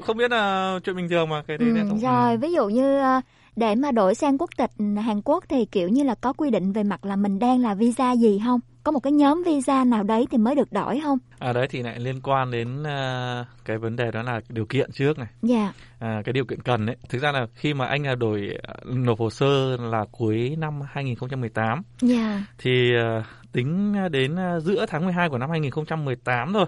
[0.06, 3.00] không biết là chuyện bình thường mà cái đấy Ừ, rồi ví dụ như
[3.58, 4.70] để mà đổi sang quốc tịch
[5.06, 7.74] Hàn Quốc thì kiểu như là có quy định về mặt là mình đang là
[7.74, 8.60] visa gì không?
[8.84, 11.18] Có một cái nhóm visa nào đấy thì mới được đổi không?
[11.40, 14.92] À đấy thì lại liên quan đến uh, cái vấn đề đó là điều kiện
[14.92, 15.28] trước này.
[15.42, 15.58] Dạ.
[15.58, 15.76] Yeah.
[16.00, 16.96] À, cái điều kiện cần đấy.
[17.10, 21.82] Thực ra là khi mà anh là đổi nộp hồ sơ là cuối năm 2018.
[22.02, 22.16] Dạ.
[22.16, 22.42] Yeah.
[22.58, 26.66] Thì uh, tính đến giữa tháng 12 của năm 2018 rồi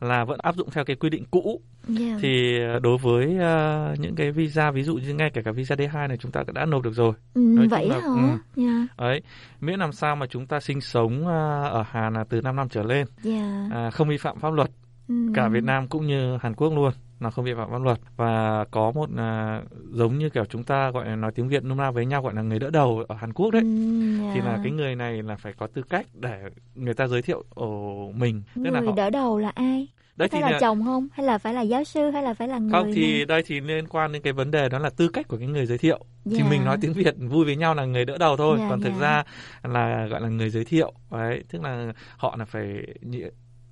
[0.00, 1.60] là vẫn áp dụng theo cái quy định cũ
[1.98, 2.18] yeah.
[2.22, 6.08] thì đối với uh, những cái visa ví dụ như ngay cả cả visa D2
[6.08, 7.12] này chúng ta đã nộp được rồi.
[7.34, 8.00] Ừ, vậy hả?
[8.00, 8.16] Ừ.
[8.56, 8.98] Yeah.
[8.98, 9.22] Đấy,
[9.60, 12.68] miễn làm sao mà chúng ta sinh sống uh, ở Hàn là từ 5 năm
[12.68, 13.88] trở lên, yeah.
[13.88, 14.70] uh, không vi phạm pháp luật
[15.08, 15.14] ừ.
[15.34, 17.98] cả Việt Nam cũng như Hàn Quốc luôn là không vi phạm pháp luật.
[18.16, 21.78] Và có một à, giống như kiểu chúng ta gọi là nói tiếng Việt nôm
[21.78, 23.62] na với nhau gọi là người đỡ đầu ở Hàn Quốc đấy.
[23.62, 24.34] Ừ, yeah.
[24.34, 26.42] thì là cái người này là phải có tư cách để
[26.74, 27.66] người ta giới thiệu ở
[28.14, 28.42] mình.
[28.54, 28.92] Tức người là họ...
[28.96, 29.88] đỡ đầu là ai?
[30.16, 31.08] Đấy phải thì là chồng không?
[31.12, 32.10] Hay là phải là giáo sư?
[32.10, 33.24] Hay là phải là người không thì này?
[33.24, 35.66] đây thì liên quan đến cái vấn đề đó là tư cách của cái người
[35.66, 35.98] giới thiệu.
[36.24, 36.38] Yeah.
[36.38, 38.58] thì mình nói tiếng việt vui với nhau là người đỡ đầu thôi.
[38.58, 39.00] Yeah, còn thực yeah.
[39.00, 39.24] ra
[39.62, 40.92] là gọi là người giới thiệu.
[41.10, 42.86] Đấy tức là họ là phải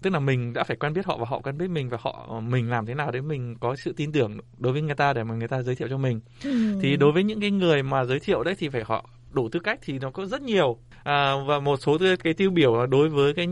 [0.06, 2.40] tức là mình đã phải quen biết họ và họ quen biết mình và họ
[2.40, 5.24] mình làm thế nào để mình có sự tin tưởng đối với người ta để
[5.24, 6.78] mà người ta giới thiệu cho mình ừ.
[6.82, 9.60] thì đối với những cái người mà giới thiệu đấy thì phải họ đủ tư
[9.60, 13.34] cách thì nó có rất nhiều à, và một số cái tiêu biểu đối với
[13.34, 13.46] cái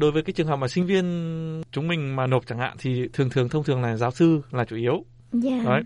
[0.00, 1.04] đối với cái trường hợp mà sinh viên
[1.72, 4.64] chúng mình mà nộp chẳng hạn thì thường thường thông thường là giáo sư là
[4.64, 5.04] chủ yếu
[5.44, 5.64] yeah.
[5.64, 5.82] đấy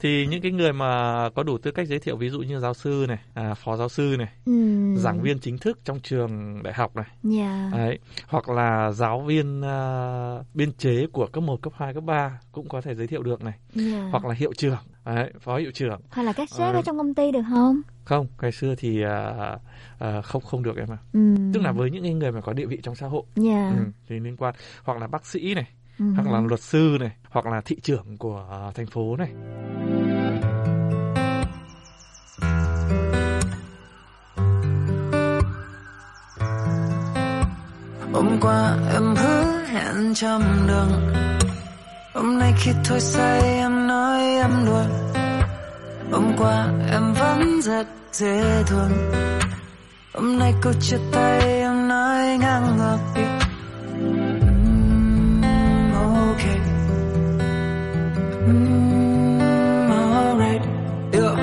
[0.00, 2.74] thì những cái người mà có đủ tư cách giới thiệu ví dụ như giáo
[2.74, 4.52] sư này à, phó giáo sư này ừ.
[4.96, 7.06] giảng viên chính thức trong trường đại học này
[7.38, 7.72] yeah.
[7.72, 7.98] đấy
[8.28, 12.68] hoặc là giáo viên uh, biên chế của cấp 1, cấp 2, cấp 3 cũng
[12.68, 14.04] có thể giới thiệu được này yeah.
[14.10, 16.98] hoặc là hiệu trưởng đấy, phó hiệu trưởng hoặc là các sếp à, ở trong
[16.98, 19.60] công ty được không không ngày xưa thì uh,
[20.18, 21.20] uh, không không được em ạ ừ.
[21.54, 23.72] tức là với những người mà có địa vị trong xã hội yeah.
[23.76, 24.54] ừ, thì liên quan
[24.84, 25.68] hoặc là bác sĩ này
[26.00, 26.06] ừ.
[26.16, 29.30] hoặc là luật sư này hoặc là thị trưởng của uh, thành phố này.
[38.12, 41.12] Hôm qua em hứa hẹn trăm đường
[42.14, 44.84] Hôm nay khi thôi say em nói em đùa
[46.12, 48.90] Hôm qua em vẫn rất dễ thương.
[50.14, 53.22] Hôm nay câu chia tay em nói ngang ngược
[58.46, 60.62] mm, alright.
[61.12, 61.34] yeah.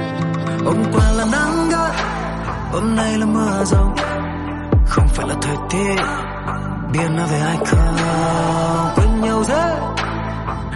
[0.66, 1.96] Hôm qua là nắng gắt
[2.72, 3.96] Hôm nay là mưa rông.
[4.86, 5.96] Không phải là thời tiết
[6.94, 7.96] Biết nó về ai không.
[8.96, 9.76] Quên nhau dễ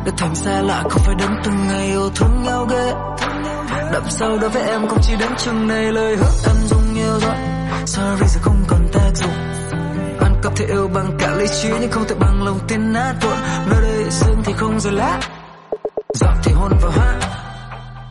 [0.05, 2.93] Để thành xa lạ không phải đến từng ngày yêu thương nhau ghê.
[3.93, 7.19] Đậm sâu đối với em không chỉ đến chừng này Lời hứa em dùng nhiều
[7.19, 7.35] rồi.
[7.85, 9.31] Sorry giờ không còn tác dụng.
[10.19, 13.13] Ăn cắp thì yêu bằng cả lý trí Nhưng không thể bằng lòng tin nát
[13.21, 13.35] vội
[13.69, 15.19] Nơi đây sương thì không rồi lá
[16.61, 17.19] hôn vào hát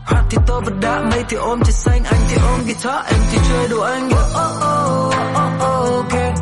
[0.05, 3.19] Hát thì tôi vẫn đã, Mây thì ôm trời xanh Anh thì ôm guitar Em
[3.31, 6.33] thì chơi đồ anh oh, oh, oh, oh, oh, okay.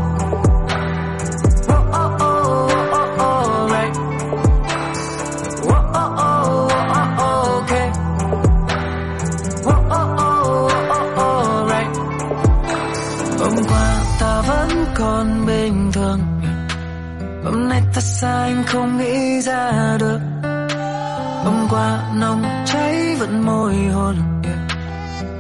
[14.96, 16.20] còn bình thường
[17.44, 20.29] Hôm nay ta xa anh không nghĩ ra được
[21.46, 24.16] Hôm qua nồng cháy vẫn môi hôn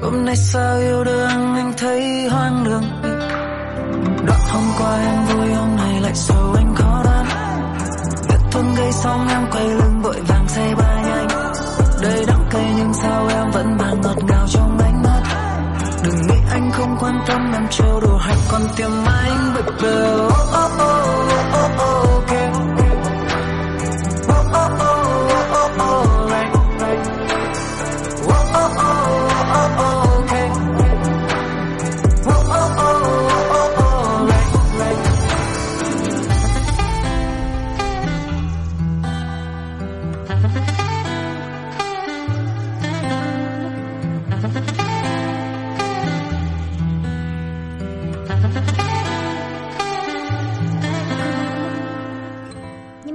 [0.01, 2.83] Hôm nay sao yêu đương anh thấy hoang đường.
[4.25, 7.25] Đoạn hôm qua em vui hôm nay lại sầu anh khó đoán.
[8.29, 11.27] Biết thương gây xong em quay lưng vội vàng say ba nhanh
[12.01, 15.21] Đây đắng cay nhưng sao em vẫn mang ngọt ngào trong ánh mắt.
[16.03, 20.25] Đừng nghĩ anh không quan tâm em trêu đùa hay còn tìm anh bực bờ
[20.25, 20.98] oh, oh, oh,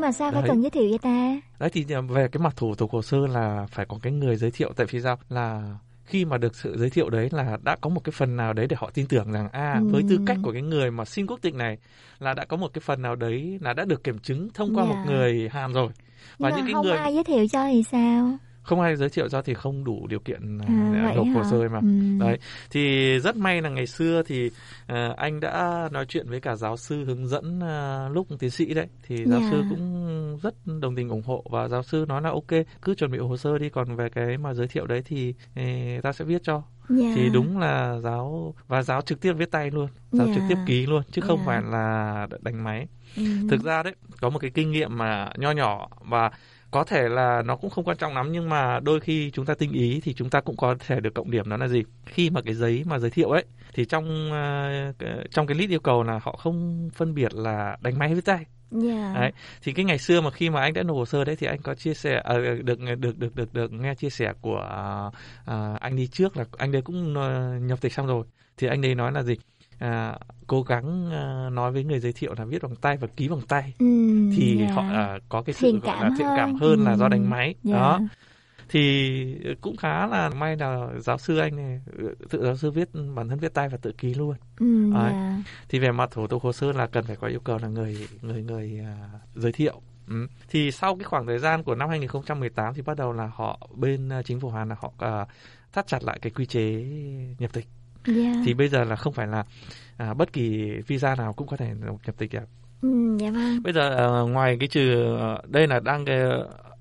[0.04, 1.40] mà sao phải cần giới thiệu vậy ta?
[1.58, 4.50] Đấy thì về cái mặt thủ tục hồ sơ là phải có cái người giới
[4.50, 4.72] thiệu.
[4.76, 5.18] Tại vì sao?
[5.28, 8.52] Là khi mà được sự giới thiệu đấy là đã có một cái phần nào
[8.52, 9.88] đấy để họ tin tưởng rằng à Ừ.
[9.92, 11.78] với tư cách của cái người mà xin quốc tịch này
[12.18, 14.84] là đã có một cái phần nào đấy là đã được kiểm chứng thông qua
[14.84, 14.90] Dạ.
[14.94, 15.88] một người Hàn rồi.
[16.38, 18.30] Và nhưng mà những cái không người ai giới thiệu cho thì sao
[18.64, 21.68] không ai giới thiệu cho thì không đủ điều kiện à, À, nộp hồ sơ
[21.68, 21.88] mà Ừ.
[22.18, 22.38] đấy
[22.70, 24.50] thì rất may là ngày xưa thì
[24.86, 28.74] à, anh đã nói chuyện với cả giáo sư hướng dẫn à, lúc tiến sĩ
[28.74, 29.46] đấy thì giáo Dạ.
[29.50, 33.10] sư cũng rất đồng tình ủng hộ và giáo sư nói là ok cứ chuẩn
[33.12, 36.24] bị hồ sơ đi còn về cái mà giới thiệu đấy thì eh, ta sẽ
[36.24, 37.06] viết cho Dạ.
[37.14, 40.32] thì đúng là giáo và giáo trực tiếp viết tay luôn giáo Dạ.
[40.34, 41.44] trực tiếp ký luôn chứ không Dạ.
[41.46, 42.86] phải là đánh máy
[43.16, 43.22] Ừ.
[43.50, 46.30] thực ra đấy có một cái kinh nghiệm mà nho nhỏ và
[46.74, 49.54] có thể là nó cũng không quan trọng lắm nhưng mà đôi khi chúng ta
[49.54, 51.48] tinh ý thì chúng ta cũng có thể được cộng điểm.
[51.48, 51.82] Đó là gì?
[52.06, 53.44] Khi mà cái giấy mà giới thiệu ấy
[53.74, 54.92] thì trong ờ,
[55.30, 58.44] trong cái list yêu cầu là họ không phân biệt là đánh máy viết tay.
[58.70, 59.12] Dạ.
[59.14, 59.32] Đấy.
[59.62, 61.62] Thì cái ngày xưa mà khi mà anh đã nộp hồ sơ đấy thì anh
[61.62, 62.34] có chia sẻ à,
[62.64, 64.68] được được được được được nghe chia sẻ của
[65.46, 68.24] à, anh đi trước là anh đấy cũng ờ, nhập tịch xong rồi.
[68.56, 69.34] Thì anh đấy nói là gì?
[69.78, 73.28] À, cố gắng à, nói với người giới thiệu là viết bằng tay và ký
[73.28, 73.86] bằng tay Ừ,
[74.36, 74.72] thì dạ.
[74.74, 76.60] họ à, có cái sự Thiện gọi là thiện cảm hơn.
[76.60, 77.08] hơn là do Ừ.
[77.08, 77.74] đánh máy Dạ.
[77.76, 78.00] đó
[78.68, 79.24] thì
[79.60, 81.80] cũng khá là may là giáo sư anh này
[82.30, 85.12] tự giáo sư viết bản thân viết tay và tự ký luôn Ừ, Đấy.
[85.12, 85.36] dạ.
[85.68, 88.08] thì về mặt thủ tục hồ sơ là cần phải có yêu cầu là người
[88.22, 90.26] người người à, giới thiệu ừ.
[90.48, 94.10] thì sau cái khoảng thời gian của năm 2018 thì bắt đầu là họ bên
[94.24, 95.26] chính phủ Hàn là họ à,
[95.72, 96.84] thắt chặt lại cái quy chế
[97.38, 97.66] nhập tịch
[98.06, 98.32] Dạ.
[98.44, 99.44] thì bây giờ là không phải là
[99.96, 101.66] à, bất kỳ visa nào cũng có thể
[102.06, 102.48] nhập tịch được
[102.82, 103.62] Ừ, dạ vâng.
[103.62, 106.18] bây giờ à, ngoài cái trừ à, đây là đang cái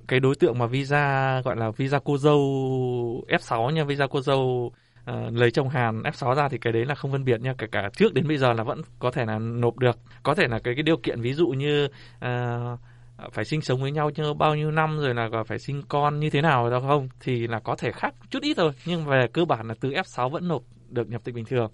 [0.07, 2.39] cái đối tượng mà visa gọi là visa cô dâu
[3.27, 4.71] F6 nha visa cô dâu
[5.05, 7.53] à, lấy chồng Hàn F6 ra thì cái đấy là không phân biệt nha.
[7.57, 9.97] Kể cả trước đến bây giờ là vẫn có thể là nộp được.
[10.23, 11.87] Có thể là cái cái điều kiện ví dụ như
[12.19, 12.59] à,
[13.31, 16.29] phải sinh sống với nhau như bao nhiêu năm rồi là phải sinh con như
[16.29, 17.09] thế nào đâu không?
[17.19, 18.71] Thì là có thể khác chút ít thôi.
[18.85, 20.61] Nhưng về cơ bản là từ F6 vẫn nộp
[20.93, 21.71] được nhập tịch bình thường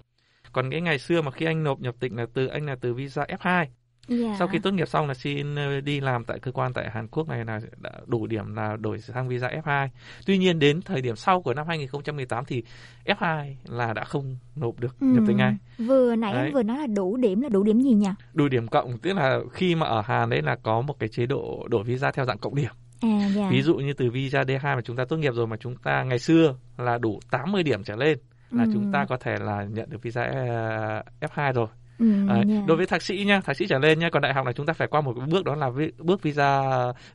[0.52, 2.94] còn cái ngày xưa mà khi anh nộp nhập tịch là từ anh là từ
[2.94, 3.66] visa F2
[4.10, 4.36] Dạ.
[4.40, 7.08] sau khi tốt nghiệp xong là xin ờ, đi làm tại cơ quan tại Hàn
[7.08, 9.88] Quốc này là đã đủ điểm là đổi sang visa F2.
[10.26, 12.64] Tuy nhiên đến thời điểm sau của năm 2018 thì
[13.06, 15.56] F2 là đã không nộp được nhập tịch ngay.
[15.78, 15.86] Ừ.
[15.86, 16.46] Vừa nãy Đấy.
[16.46, 18.10] em vừa nói là đủ điểm là đủ điểm gì nhỉ?
[18.34, 21.26] Đủ điểm cộng tức là khi mà ở Hàn đấy là có một cái chế
[21.26, 22.72] độ đổi visa theo dạng cộng điểm.
[23.02, 23.50] À dạ.
[23.52, 26.04] Ví dụ như từ visa D2 mà chúng ta tốt nghiệp rồi mà chúng ta
[26.04, 28.18] ngày xưa là đủ 80 điểm trở lên
[28.52, 28.70] là Ừ.
[28.74, 31.68] chúng ta có thể là nhận được visa ờ, F2 rồi.
[32.00, 32.44] Ừ, Đấy.
[32.48, 32.62] dạ.
[32.68, 34.66] Đối với thạc sĩ nha, thạc sĩ trở lên nha, còn đại học là chúng
[34.66, 36.62] ta phải qua một bước đó là vi- bước visa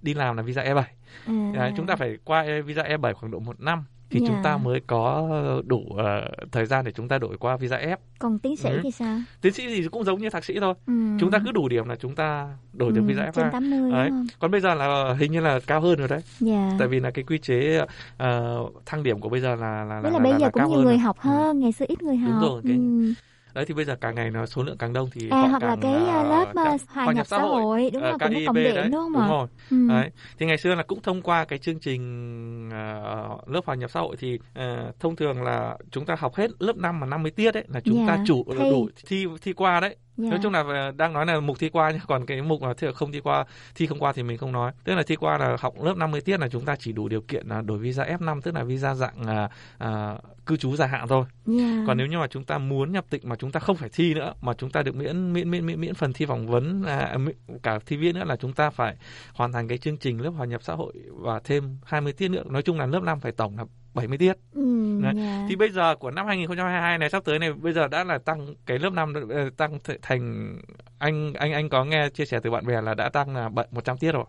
[0.03, 0.83] đi làm là visa E7.
[1.27, 1.53] À.
[1.55, 4.27] Đấy, chúng ta phải qua e- visa E7 khoảng độ một năm thì Dạ.
[4.29, 5.29] chúng ta mới có
[5.67, 7.97] đủ ờ, thời gian để chúng ta đổi qua visa F.
[8.19, 8.81] Còn tiến sĩ Ừ.
[8.83, 9.19] thì sao?
[9.41, 10.75] Tiến sĩ thì cũng giống như thạc sĩ thôi.
[10.87, 10.93] Ừ.
[11.21, 13.31] Chúng ta cứ đủ điểm là chúng ta đổi được Ừ, visa F2.
[13.33, 14.11] trên 80 đúng Đấy.
[14.11, 14.27] không?
[14.39, 16.21] Còn bây giờ là hình như là cao hơn rồi đấy.
[16.41, 16.71] Dạ.
[16.79, 17.81] Tại vì là cái quy chế
[18.17, 20.63] ờ, thăng điểm của bây giờ là là Với là, là bây giờ là cũng
[20.63, 20.99] nhiều hơn người rồi.
[20.99, 22.43] học hơn, ngày xưa ít người học.
[22.43, 23.13] rồi, cái- Ừ.
[23.55, 25.63] Đấy thì bây giờ càng ngày nó số lượng càng đông thì À, họ hoặc
[25.63, 28.47] là càng, cái, ờ, uh, lớp, uh, hòa nhập xã hội, đúng ờ, rồi, cũng
[28.47, 29.29] cộng điểm, đúng không ạ?
[29.29, 29.47] rồi.
[29.71, 29.89] Ừ.
[29.89, 30.11] Đấy.
[30.39, 34.01] Thì ngày xưa là cũng thông qua cái chương trình ờ, lớp hòa nhập xã
[34.01, 37.53] hội thì ờ, thông thường là chúng ta học hết lớp 5 mà 50 tiết
[37.55, 38.71] đấy là chúng Dạ, ta chủ thi.
[38.71, 39.97] đủ thi thi qua đấy.
[40.17, 40.31] Dạ.
[40.31, 42.75] Nói chung là ờ, đang nói là mục thi qua nhá, còn cái mục mà
[42.75, 44.73] thi không thi qua, thi không qua thì mình không nói.
[44.85, 47.21] Tức là thi qua là học lớp 50 tiết là chúng ta chỉ đủ điều
[47.21, 50.15] kiện là đổi visa F5 tức là visa dạng à, à,
[50.47, 51.25] cư trú dài hạn thôi.
[51.47, 51.85] Dạ.
[51.87, 54.15] Còn nếu như mà chúng ta muốn nhập tịch mà chúng ta không phải thi
[54.15, 57.17] nữa mà chúng ta được miễn miễn miễn miễn, miễn phần thi phỏng vấn à,
[57.63, 58.97] cả thi viết nữa là chúng ta phải
[59.35, 62.43] hoàn thành cái chương trình lớp hòa nhập xã hội và thêm 20 tiết nữa.
[62.47, 63.65] Nói chung là lớp 5 phải tổng là
[63.95, 64.33] 70 tiết.
[64.55, 65.13] Ừ, Đấy.
[65.17, 65.47] dạ.
[65.49, 68.55] Thì bây giờ của năm 2022 này sắp tới này bây giờ đã là tăng
[68.67, 70.57] cái lớp 5 ờ, tăng th- thành
[70.99, 73.67] anh anh anh có nghe chia sẻ từ bạn bè là đã tăng là bảy-
[73.71, 74.25] 100 tiết rồi.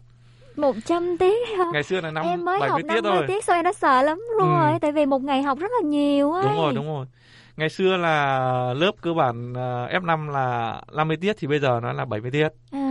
[0.55, 1.63] 100 tiết hả?
[1.73, 3.25] Ngày xưa là năm em mới 70 học tiết 50 thôi.
[3.27, 4.77] tiết sao em đã sợ lắm rồi Ừ.
[4.81, 6.43] tại vì một ngày học rất là nhiều ấy.
[6.43, 7.05] Đúng rồi, đúng rồi.
[7.57, 8.37] Ngày xưa là
[8.73, 12.47] lớp cơ bản à, F5 là 50 tiết thì bây giờ nó là 70 tiết.
[12.71, 12.84] À,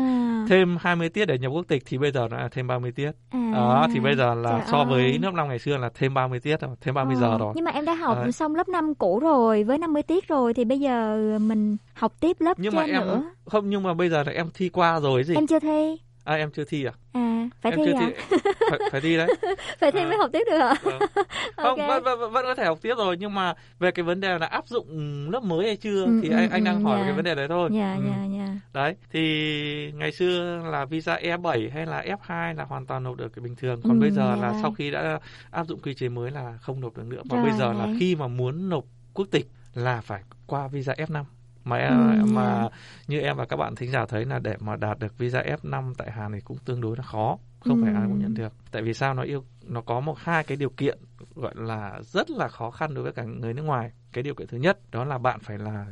[0.48, 3.10] Thêm 20 tiết để nhập quốc tịch thì bây giờ là thêm 30 tiết.
[3.30, 5.18] à, Đó thì bây giờ là trời so với ơi.
[5.22, 7.52] lớp năm ngày xưa là thêm 30 tiết rồi, thêm 30 Ờ, giờ rồi.
[7.56, 8.32] Nhưng mà em đã học Đấy.
[8.32, 12.36] xong lớp 5 cũ rồi với 50 tiết rồi thì bây giờ mình học tiếp
[12.40, 13.22] lớp Nhưng mà trên em nữa.
[13.46, 15.34] không nhưng mà bây giờ là em thi qua rồi gì?
[15.34, 15.96] Em chưa thi.
[16.24, 16.92] À em chưa thi à?
[17.12, 18.38] À, phải em thi chưa à?
[18.70, 19.28] phải, phải thi đấy.
[19.80, 20.74] phải thi mới học tiếp được hả?
[20.84, 20.98] Ờ.
[21.56, 21.88] Không, Ok.
[21.88, 24.46] vẫn, vẫn, vẫn có thể học tiếp rồi nhưng mà về cái vấn đề là
[24.46, 24.86] áp dụng
[25.30, 27.04] lớp mới hay chưa Ừ, thì ừ, anh anh đang ừ, hỏi dạ.
[27.04, 27.70] cái vấn đề đấy thôi.
[27.72, 28.02] Dạ, Ừ.
[28.10, 28.46] dạ, dạ.
[28.72, 33.28] Đấy, thì ngày xưa là visa E7 hay là F2 là hoàn toàn nộp được
[33.28, 33.80] cái bình thường.
[33.82, 34.58] Còn Ừ, bây giờ dạ là vâng.
[34.62, 35.18] sau khi đã
[35.50, 37.22] áp dụng quy chế mới là không nộp được nữa.
[37.24, 37.96] Và Rồi, bây giờ là đấy.
[37.98, 38.84] khi mà muốn nộp
[39.14, 41.24] quốc tịch là phải qua visa F5.
[41.64, 42.68] Mà em, Ừ, mà dạ.
[43.08, 45.94] như em và các bạn thính giả thấy là để mà đạt được visa F5
[45.98, 47.38] tại Hàn thì cũng tương đối là khó.
[47.60, 47.96] Không phải Ừ.
[47.98, 48.52] ai cũng nhận được.
[48.70, 50.98] Tại vì sao nó yêu nó có một hai cái điều kiện
[51.34, 53.90] gọi là rất là khó khăn đối với cả người nước ngoài.
[54.12, 55.86] Cái điều kiện thứ nhất đó là bạn phải là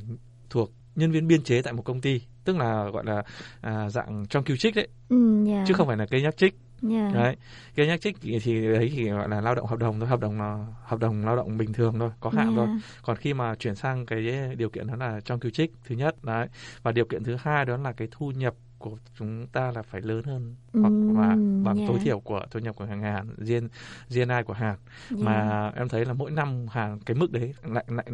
[0.50, 3.22] thuộc nhân viên biên chế tại một công ty, tức là gọi là
[3.60, 5.64] à, dạng trong cứu trích đấy, Ừ, dạ.
[5.66, 6.54] chứ không phải là cây nhắc trích.
[6.82, 7.10] Dạ.
[7.14, 7.36] Đấy,
[7.76, 10.38] cây nhắc trích thì, đấy thì gọi là lao động hợp đồng thôi, hợp đồng
[10.40, 12.52] là hợp đồng lao động bình thường thôi, có hạn Dạ.
[12.56, 12.68] thôi.
[13.02, 14.20] Còn khi mà chuyển sang cái
[14.58, 16.48] điều kiện đó là trong cứu trích thứ nhất đấy,
[16.82, 20.00] và điều kiện thứ hai đó là cái thu nhập của chúng ta là phải
[20.00, 21.28] lớn hơn hoặc là
[21.64, 21.88] bằng yeah.
[21.88, 23.68] tối thiểu của thu nhập của hàng Hàn GN,
[24.10, 24.76] GNI của Hàn
[25.10, 25.16] Dạ.
[25.24, 28.06] mà em thấy là mỗi năm Hàn cái mức đấy lại lại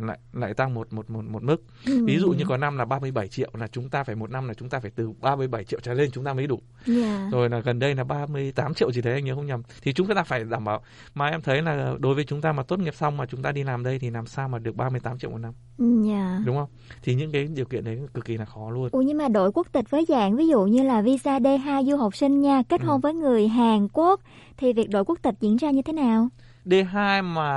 [0.00, 2.04] lại lại tăng một một một một mức Ừ.
[2.06, 4.54] ví dụ như có năm là 37 triệu là chúng ta phải một năm là
[4.54, 7.28] chúng ta phải từ 37 triệu trở lên chúng ta mới đủ Dạ.
[7.32, 10.06] rồi là gần đây là 38 triệu gì đấy anh nhớ không nhầm thì chúng
[10.14, 10.80] ta phải đảm bảo
[11.14, 13.52] mà em thấy là đối với chúng ta mà tốt nghiệp xong mà chúng ta
[13.52, 16.40] đi làm đây thì làm sao mà được 38 triệu một năm Dạ.
[16.46, 16.68] đúng không
[17.02, 19.52] thì những cái điều kiện đấy cực kỳ là khó luôn Ủa nhưng mà đổi
[19.52, 22.80] quốc tịch với dạng ví dụ như là visa D2 du học sinh nha, kết
[22.80, 22.86] Ừ.
[22.86, 24.20] hôn với người Hàn Quốc
[24.56, 26.28] thì việc đổi quốc tịch diễn ra như thế nào?
[26.64, 27.48] D2 mà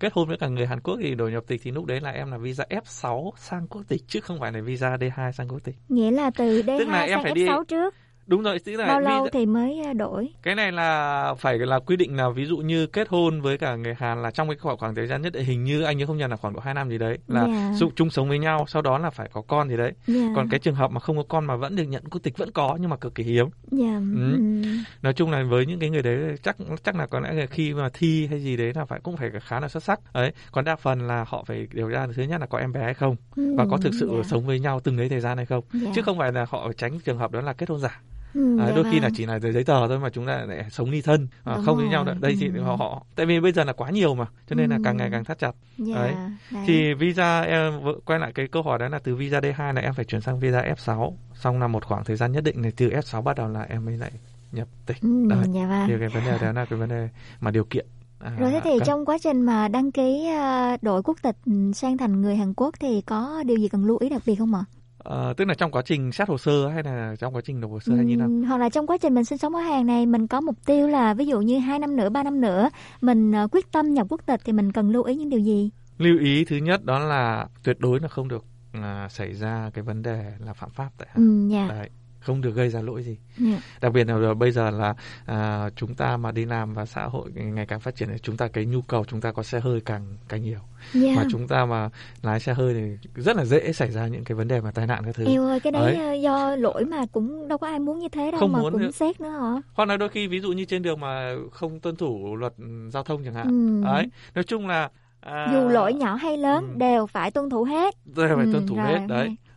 [0.00, 2.10] kết hôn với cả người Hàn Quốc thì đổi nhập tịch thì lúc đấy là
[2.10, 5.58] em là visa F6 sang quốc tịch chứ không phải là visa D2 sang quốc
[5.64, 5.74] tịch.
[5.88, 7.94] Nghĩa là từ D2 Tức là em sang phải F6 đi- trước,
[8.26, 10.28] Đúng rồi, tức là bao lâu thì mới à, đổi?
[10.42, 13.76] cái này là phải là quy định là ví dụ như kết hôn với cả
[13.76, 16.06] người Hàn là trong cái khoảng khoảng thời gian nhất định hình như anh nhớ
[16.06, 17.72] không nhầm là khoảng độ 2 năm gì đấy là Dạ.
[17.74, 19.92] dụ chung sống với nhau sau đó là phải có con gì đấy.
[20.06, 20.32] Dạ.
[20.36, 22.50] Còn cái trường hợp mà không có con mà vẫn được nhận quốc tịch vẫn
[22.50, 23.46] có nhưng mà cực kỳ hiếm.
[23.70, 24.00] Dạ.
[24.16, 24.32] Ừ.
[24.36, 24.62] ừ.
[25.02, 27.74] nói chung là với những cái người đấy chắc chắc là có lẽ là khi
[27.74, 30.64] mà thi hay gì đấy là phải cũng phải khá là xuất sắc ấy còn
[30.64, 33.16] đa phần là họ phải điều tra thứ nhất là có em bé hay không
[33.36, 34.22] Ừ, và có thực sự dạ.
[34.30, 35.90] sống với nhau từng đấy thời gian hay không Dạ.
[35.94, 38.00] chứ không phải là họ tránh trường hợp đó là kết hôn giả
[38.34, 39.14] Ừ, À, dạ đôi khi là vâng.
[39.16, 41.76] chỉ là giấy tờ thôi mà chúng ta lại sống ly thân à, Đúng không
[41.76, 42.60] với nhau đây thì ừ.
[42.62, 44.98] họ, họ tại vì bây giờ là quá nhiều mà cho nên là càng Ừ.
[44.98, 46.14] ngày càng thắt chặt Dạ, đấy.
[46.52, 46.64] đấy.
[46.66, 47.72] thì visa em
[48.04, 50.40] quay lại cái câu hỏi đó là từ visa D2 là em phải chuyển sang
[50.40, 53.48] visa F6 xong là một khoảng thời gian nhất định này từ F6 bắt đầu
[53.48, 54.12] là em mới lại
[54.52, 55.84] nhập tịch Ừ, đấy dạ vâng.
[55.86, 57.08] thì cái vấn đề đó là cái vấn đề
[57.40, 57.86] mà điều kiện
[58.18, 61.36] à, Rồi thế thì cần- trong quá trình mà đăng ký à, đổi quốc tịch
[61.46, 64.34] ừ, sang thành người Hàn Quốc thì có điều gì cần lưu ý đặc biệt
[64.34, 64.64] không ạ?
[65.04, 67.70] Ờ, tức là trong quá trình xét hồ sơ hay là trong quá trình nộp
[67.70, 69.86] hồ sơ hay như nào hoặc là trong quá trình mình sinh sống ở Hàn
[69.86, 72.70] này mình có mục tiêu là ví dụ như hai năm nữa, ba năm nữa
[73.00, 75.70] mình ờ, quyết tâm nhập quốc tịch thì mình cần lưu ý những điều gì?
[75.98, 79.84] lưu ý thứ nhất đó là tuyệt đối là không được à, xảy ra cái
[79.84, 81.66] vấn đề là phạm pháp tại Hàn Ừ, dạ.
[81.68, 81.90] Đấy,
[82.22, 83.58] không được gây ra lỗi gì Dạ.
[83.80, 84.94] đặc biệt là rồi bây giờ là
[85.26, 88.36] à, chúng ta mà đi làm và xã hội ngày càng phát triển thì chúng
[88.36, 90.58] ta cái nhu cầu chúng ta có xe hơi càng càng nhiều
[90.94, 91.12] Dạ.
[91.16, 91.90] mà chúng ta mà
[92.22, 94.86] lái xe hơi thì rất là dễ xảy ra những cái vấn đề mà tai
[94.86, 96.06] nạn các thứ Eo ơi, cái đấy, Đấy.
[96.08, 98.72] ờ, do lỗi mà cũng đâu có ai muốn như thế đâu Không mà muốn
[98.72, 98.90] cũng nữa.
[98.90, 99.60] xét nữa hả?
[99.74, 102.64] hoặc là đôi khi ví dụ như trên đường mà không tuân thủ luật ừ,
[102.92, 103.80] giao thông chẳng hạn Ừ.
[103.84, 104.90] đấy nói chung là
[105.20, 107.94] à, Dù lỗi nhỏ hay lớn đều phải tuân thủ hết.
[108.04, 109.08] đều phải Ừ, tuân thủ rồi, hết ok.
[109.08, 109.51] đấy Ừ,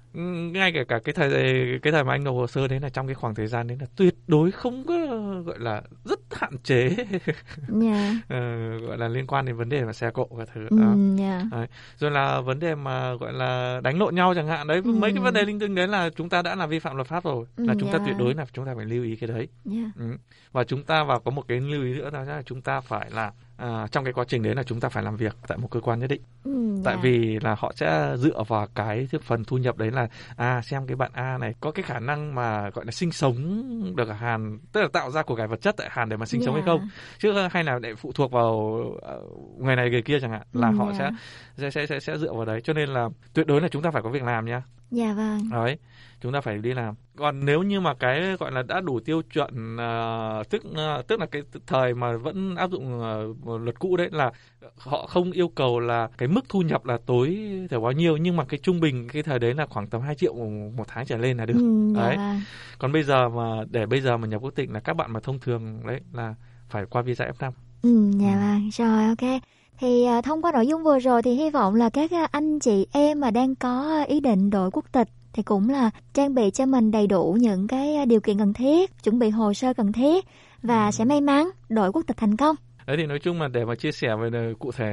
[0.53, 1.29] ngay cả cả cái thời
[1.81, 3.77] cái thời mà anh nộp hồ sơ đấy là trong cái khoảng thời gian đấy
[3.81, 4.93] là tuyệt đối không có
[5.45, 6.95] gọi là rất hạn chế
[7.67, 8.11] Dạ.
[8.27, 8.37] ờ,
[8.77, 10.95] gọi là liên quan đến vấn đề mà xe cộ và thứ Ừ, đó.
[11.17, 11.41] dạ.
[11.51, 11.67] Đấy.
[11.97, 14.91] rồi là vấn đề mà gọi là đánh lộn nhau chẳng hạn đấy Ừ.
[14.91, 17.07] mấy cái vấn đề linh tinh đấy là chúng ta đã là vi phạm luật
[17.07, 18.03] pháp rồi Ừ, là chúng ta dạ.
[18.05, 19.91] tuyệt đối là chúng ta phải lưu ý cái đấy Dạ.
[19.97, 20.05] ừ.
[20.51, 23.09] và chúng ta và có một cái lưu ý nữa đó là chúng ta phải
[23.11, 25.67] là à, trong cái quá trình đấy là chúng ta phải làm việc tại một
[25.71, 27.01] cơ quan nhất định Ừ, tại dạ.
[27.03, 30.07] vì là họ sẽ dựa vào cái phần thu nhập đấy là
[30.37, 33.35] à xem cái bạn A này có cái khả năng mà gọi là sinh sống
[33.95, 36.25] được ở Hàn tức là tạo ra của cải vật chất tại Hàn để mà
[36.25, 36.71] sinh sống hay Dạ.
[36.71, 36.87] không
[37.19, 39.21] chứ hay là để phụ thuộc vào ờ,
[39.59, 41.09] người này người kia chẳng hạn là Ừ, họ dạ.
[41.57, 43.81] sẽ, sẽ sẽ sẽ sẽ dựa vào đấy cho nên là tuyệt đối là chúng
[43.81, 44.61] ta phải có việc làm nha
[44.91, 45.49] Dạ vâng.
[45.51, 45.77] đấy
[46.25, 49.21] chúng ta phải đi làm còn nếu như mà cái gọi là đã đủ tiêu
[49.33, 53.27] chuẩn ờ, tức ờ, tức là cái thời mà vẫn áp dụng ờ,
[53.59, 54.31] luật cũ đấy là
[54.77, 57.37] họ không yêu cầu là cái mức thu nhập là tối
[57.69, 60.15] thiểu bao nhiêu nhưng mà cái trung bình cái thời đấy là khoảng tầm 2
[60.15, 60.35] triệu
[60.77, 62.43] một tháng trở lên là được Ừ, dạ đấy vâng.
[62.79, 65.19] còn bây giờ mà để bây giờ mà nhập quốc tịch là các bạn mà
[65.19, 66.35] thông thường đấy là
[66.69, 68.69] phải qua visa F5 Ừ, dạ vâng.
[68.73, 69.41] Rồi, ok.
[69.79, 72.59] Thì à, thông qua nội dung vừa rồi thì hy vọng là các à, anh
[72.59, 76.49] chị em mà đang có ý định đổi quốc tịch thì cũng là trang bị
[76.53, 79.73] cho mình đầy đủ những cái à, điều kiện cần thiết, chuẩn bị hồ sơ
[79.73, 80.25] cần thiết
[80.61, 82.55] và sẽ may mắn đổi quốc tịch thành công.
[82.87, 84.87] Đấy thì nói chung là để mà chia sẻ về là cụ thể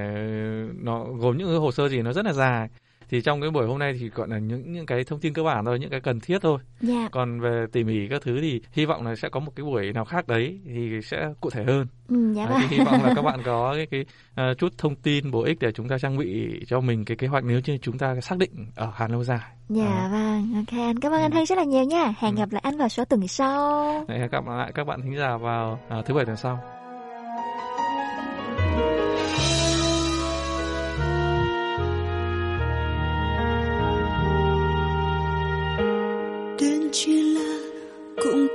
[0.82, 2.68] nó gồm những hồ sơ gì nó rất là dài.
[3.12, 5.42] Thì trong cái buổi hôm nay thì gọi là những những cái thông tin cơ
[5.42, 6.58] bản thôi, những cái cần thiết thôi.
[6.80, 7.08] Dạ.
[7.12, 9.92] Còn về tỉ mỉ các thứ thì hy vọng là sẽ có một cái buổi
[9.92, 11.86] nào khác đấy thì sẽ cụ thể hơn.
[12.08, 12.58] Ừ, dạ vâng.
[12.60, 15.58] thì hy vọng là các bạn có cái, cái ờ, chút thông tin bổ ích
[15.60, 18.38] để chúng ta trang bị cho mình cái kế hoạch nếu như chúng ta xác
[18.38, 19.50] định ở Hàn lâu dài.
[19.68, 21.00] Dạ vâng, ok anh.
[21.00, 22.14] Cảm ơn anh Thanh rất là nhiều nha.
[22.18, 24.04] Hẹn gặp lại anh vào số tuần sau.
[24.08, 26.81] Hẹn gặp lại các bạn thính giả vào à, thứ bảy tuần sau.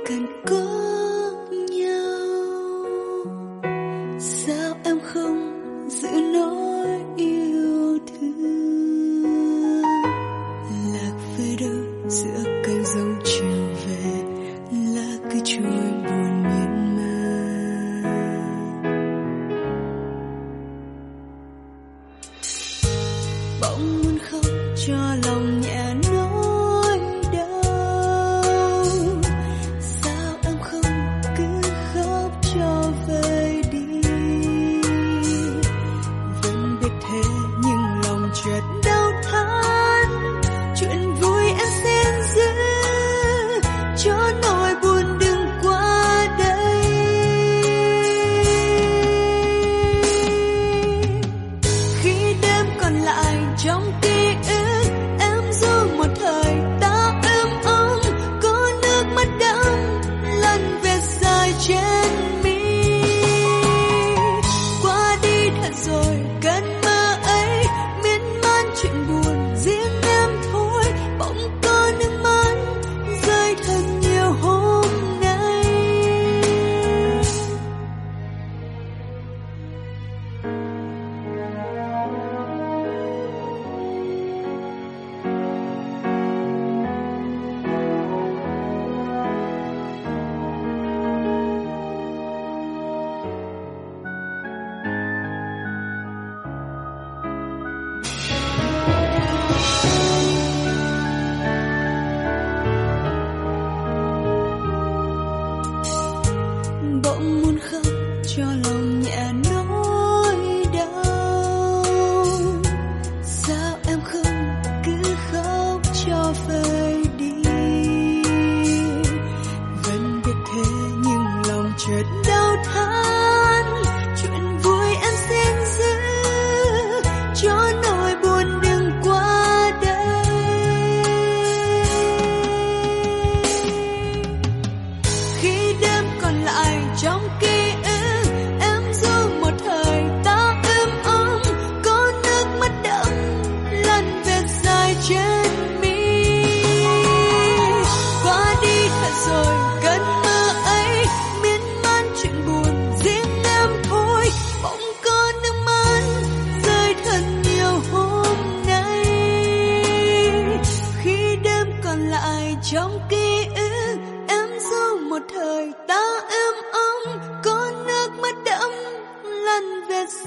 [0.06, 0.77] Cũng cần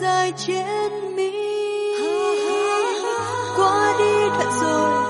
[0.02, 0.66] 再见，
[1.16, 1.32] 你
[4.60, 5.01] trên.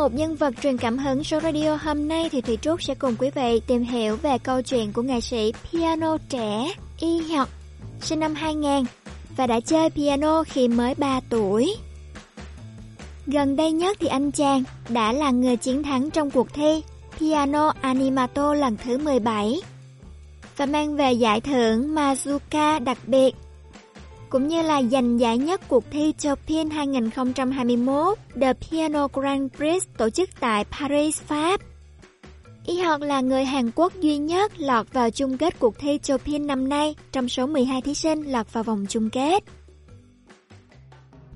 [0.00, 3.16] Một nhân vật truyền cảm hứng số radio hôm nay thì Thủy Trúc sẽ cùng
[3.18, 7.48] quý vị tìm hiểu về câu chuyện của nghệ sĩ piano trẻ Y Học,
[8.00, 8.84] sinh năm 2000
[9.36, 11.76] và đã chơi piano khi mới 3 tuổi.
[13.26, 16.82] Gần đây nhất thì anh chàng đã là người chiến thắng trong cuộc thi
[17.18, 19.60] Piano Animato lần thứ 17
[20.56, 23.34] và mang về giải thưởng Mazuka đặc biệt
[24.30, 30.10] cũng như là giành giải nhất cuộc thi Chopin 2021 The Piano Grand Prix tổ
[30.10, 31.60] chức tại Paris, Pháp.
[32.66, 36.46] Y học là người Hàn Quốc duy nhất lọt vào chung kết cuộc thi Chopin
[36.46, 39.44] năm nay trong số 12 thí sinh lọt vào vòng chung kết.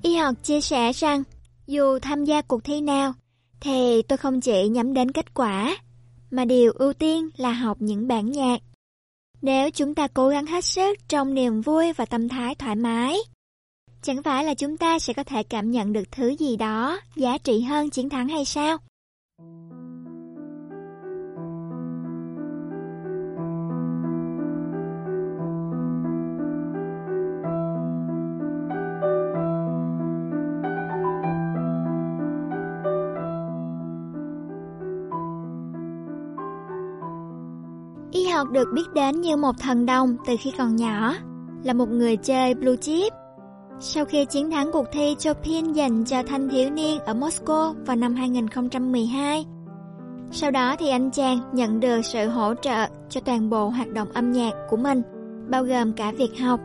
[0.01, 1.23] Y học chia sẻ rằng
[1.67, 3.13] dù tham gia cuộc thi nào
[3.59, 5.77] thì tôi không chỉ nhắm đến kết quả
[6.31, 8.61] mà điều ưu tiên là học những bản nhạc
[9.41, 13.17] nếu chúng ta cố gắng hết sức trong niềm vui và tâm thái thoải mái,
[14.01, 17.37] chẳng phải là chúng ta sẽ có thể cảm nhận được thứ gì đó giá
[17.37, 18.77] trị hơn chiến thắng hay sao?
[38.35, 41.15] Học được biết đến như một thần đồng từ khi còn nhỏ,
[41.63, 43.13] là một người chơi blue chip.
[43.79, 47.95] Sau khi chiến thắng cuộc thi Chopin dành cho thanh thiếu niên ở Moscow vào
[47.95, 49.45] năm 2012,
[50.31, 54.07] sau đó thì anh chàng nhận được sự hỗ trợ cho toàn bộ hoạt động
[54.13, 55.01] âm nhạc của mình,
[55.49, 56.59] bao gồm cả việc học.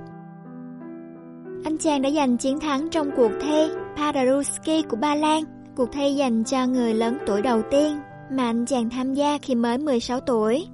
[1.65, 5.45] Anh chàng đã giành chiến thắng trong cuộc thi Paderewski của Ba Lan,
[5.77, 9.55] cuộc thi dành cho người lớn tuổi đầu tiên mà anh chàng tham gia khi
[9.55, 10.67] mới 16 tuổi.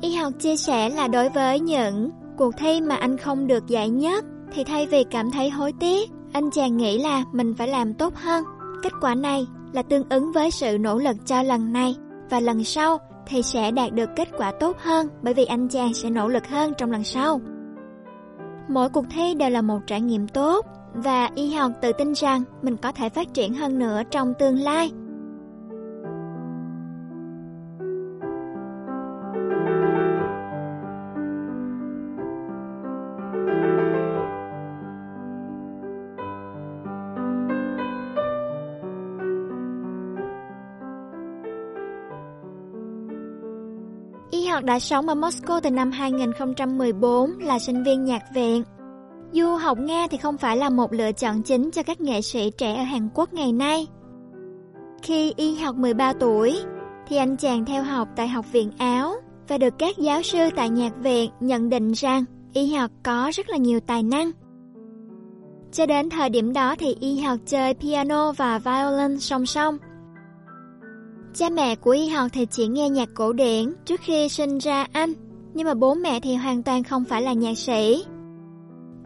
[0.00, 3.88] Y học chia sẻ là đối với những cuộc thi mà anh không được giải
[3.88, 7.94] nhất thì thay vì cảm thấy hối tiếc, anh chàng nghĩ là mình phải làm
[7.94, 8.44] tốt hơn.
[8.82, 11.94] Kết quả này là tương ứng với sự nỗ lực cho lần này
[12.30, 15.94] và lần sau thì sẽ đạt được kết quả tốt hơn bởi vì anh chàng
[15.94, 17.40] sẽ nỗ lực hơn trong lần sau.
[18.68, 22.42] Mỗi cuộc thi đều là một trải nghiệm tốt và y học tự tin rằng
[22.62, 24.90] mình có thể phát triển hơn nữa trong tương lai
[44.60, 48.64] Hoạt đã sống ở Moscow từ năm 2014 là sinh viên nhạc viện.
[49.32, 52.50] Du học Nga thì không phải là một lựa chọn chính cho các nghệ sĩ
[52.58, 53.86] trẻ ở Hàn Quốc ngày nay.
[55.02, 56.60] Khi y học 13 tuổi,
[57.08, 59.14] thì anh chàng theo học tại Học viện Áo
[59.48, 63.48] và được các giáo sư tại nhạc viện nhận định rằng y học có rất
[63.48, 64.30] là nhiều tài năng.
[65.72, 69.78] Cho đến thời điểm đó thì y học chơi piano và violin song song
[71.34, 74.86] Cha mẹ của y học thì chỉ nghe nhạc cổ điển trước khi sinh ra
[74.92, 75.12] anh,
[75.54, 78.04] nhưng mà bố mẹ thì hoàn toàn không phải là nhạc sĩ.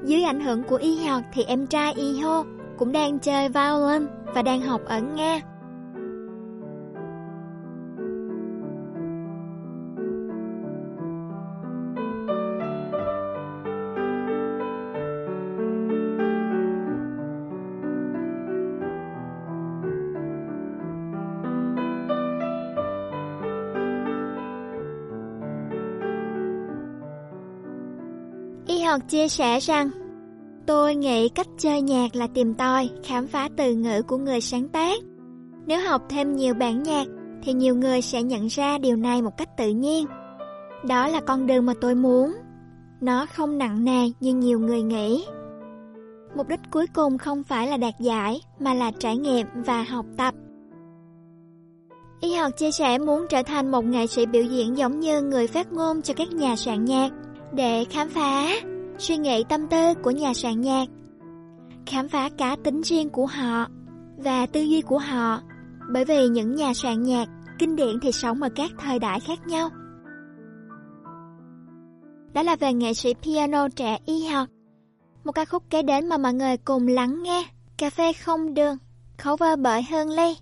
[0.05, 2.45] Dưới ảnh hưởng của y học thì em trai Y-ho
[2.79, 5.41] cũng đang chơi violin và đang học ở Nga.
[28.95, 29.91] Ngọt chia sẻ rằng
[30.67, 34.69] Tôi nghĩ cách chơi nhạc là tìm tòi, khám phá từ ngữ của người sáng
[34.69, 35.03] tác.
[35.67, 37.07] Nếu học thêm nhiều bản nhạc
[37.43, 40.07] thì nhiều người sẽ nhận ra điều này một cách tự nhiên.
[40.89, 42.35] Đó là con đường mà tôi muốn.
[43.01, 45.25] Nó không nặng nề như nhiều người nghĩ.
[46.37, 50.07] Mục đích cuối cùng không phải là đạt giải mà là trải nghiệm và học
[50.17, 50.35] tập.
[52.21, 55.47] Y học chia sẻ muốn trở thành một nghệ sĩ biểu diễn giống như người
[55.47, 57.11] phát ngôn cho các nhà soạn nhạc
[57.53, 58.49] để khám phá
[58.99, 60.87] suy nghĩ tâm tư của nhà soạn nhạc,
[61.87, 63.67] khám phá cá tính riêng của họ
[64.17, 65.41] và tư duy của họ,
[65.93, 69.47] bởi vì những nhà soạn nhạc kinh điển thì sống ở các thời đại khác
[69.47, 69.71] nhau.
[72.35, 74.49] Đó là về nghệ sĩ piano trẻ y học.
[75.25, 77.45] Một ca khúc kế đến mà mọi người cùng lắng nghe.
[77.79, 78.77] Cà phê không đường,
[79.25, 80.37] cover bởi Hương Ly.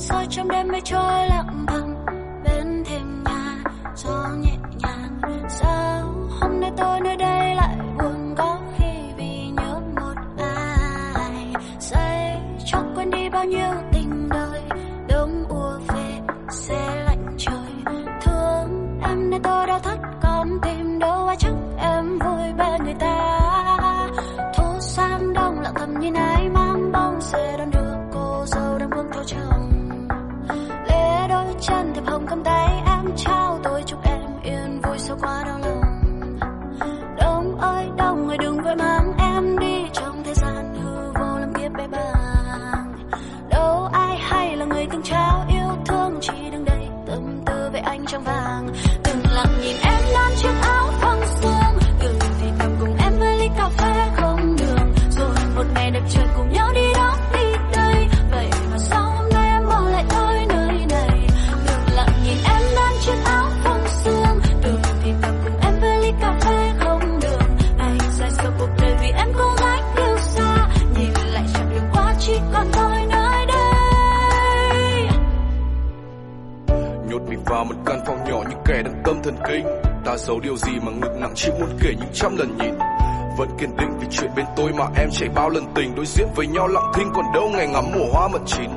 [0.00, 1.94] Soi trong đêm mây trôi lặng thầm
[2.44, 3.64] bên thềm nhà,
[3.96, 7.09] gió nhẹ nhàng, sao hôm nay tôi nơi
[82.20, 82.74] trăm lần nhìn.
[83.36, 85.94] Vẫn kiên định vì chuyện bên tôi mà em chạy bao lần tình.
[85.94, 88.70] Đối diện với nhau lặng thinh còn đâu ngày ngắm mùa hoa mận chín.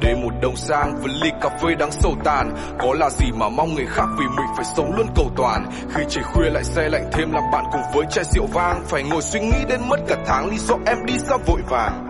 [0.00, 2.54] Để một đồng sang với ly cà phê đang sầu tàn.
[2.78, 5.66] Có là gì mà mong người khác vì mình phải sống luôn cầu toàn.
[5.94, 8.82] Khi trời khuya lại xe lạnh thêm làm bạn cùng với chai rượu vang.
[8.86, 12.08] Phải ngồi suy nghĩ đến mất cả tháng lý do em đi ra vội vàng.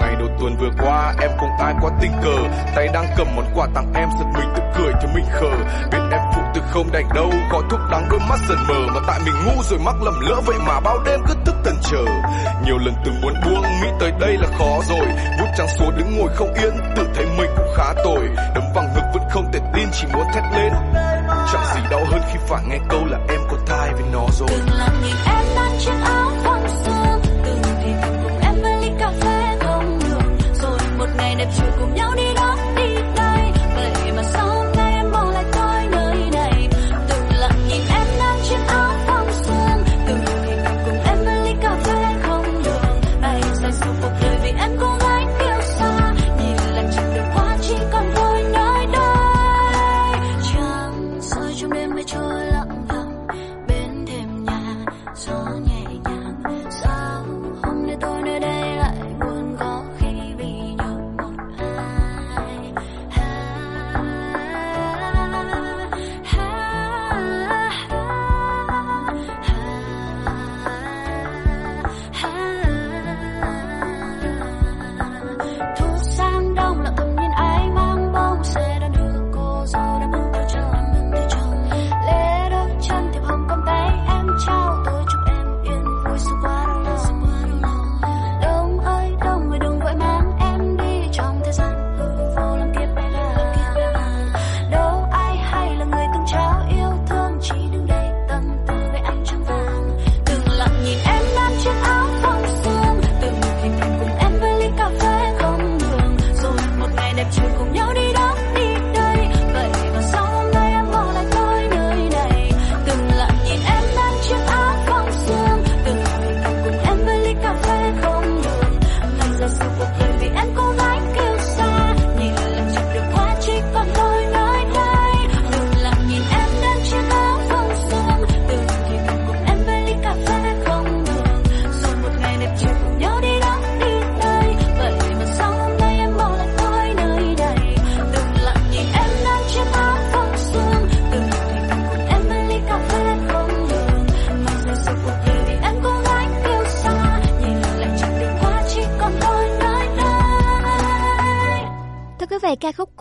[0.00, 2.36] Ngày đầu tuần vừa qua, em cùng ai quá tình cờ.
[2.76, 5.50] Tay đang cầm món quà tặng em, giật mình tự cười cho mình khờ.
[5.92, 7.30] Biết em phụ từ không đành đâu.
[7.52, 10.40] Gọi thuốc đắng đôi mắt dần mờ mà tại mình ngu rồi mắc lầm lỡ.
[10.46, 12.04] Vậy mà bao đêm cứ thức tần chờ.
[12.64, 15.06] Nhiều lần từng muốn buông nghĩ tới đây là khó rồi.
[15.40, 18.28] Vút trắng số đứng ngồi không yên, tự thấy mình cũng khá tồi.
[18.54, 20.72] Đấm bằng ngực vẫn không thể tin, chỉ muốn thét lên.
[21.52, 24.48] Chẳng gì đau hơn khi phải nghe câu là em có thai với nó rồi.
[24.50, 26.30] Đừng làm nhìn em đang chiếc áo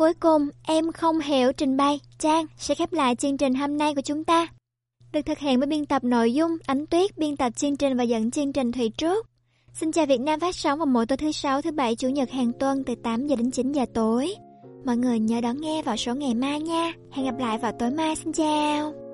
[0.05, 3.95] cuối cùng Em không hiểu trình bày Trang sẽ khép lại chương trình hôm nay
[3.95, 4.47] của chúng ta.
[5.13, 8.03] Được thực hiện bởi biên tập nội dung Ánh Tuyết, biên tập chương trình và
[8.03, 9.25] dẫn chương trình Thủy Trúc.
[9.73, 12.31] Xin chào Việt Nam phát sóng vào mỗi tối thứ sáu, thứ bảy, chủ nhật
[12.31, 14.35] hàng tuần từ 8 giờ đến 9 giờ tối.
[14.85, 16.93] Mọi người nhớ đón nghe vào số ngày mai nha.
[17.11, 18.15] Hẹn gặp lại vào tối mai.
[18.15, 19.04] Xin chào.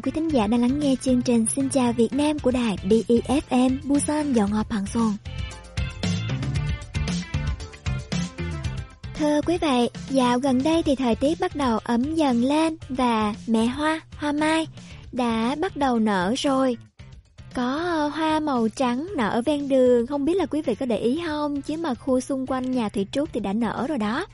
[0.00, 2.76] Chào quý thính giả đang lắng nghe chương trình Xin chào Việt Nam của đài
[2.88, 5.12] BEFM Busan dọn họp hàng xuân.
[9.14, 13.34] Thưa quý vị, dạo gần đây thì thời tiết bắt đầu ấm dần lên và
[13.46, 14.66] mẹ hoa, hoa mai
[15.12, 16.76] đã bắt đầu nở rồi.
[17.54, 21.20] Có hoa màu trắng nở ven đường, không biết là quý vị có để ý
[21.26, 24.26] không, chứ mà khu xung quanh nhà Thủy Trúc thì đã nở rồi đó.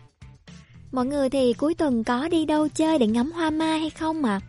[0.93, 4.25] Mọi người thì cuối tuần có đi đâu chơi để ngắm hoa mai hay không
[4.25, 4.41] ạ?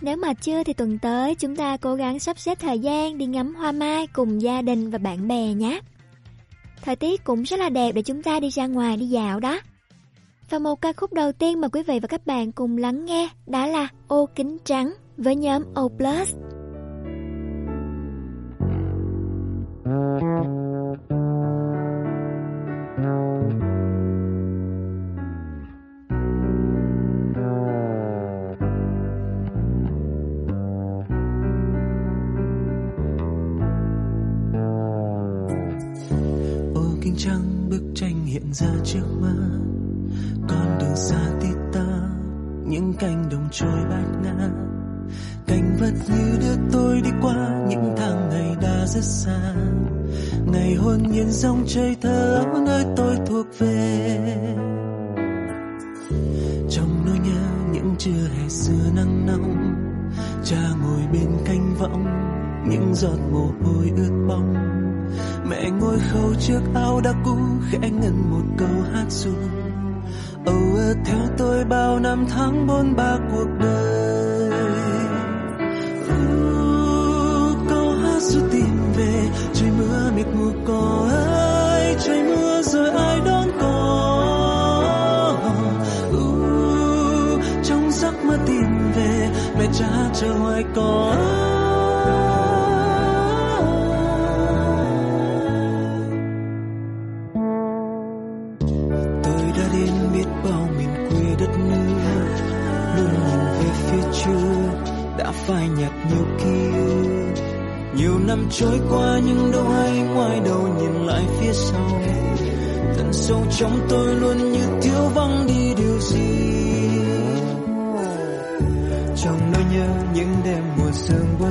[0.00, 3.26] Nếu mà chưa thì tuần tới chúng ta cố gắng sắp xếp thời gian đi
[3.26, 5.80] ngắm hoa mai cùng gia đình và bạn bè nhé.
[6.82, 9.60] Thời tiết cũng rất là đẹp để chúng ta đi ra ngoài đi dạo đó.
[10.50, 13.28] Và một ca khúc đầu tiên mà quý vị và các bạn cùng lắng nghe
[13.46, 15.88] đó là Ô Kính Trắng với nhóm O+.
[15.88, 16.34] Plus.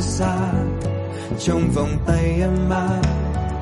[0.08, 0.36] Xa
[1.40, 3.02] trong vòng tay em áp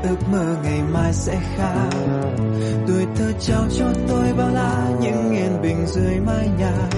[0.09, 1.89] ước mơ ngày mai sẽ khác.
[2.87, 6.89] Tuổi thơ trao cho tôi bao la những yên bình dưới mái nhà.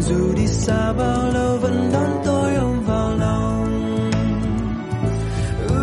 [0.00, 4.10] Dù đi xa bao lâu vẫn đón tôi ôm vào lòng.
[5.68, 5.74] Ú,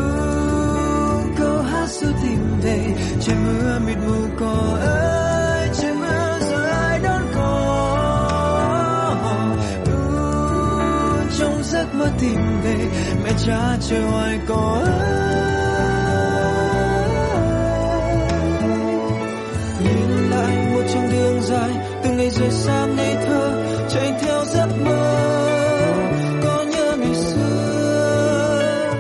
[1.38, 2.80] câu hát ru tìm về
[3.22, 7.69] trời mưa mịt mù có ơi trời mưa rồi ai đón cô
[9.85, 9.99] Ú,
[11.39, 12.73] trong giấc mơ tìm về
[13.38, 14.85] cha trời hoài có
[19.84, 21.72] nhìn lại một chặng đường dài
[22.03, 25.19] từ ngày rời xa ngây thơ chạy theo giấc mơ
[26.43, 28.93] có nhớ ngày xưa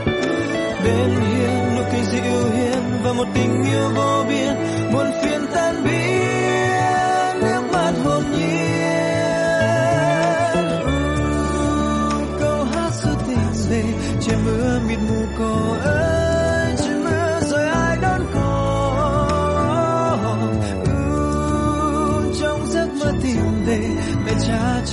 [0.83, 4.42] bên hiên nụ cười dịu hiền và một tình yêu vô biên.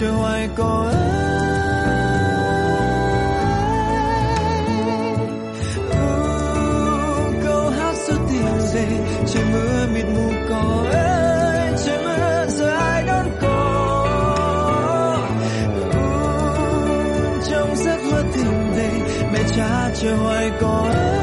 [0.01, 0.95] Cha chờ hoài cô ấy
[8.73, 8.87] ơi
[9.27, 14.05] trời mưa mịt mù có ơi, trời mưa giờ ai đón cô
[17.51, 18.91] trong giấc mơ tìm về
[19.33, 21.20] mẹ cha chờ hoài có Thưa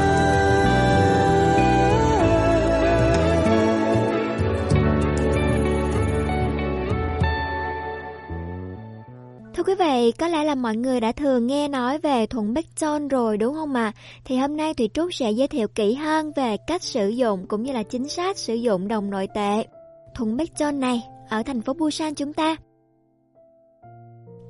[10.38, 13.92] lẽ là mọi người đã thường nghe nói về thuận Becton rồi đúng không ạ?
[13.96, 13.98] À?
[14.24, 17.62] Thì hôm nay Thủy Trúc sẽ giới thiệu kỹ hơn về cách sử dụng cũng
[17.62, 19.66] như là chính sách sử dụng đồng nội tệ
[20.14, 22.56] thuận Becton này ở thành phố Busan chúng ta.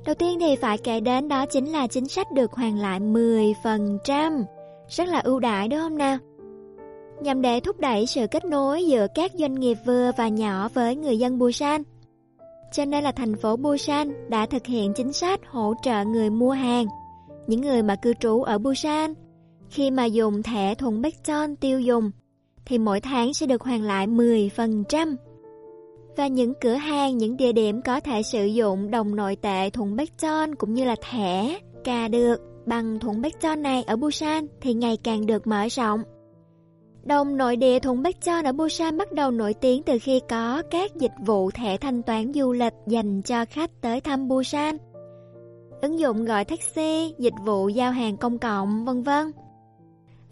[0.06, 4.44] Đầu tiên thì phải kể đến đó chính là chính sách được hoàn lại 10%,
[4.88, 6.18] rất là ưu đãi đúng không nào?
[7.20, 10.96] Nhằm để thúc đẩy sự kết nối giữa các doanh nghiệp vừa và nhỏ với
[10.96, 11.82] người dân Busan–
[12.72, 16.50] cho nên là thành phố Busan đã thực hiện chính sách hỗ trợ người mua
[16.50, 16.86] hàng.
[17.46, 19.14] Những người mà cư trú ở Busan,
[19.70, 22.10] khi mà dùng thẻ thuận Becton tiêu dùng,
[22.66, 25.16] thì mỗi tháng sẽ được hoàn lại 10%.
[26.16, 29.96] Và những cửa hàng, những địa điểm có thể sử dụng đồng nội tệ thuận
[29.96, 32.36] Becton cũng như là thẻ cà được
[32.66, 36.02] bằng thuận Becton này ở Busan thì ngày càng được mở rộng.
[37.02, 40.62] Đồng nội địa Thuận Bắc Chon ở Busan bắt đầu nổi tiếng từ khi có
[40.70, 44.76] các dịch vụ thẻ thanh toán du lịch dành cho khách tới thăm Busan.
[45.82, 49.32] Ứng dụng gọi taxi, dịch vụ giao hàng công cộng, vân vân.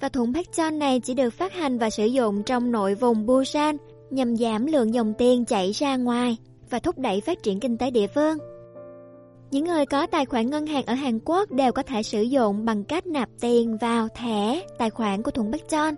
[0.01, 3.27] Và Thuận Bắc Chon này chỉ được phát hành và sử dụng trong nội vùng
[3.27, 3.77] Busan
[4.11, 6.37] nhằm giảm lượng dòng tiền chảy ra ngoài
[6.71, 8.39] và thúc đẩy phát triển kinh tế địa phương.
[9.51, 12.65] Những người có tài khoản ngân hàng ở Hàn Quốc đều có thể sử dụng
[12.65, 15.95] bằng cách nạp tiền vào thẻ tài khoản của Thuận Bắc Chon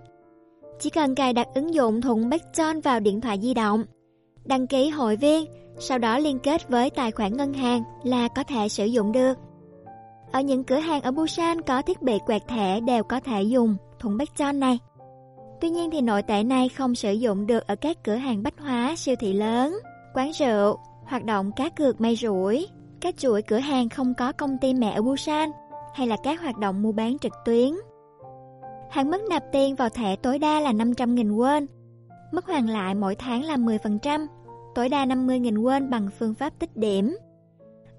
[0.79, 3.83] chỉ cần cài đặt ứng dụng Thuận Becton vào điện thoại di động,
[4.45, 5.45] đăng ký hội viên,
[5.79, 9.33] sau đó liên kết với tài khoản ngân hàng là có thể sử dụng được.
[10.31, 13.75] Ở những cửa hàng ở Busan có thiết bị quẹt thẻ đều có thể dùng
[13.99, 14.79] Thuận Becton này.
[15.61, 18.59] Tuy nhiên thì nội tệ này không sử dụng được ở các cửa hàng bách
[18.59, 19.79] hóa, siêu thị lớn,
[20.13, 22.67] quán rượu, hoạt động cá cược may rủi,
[23.01, 25.51] các chuỗi cửa hàng không có công ty mẹ ở Busan
[25.93, 27.73] hay là các hoạt động mua bán trực tuyến.
[28.89, 31.65] Hạn mức nạp tiền vào thẻ tối đa là 500.000 won.
[32.31, 34.27] Mức hoàn lại mỗi tháng là 10%,
[34.75, 37.17] tối đa 50.000 won bằng phương pháp tích điểm.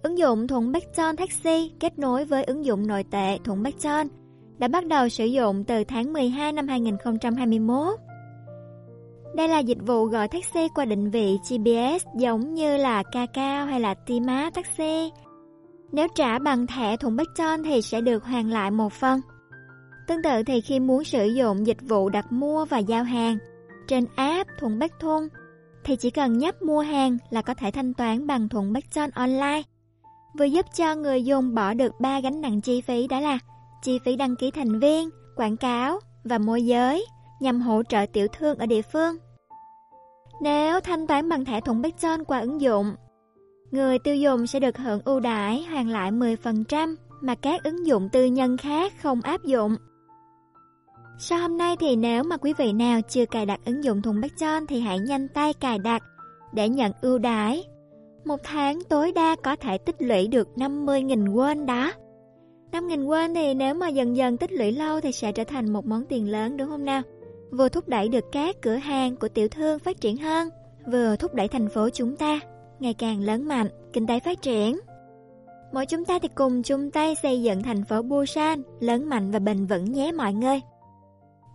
[0.02, 4.06] Ứng dụng Thuận Becton Taxi kết nối với ứng dụng nội tệ Thuận Becton
[4.58, 7.98] đã bắt đầu sử dụng từ tháng 12 năm 2021.
[9.34, 13.80] Đây là dịch vụ gọi taxi qua định vị GPS giống như là Kakao hay
[13.80, 15.10] là Tima Taxi.
[15.92, 19.20] Nếu trả bằng thẻ Thuận Becton thì sẽ được hoàn lại một phần.
[20.10, 23.38] Tương tự thì khi muốn sử dụng dịch vụ đặt mua và giao hàng
[23.88, 25.28] trên app Thuận Bắc Thôn
[25.84, 29.08] thì chỉ cần nhấp mua hàng là có thể thanh toán bằng Thuận Bắc John
[29.14, 29.62] online.
[30.38, 33.38] Vừa giúp cho người dùng bỏ được ba gánh nặng chi phí đó là
[33.82, 37.06] chi phí đăng ký thành viên, quảng cáo và môi giới
[37.40, 39.16] nhằm hỗ trợ tiểu thương ở địa phương.
[40.42, 42.94] Nếu thanh toán bằng thẻ Thuận Bắc John qua ứng dụng,
[43.70, 48.08] người tiêu dùng sẽ được hưởng ưu đãi hoàn lại 10% mà các ứng dụng
[48.12, 49.76] tư nhân khác không áp dụng.
[51.22, 54.20] Sau hôm nay thì nếu mà quý vị nào chưa cài đặt ứng dụng Thùng
[54.20, 56.02] Bách Chon thì hãy nhanh tay cài đặt
[56.52, 57.64] để nhận ưu đãi.
[58.24, 61.92] Một tháng tối đa có thể tích lũy được 50.000 won đó.
[62.72, 65.86] 5.000 won thì nếu mà dần dần tích lũy lâu thì sẽ trở thành một
[65.86, 67.02] món tiền lớn đúng không nào?
[67.50, 70.48] Vừa thúc đẩy được các cửa hàng của tiểu thương phát triển hơn,
[70.92, 72.40] vừa thúc đẩy thành phố chúng ta
[72.78, 74.78] ngày càng lớn mạnh, kinh tế phát triển.
[75.72, 79.38] Mỗi chúng ta thì cùng chung tay xây dựng thành phố Busan lớn mạnh và
[79.38, 80.60] bền vững nhé mọi người.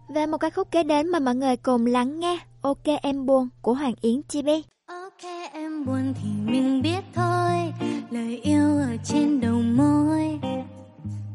[0.07, 3.49] Và một ca khúc kế đến mà mọi người cùng lắng nghe, Ok em buồn
[3.61, 7.73] của Hoàng Yến Chibi Ok em buồn thì mình biết thôi,
[8.11, 10.39] Lời yêu ở trên đầu môi.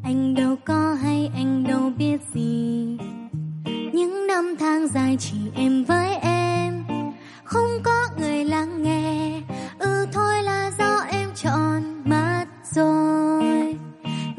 [0.04, 2.98] Anh đâu có hay, anh đâu biết gì.
[3.92, 6.84] Những năm tháng dài chỉ em với em,
[7.44, 9.40] Không có người lắng nghe.
[9.78, 12.44] Ừ thôi là do em chọn mất
[12.74, 13.69] rồi.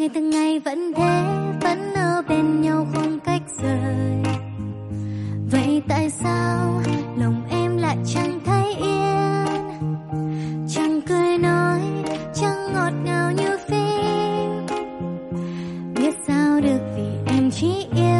[0.01, 1.23] Ngày từng ngày vẫn thế,
[1.61, 4.33] Vẫn ở bên nhau không cách rời.
[5.51, 6.81] Vậy tại sao
[7.17, 9.79] lòng em lại chẳng thấy yên?
[10.69, 11.81] Chẳng cười nói,
[12.33, 14.65] chẳng ngọt ngào như phim.
[15.95, 18.10] Biết sao được vì em chỉ yêu.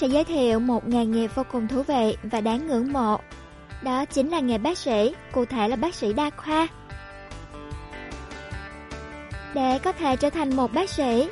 [0.00, 3.16] Sẽ giới thiệu một nghề nghiệp vô cùng thú vị và đáng ngưỡng mộ.
[3.82, 6.68] Đó chính là nghề bác sĩ, cụ thể là bác sĩ đa khoa.
[9.54, 11.28] Để có thể trở thành một bác sĩ,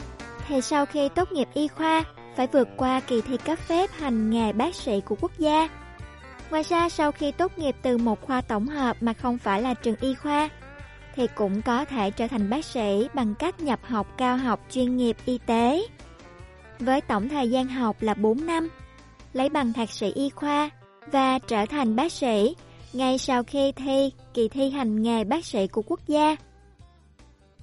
[0.49, 2.05] thì sau khi tốt nghiệp y khoa,
[2.37, 5.69] phải vượt qua kỳ thi cấp phép hành nghề bác sĩ của quốc gia.
[6.51, 9.75] Ngoài ra, sau khi tốt nghiệp từ một khoa tổng hợp mà không phải là
[9.75, 10.49] trường y khoa,
[11.17, 14.97] thì cũng có thể trở thành bác sĩ bằng cách nhập học cao học chuyên
[14.97, 15.87] nghiệp y tế
[16.81, 18.69] với tổng thời gian học là 4 năm,
[19.33, 20.71] lấy bằng thạc sĩ y khoa
[21.13, 22.55] và trở thành bác sĩ
[22.93, 26.37] ngay sau khi thi kỳ thi hành nghề bác sĩ của quốc gia.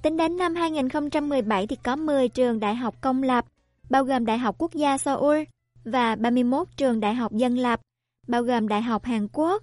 [0.02, 3.44] Tính đến năm 2017 thì có 10 trường đại học công lập,
[3.90, 5.42] bao gồm Đại học Quốc gia Seoul
[5.84, 7.80] và 31 trường đại học dân lập,
[8.28, 9.62] bao gồm Đại học Hàn Quốc,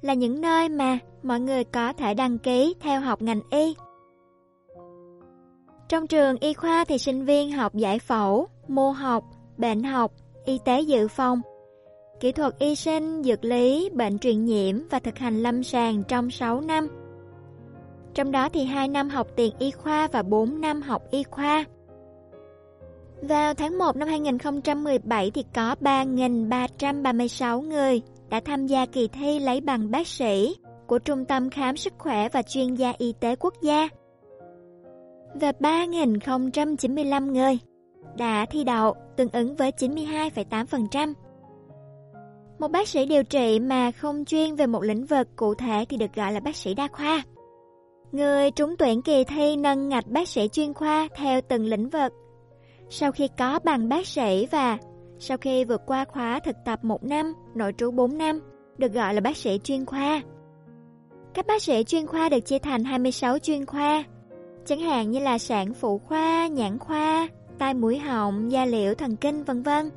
[0.00, 3.74] là những nơi mà mọi người có thể đăng ký theo học ngành y.
[5.88, 9.24] Trong trường y khoa thì sinh viên học giải phẫu, mô học,
[9.56, 10.12] bệnh học,
[10.44, 11.40] y tế dự phòng,
[12.20, 16.30] kỹ thuật y sinh, dược lý, bệnh truyền nhiễm và thực hành lâm sàng trong
[16.30, 16.88] 6 năm.
[18.14, 21.64] Trong đó thì 2 năm học tiền y khoa và 4 năm học y khoa.
[23.22, 29.60] Vào tháng 1 năm 2017 thì có 3.336 người đã tham gia kỳ thi lấy
[29.60, 33.54] bằng bác sĩ của Trung tâm Khám Sức Khỏe và Chuyên gia Y tế Quốc
[33.62, 33.88] gia
[35.34, 37.58] và 3.095 người
[38.16, 41.14] đã thi đậu, tương ứng với 92,8%.
[42.58, 45.96] Một bác sĩ điều trị mà không chuyên về một lĩnh vực cụ thể thì
[45.96, 47.22] được gọi là bác sĩ đa khoa.
[48.12, 52.12] Người trúng tuyển kỳ thi nâng ngạch bác sĩ chuyên khoa theo từng lĩnh vực.
[52.90, 54.78] Sau khi có bằng bác sĩ và
[55.18, 58.40] sau khi vượt qua khóa thực tập 1 năm, nội trú 4 năm,
[58.78, 60.22] được gọi là bác sĩ chuyên khoa.
[61.34, 64.04] Các bác sĩ chuyên khoa được chia thành 26 chuyên khoa,
[64.64, 67.28] chẳng hạn như là sản phụ khoa, nhãn khoa,
[67.58, 69.90] tai mũi họng, da liễu thần kinh vân vân.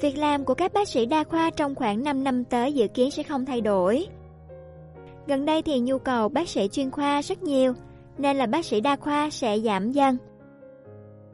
[0.00, 3.10] Việc làm của các bác sĩ đa khoa trong khoảng 5 năm tới dự kiến
[3.10, 4.06] sẽ không thay đổi.
[5.26, 7.74] Gần đây thì nhu cầu bác sĩ chuyên khoa rất nhiều,
[8.18, 10.16] nên là bác sĩ đa khoa sẽ giảm dần.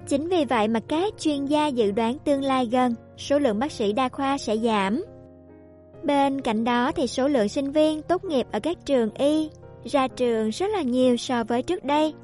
[0.07, 3.73] Chính vì vậy mà các chuyên gia dự đoán tương lai gần, số lượng bác
[3.73, 5.05] sĩ đa khoa sẽ giảm.
[6.03, 9.51] Bên cạnh đó thì số lượng sinh viên tốt nghiệp ở các trường y
[9.85, 12.15] ra trường rất là nhiều so với trước đây,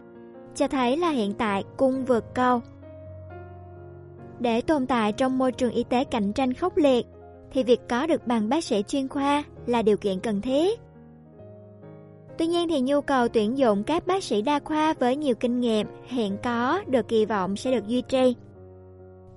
[0.55, 2.61] cho thấy là hiện tại cung vượt cầu.
[4.41, 7.07] Để tồn tại trong môi trường y tế cạnh tranh khốc liệt,
[7.53, 10.81] thì việc có được bằng bác sĩ chuyên khoa là điều kiện cần thiết.
[12.39, 15.61] Tuy nhiên thì nhu cầu tuyển dụng các bác sĩ đa khoa với nhiều kinh
[15.61, 18.37] nghiệm hiện có được kỳ vọng sẽ được duy trì.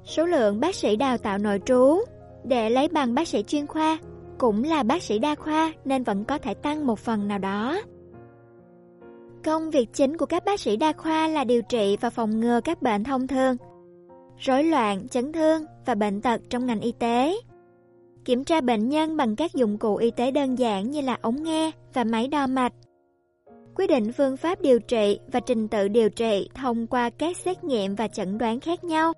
[0.05, 1.99] Số lượng bác sĩ đào tạo nội trú
[2.43, 3.97] để lấy bằng bác sĩ chuyên khoa
[4.37, 7.81] cũng là bác sĩ đa khoa nên vẫn có thể tăng một phần nào đó.
[9.43, 12.61] Công việc chính của các bác sĩ đa khoa là điều trị và phòng ngừa
[12.63, 13.57] các bệnh thông thường,
[14.43, 17.35] rối loạn, chấn thương và bệnh tật trong ngành y tế.
[18.25, 21.43] Kiểm tra bệnh nhân bằng các dụng cụ y tế đơn giản như là ống
[21.43, 22.73] nghe và máy đo mạch.
[23.75, 27.63] Quyết định phương pháp điều trị và trình tự điều trị thông qua các xét
[27.63, 29.13] nghiệm và chẩn đoán khác nhau,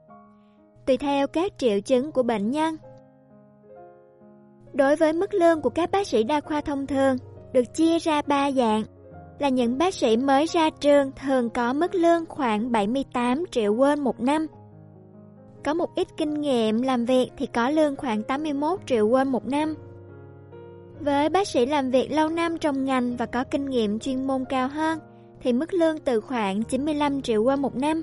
[0.85, 2.75] tùy theo các triệu chứng của bệnh nhân.
[4.73, 7.17] Đối với mức lương của các bác sĩ đa khoa thông thường,
[7.53, 8.83] được chia ra 3 dạng
[9.39, 14.03] là những bác sĩ mới ra trường thường có mức lương khoảng 78 triệu won
[14.03, 14.47] một năm.
[15.65, 19.47] Có một ít kinh nghiệm làm việc thì có lương khoảng 81 triệu won một
[19.47, 19.75] năm.
[20.99, 24.45] Với bác sĩ làm việc lâu năm trong ngành và có kinh nghiệm chuyên môn
[24.49, 24.99] cao hơn,
[25.41, 28.01] thì mức lương từ khoảng 95 triệu won một năm.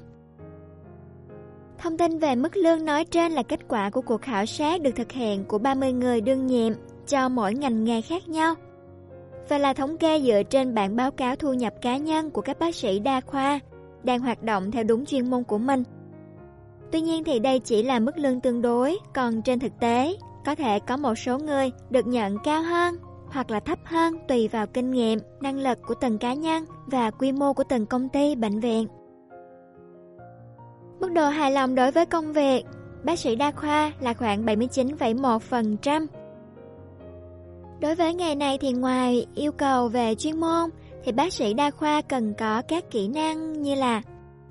[1.78, 4.96] Thông tin về mức lương nói trên là kết quả của cuộc khảo sát được
[4.96, 6.72] thực hiện của 30 người đương nhiệm
[7.06, 8.54] cho mỗi ngành nghề khác nhau
[9.48, 12.58] và là thống kê dựa trên bản báo cáo thu nhập cá nhân của các
[12.58, 13.60] bác sĩ đa khoa
[14.04, 15.82] đang hoạt động theo đúng chuyên môn của mình.
[16.92, 20.16] Tuy nhiên thì đây chỉ là mức lương tương đối, còn trên thực tế,
[20.46, 22.96] có thể có một số người được nhận cao hơn
[23.26, 27.10] hoặc là thấp hơn tùy vào kinh nghiệm, năng lực của từng cá nhân và
[27.10, 28.88] quy mô của từng công ty, bệnh viện.
[31.00, 32.64] Mức độ hài lòng đối với công việc,
[33.04, 36.06] bác sĩ đa khoa là khoảng 79,1%.
[37.80, 40.70] Đối với nghề này thì ngoài yêu cầu về chuyên môn
[41.04, 44.02] thì bác sĩ đa khoa cần có các kỹ năng như là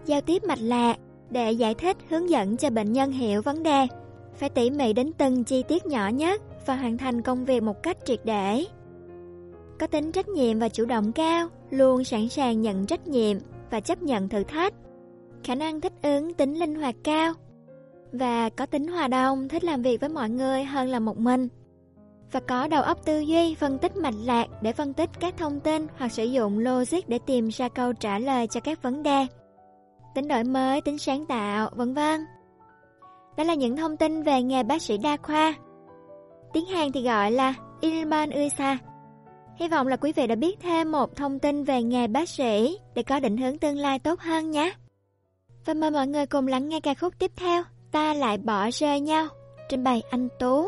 [0.06, 0.98] giao tiếp mạch lạc
[1.32, 3.88] để giải thích hướng dẫn cho bệnh nhân hiểu vấn đề,
[4.36, 7.84] phải tỉ mỉ đến từng chi tiết nhỏ nhất và hoàn thành công việc một
[7.84, 8.66] cách triệt để.
[9.80, 13.38] Có tính trách nhiệm và chủ động cao, luôn sẵn sàng nhận trách nhiệm
[13.70, 14.74] và chấp nhận thử thách.
[15.44, 17.34] Khả năng thích ứng tính linh hoạt cao
[18.12, 21.48] và có tính hòa đồng, thích làm việc với mọi người hơn là một mình
[22.32, 25.60] và có đầu óc tư duy phân tích mạch lạc để phân tích các thông
[25.60, 29.28] tin hoặc sử dụng logic để tìm ra câu trả lời cho các vấn đề.
[30.16, 32.26] Tính đổi mới, tính sáng tạo, vân vân.
[33.38, 35.54] Đó là những thông tin về nghề bác sĩ đa khoa.
[36.54, 38.78] Tiếng Hàn thì gọi là Ilman Uisa.
[39.56, 42.78] Hy vọng là quý vị đã biết thêm một thông tin về nghề bác sĩ
[42.96, 44.74] để có định hướng tương lai tốt hơn nhé.
[45.66, 49.00] Và mời mọi người cùng lắng nghe ca khúc tiếp theo, Ta lại bỏ rơi
[49.00, 49.28] nhau,
[49.70, 50.68] trình bày anh Tú.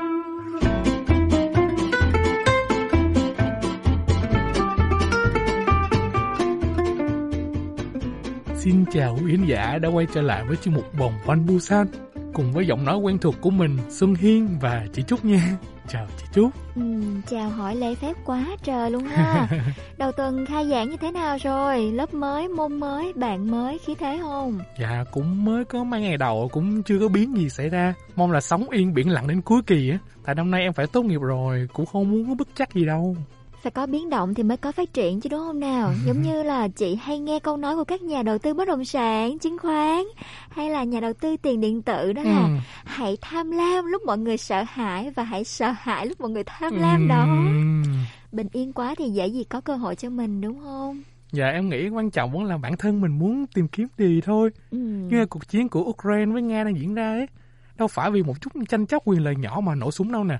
[8.63, 11.87] Xin chào quý khán giả đã quay trở lại với chuyên mục Bồng Quanh Busan
[12.33, 15.57] cùng với giọng nói quen thuộc của mình Xuân Hiên và chị Trúc nha.
[15.87, 16.51] Chào chị Trúc.
[16.75, 16.81] Ừ,
[17.29, 19.47] chào hỏi lễ phép quá trời luôn ha.
[19.97, 21.91] Đầu tuần khai giảng như thế nào rồi?
[21.91, 24.59] Lớp mới, môn mới, bạn mới, khí thế không?
[24.79, 27.93] Dạ cũng mới có mấy ngày đầu cũng chưa có biến gì xảy ra.
[28.15, 29.97] Mong là sống yên biển lặng đến cuối kỳ á.
[30.25, 32.85] Tại năm nay em phải tốt nghiệp rồi, cũng không muốn có bất chắc gì
[32.85, 33.15] đâu
[33.61, 36.43] phải có biến động thì mới có phát triển chứ đúng không nào giống như
[36.43, 39.57] là chị hay nghe câu nói của các nhà đầu tư bất động sản chứng
[39.57, 40.03] khoán
[40.49, 42.49] hay là nhà đầu tư tiền điện tử đó là ừ.
[42.85, 46.43] hãy tham lam lúc mọi người sợ hãi và hãy sợ hãi lúc mọi người
[46.43, 47.07] tham lam ừ.
[47.09, 47.25] đó
[48.31, 51.69] bình yên quá thì dễ gì có cơ hội cho mình đúng không Dạ em
[51.69, 54.49] nghĩ quan trọng vẫn là bản thân mình muốn tìm kiếm gì thôi.
[54.71, 54.77] Ừ.
[54.77, 57.27] Như cuộc chiến của Ukraine với Nga đang diễn ra ấy.
[57.77, 60.37] Đâu phải vì một chút tranh chấp quyền lợi nhỏ mà nổ súng đâu nè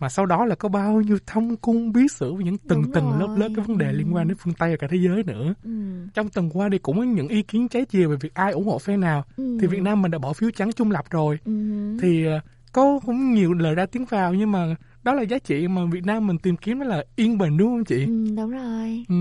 [0.00, 2.92] mà sau đó là có bao nhiêu thông cung bí sử và những từng Đúng
[2.92, 3.20] từng rồi.
[3.20, 5.54] lớp lớp cái vấn đề liên quan đến phương Tây và cả thế giới nữa.
[5.64, 5.70] Ừ.
[6.14, 8.66] Trong tuần qua thì cũng có những ý kiến trái chiều về việc ai ủng
[8.66, 9.24] hộ phe nào.
[9.36, 9.58] Ừ.
[9.60, 11.38] Thì Việt Nam mình đã bỏ phiếu trắng trung lập rồi.
[11.44, 11.52] Ừ.
[12.02, 15.68] Thì uh, có cũng nhiều lời ra tiếng vào nhưng mà đó là giá trị
[15.68, 18.04] mà Việt Nam mình tìm kiếm đó là yên bình đúng không chị?
[18.04, 19.04] Ừ, đúng rồi.
[19.08, 19.14] Ừ.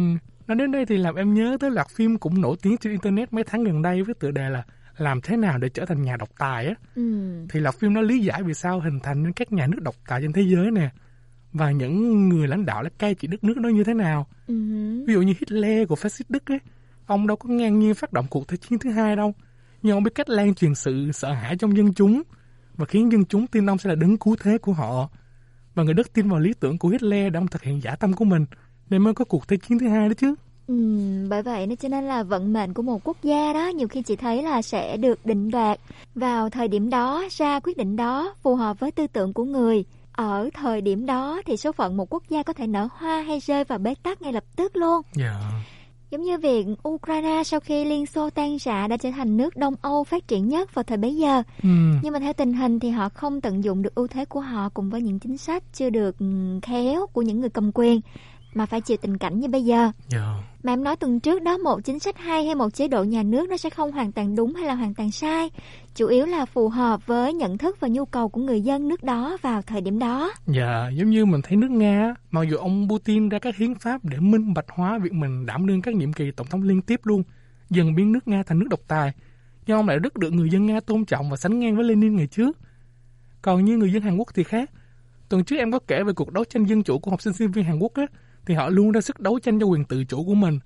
[0.48, 3.34] Nói đến đây thì làm em nhớ tới loạt phim cũng nổi tiếng trên internet
[3.34, 4.64] mấy tháng gần đây với tựa đề là
[5.02, 6.74] làm thế nào để trở thành nhà độc tài á?
[6.96, 7.34] Ừ.
[7.50, 9.96] thì loạt phim nó lý giải vì sao hình thành nên các nhà nước độc
[10.08, 10.90] tài trên thế giới nè.
[11.54, 14.28] Và những người lãnh đạo đã cai trị đất nước đó như thế nào.
[14.48, 14.54] Ừ.
[15.08, 16.60] ví dụ như Hitler của phát xít Đức ấy
[17.06, 19.34] ông đâu có ngang nhiên phát động cuộc thế chiến thứ hai đâu.
[19.82, 22.22] Nhưng ông biết cách lan truyền sự sợ hãi trong dân chúng
[22.76, 25.10] và khiến dân chúng tin ông sẽ là đứng cứu thế của họ.
[25.76, 28.14] Và người Đức tin vào lý tưởng của Hitler để ông thực hiện giả tâm
[28.14, 28.46] của mình
[28.90, 30.36] nên mới có cuộc thế chiến thứ hai đó chứ
[30.70, 30.76] Ừ,
[31.30, 34.02] bởi vậy nên cho nên là vận mệnh của một quốc gia đó nhiều khi
[34.02, 35.80] chị thấy là sẽ được định đoạt
[36.16, 39.84] vào thời điểm đó ra quyết định đó phù hợp với tư tưởng của người
[40.12, 43.40] ở thời điểm đó thì số phận một quốc gia có thể nở hoa hay
[43.40, 45.02] rơi vào bế tắc ngay lập tức luôn.
[45.20, 45.36] Yeah.
[46.12, 49.76] Giống như việc Ukraine sau khi Liên Xô tan rã đã trở thành nước Đông
[49.82, 51.44] Âu phát triển nhất vào thời bấy giờ.
[51.64, 51.70] Ừ.
[52.04, 54.70] Nhưng mà theo tình hình thì họ không tận dụng được ưu thế của họ
[54.70, 56.26] cùng với những chính sách chưa được ừ,
[56.62, 58.02] khéo của những người cầm quyền
[58.54, 59.78] mà phải chịu tình cảnh như bây giờ.
[59.78, 59.94] Yeah.
[60.10, 60.44] Dạ.
[60.64, 63.24] Mà em nói tuần trước đó một chính sách hay hay một chế độ nhà
[63.24, 65.50] nước nó sẽ không hoàn toàn đúng hay là hoàn toàn sai.
[65.96, 69.04] Chủ yếu là phù hợp với nhận thức và nhu cầu của người dân nước
[69.04, 70.34] đó vào thời điểm đó.
[70.48, 74.06] Dạ, giống như mình thấy nước Nga, mặc dù ông Putin ra các hiến pháp
[74.06, 77.00] để minh bạch hóa việc mình đảm đương các nhiệm kỳ tổng thống liên tiếp
[77.04, 77.24] luôn,
[77.70, 79.12] dần biến nước Nga thành nước độc tài.
[79.68, 82.16] Nhưng ông lại rất được người dân Nga tôn trọng và sánh ngang với Lenin
[82.16, 82.58] ngày trước.
[83.42, 84.72] Còn như người dân Hàn Quốc thì khác.
[85.30, 87.52] Tuần trước em có kể về cuộc đấu tranh dân chủ của học sinh sinh
[87.52, 88.04] viên Hàn Quốc á,
[88.50, 90.60] thì họ luôn ra sức đấu tranh cho quyền tự chủ của mình.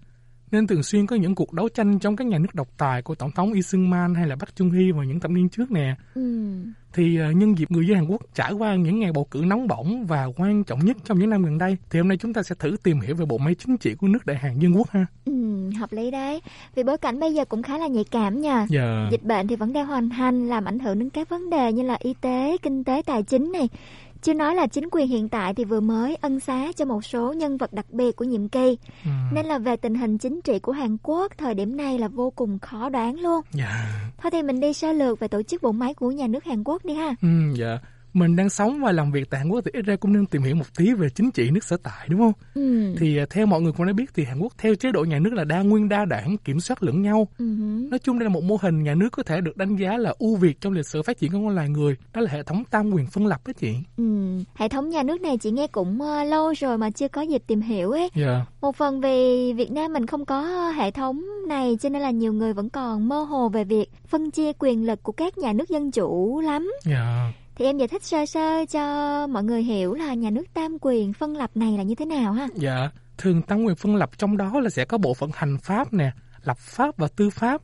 [0.52, 3.16] Nên thường xuyên có những cuộc đấu tranh trong các nhà nước độc tài của
[3.16, 5.72] Tổng thống Lee Sung Man hay là Park Chung Hee vào những thập niên trước
[5.72, 5.96] nè.
[6.16, 6.22] Ừ.
[6.94, 9.68] Thì uh, nhân dịp người dân Hàn Quốc trải qua những ngày bầu cử nóng
[9.68, 12.44] bỏng và quan trọng nhất trong những năm gần đây, thì hôm nay chúng ta
[12.44, 14.90] sẽ thử tìm hiểu về bộ máy chính trị của nước Đại Hàn Dân Quốc
[14.90, 15.06] ha.
[15.26, 16.42] Ừ, hợp lý đấy.
[16.76, 18.56] Vì bối cảnh bây giờ cũng khá là nhạy cảm nha.
[18.58, 18.70] Yeah.
[18.70, 19.08] Dạ.
[19.12, 21.84] Dịch bệnh thì vẫn đang hoàn hành làm ảnh hưởng đến các vấn đề như
[21.84, 23.70] là y tế, kinh tế, tài chính này
[24.24, 27.34] chưa nói là chính quyền hiện tại thì vừa mới ân xá cho một số
[27.34, 28.78] nhân vật đặc biệt của nhiệm kỳ.
[29.06, 29.12] Ừ.
[29.34, 32.30] Nên là về tình hình chính trị của Hàn Quốc thời điểm này là vô
[32.36, 33.42] cùng khó đoán luôn.
[33.54, 33.86] Dạ.
[34.18, 36.64] Thôi thì mình đi sơ lược về tổ chức bộ máy của nhà nước Hàn
[36.64, 37.16] Quốc đi ha.
[37.22, 37.80] Ừ, dạ
[38.14, 40.44] mình đang sống và làm việc tại Hàn Quốc thì ít ra cũng nên tìm
[40.44, 42.34] hiểu một tí về chính trị nước sở tại đúng không?
[42.54, 42.96] Ừ.
[42.98, 45.20] Thì à, theo mọi người cũng đã biết thì Hàn Quốc theo chế độ nhà
[45.20, 47.28] nước là đa nguyên đa đảng kiểm soát lẫn nhau.
[47.38, 47.46] Ừ.
[47.92, 50.14] Nói chung đây là một mô hình nhà nước có thể được đánh giá là
[50.20, 51.96] ưu việt trong lịch sử phát triển của con loài người.
[52.14, 53.74] Đó là hệ thống tam quyền phân lập đó chị.
[53.98, 54.04] Ừ.
[54.56, 57.44] Hệ thống nhà nước này chị nghe cũng uh, lâu rồi mà chưa có dịp
[57.48, 58.00] tìm hiểu ấy.
[58.02, 58.12] Yeah.
[58.16, 58.46] Dạ.
[58.62, 62.34] Một phần vì Việt Nam mình không có hệ thống này cho nên là nhiều
[62.34, 65.70] người vẫn còn mơ hồ về việc phân chia quyền lực của các nhà nước
[65.70, 66.72] dân chủ lắm.
[66.86, 67.43] Yeah dạ.
[67.56, 71.14] Thì em giải thích sơ sơ cho mọi người hiểu là nhà nước tam quyền
[71.14, 72.48] phân lập này là như thế nào ha?
[72.56, 75.94] Dạ, thường tam quyền phân lập trong đó là sẽ có bộ phận hành pháp
[75.94, 76.12] nè,
[76.44, 77.62] lập pháp và tư pháp.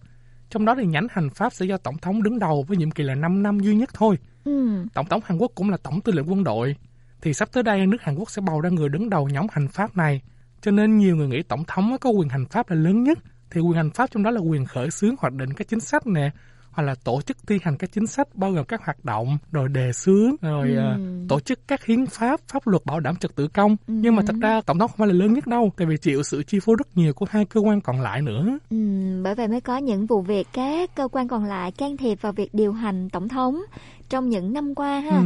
[0.50, 3.03] Trong đó thì nhánh hành pháp sẽ do tổng thống đứng đầu với nhiệm kỳ
[3.03, 4.18] là 5 năm duy nhất thôi.
[4.43, 4.85] Ừ.
[4.93, 6.76] Tổng thống Hàn Quốc cũng là tổng tư lệnh quân đội.
[7.22, 9.68] Thì sắp tới đây nước Hàn Quốc sẽ bầu ra người đứng đầu nhóm hành
[9.68, 10.22] pháp này.
[10.61, 13.19] Cho nên nhiều người nghĩ tổng thống có quyền hành pháp là lớn nhất.
[13.51, 16.08] Thì quyền hành pháp trong đó là quyền khởi xướng hoạch định các chính sách
[16.08, 16.32] nè,
[16.80, 19.69] hoặc là tổ chức thi hành các chính sách bao gồm các hoạt động rồi
[19.69, 20.95] đề xướng rồi Ừ.
[20.95, 23.93] uh, tổ chức các hiến pháp pháp luật bảo đảm trật tự công Ừ.
[23.93, 26.24] nhưng mà thật ra tổng thống không phải là lớn nhất đâu tại vì chịu
[26.24, 28.77] sự chi phối rất nhiều của hai cơ quan còn lại nữa Ừ,
[29.24, 32.32] bởi vậy mới có những vụ việc các cơ quan còn lại can thiệp vào
[32.32, 33.61] việc điều hành tổng thống
[34.09, 35.17] trong những năm qua ha.
[35.17, 35.24] Ừ.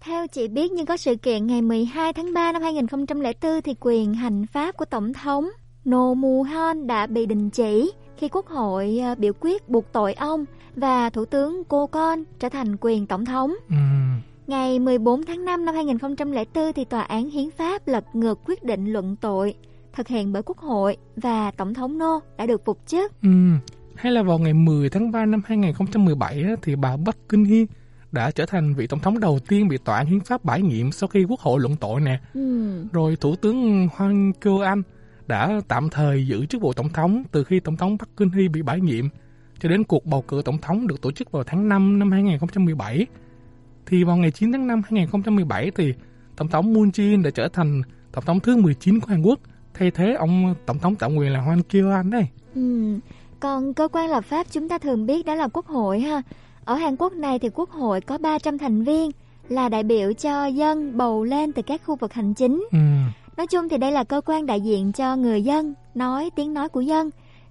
[0.00, 4.14] Theo chị biết nhưng có sự kiện ngày 12 tháng 3 năm 2004 thì quyền
[4.14, 5.48] hành pháp của tổng thống
[5.84, 10.12] No Mu Han đã bị đình chỉ khi quốc hội ờ, biểu quyết buộc tội
[10.14, 10.44] ông
[10.76, 13.54] và thủ tướng cô con trở thành quyền tổng thống.
[13.68, 13.76] Ừ.
[14.46, 18.92] Ngày 14 tháng 5 năm 2004 thì tòa án hiến pháp lật ngược quyết định
[18.92, 19.54] luận tội
[19.92, 23.22] thực hiện bởi quốc hội và tổng thống No đã được phục chức.
[23.22, 23.28] Ừ.
[23.94, 27.64] Hay là vào ngày 10 tháng 3 năm 2017 á, thì bà Bắc Kinh Hye
[28.12, 30.92] đã trở thành vị tổng thống đầu tiên bị tòa án hiến pháp bãi nhiệm
[30.92, 32.20] sau khi quốc hội luận tội nè.
[32.34, 32.84] Ừ.
[32.92, 34.82] Rồi thủ tướng Hwan Kyo An
[35.26, 38.48] đã tạm thời giữ chức vụ tổng thống từ khi tổng thống Bắc Kinh Hye
[38.48, 39.08] bị bãi nhiệm
[39.58, 43.06] cho đến cuộc bầu cử tổng thống được tổ chức vào tháng 5 năm 2017.
[43.86, 45.94] Thì vào ngày 9 tháng 5 2017 thì
[46.36, 49.40] tổng thống Moon Jae-in đã trở thành tổng thống thứ 19 của Hàn Quốc
[49.74, 52.26] thay thế ông tổng thống tạm quyền là Hwan Kyo An đây.
[52.54, 52.98] Ừ.
[53.40, 56.22] Còn cơ quan lập pháp chúng ta thường biết đó là quốc hội ha.
[56.64, 59.10] Ở Hàn Quốc này thì quốc hội có 300 thành viên
[59.48, 62.64] là đại biểu cho dân bầu lên từ các khu vực hành chính.
[62.72, 62.78] Ừ.
[63.36, 66.68] Nói chung thì đây là cơ quan đại diện cho người dân, nói tiếng nói
[66.68, 67.10] của dân,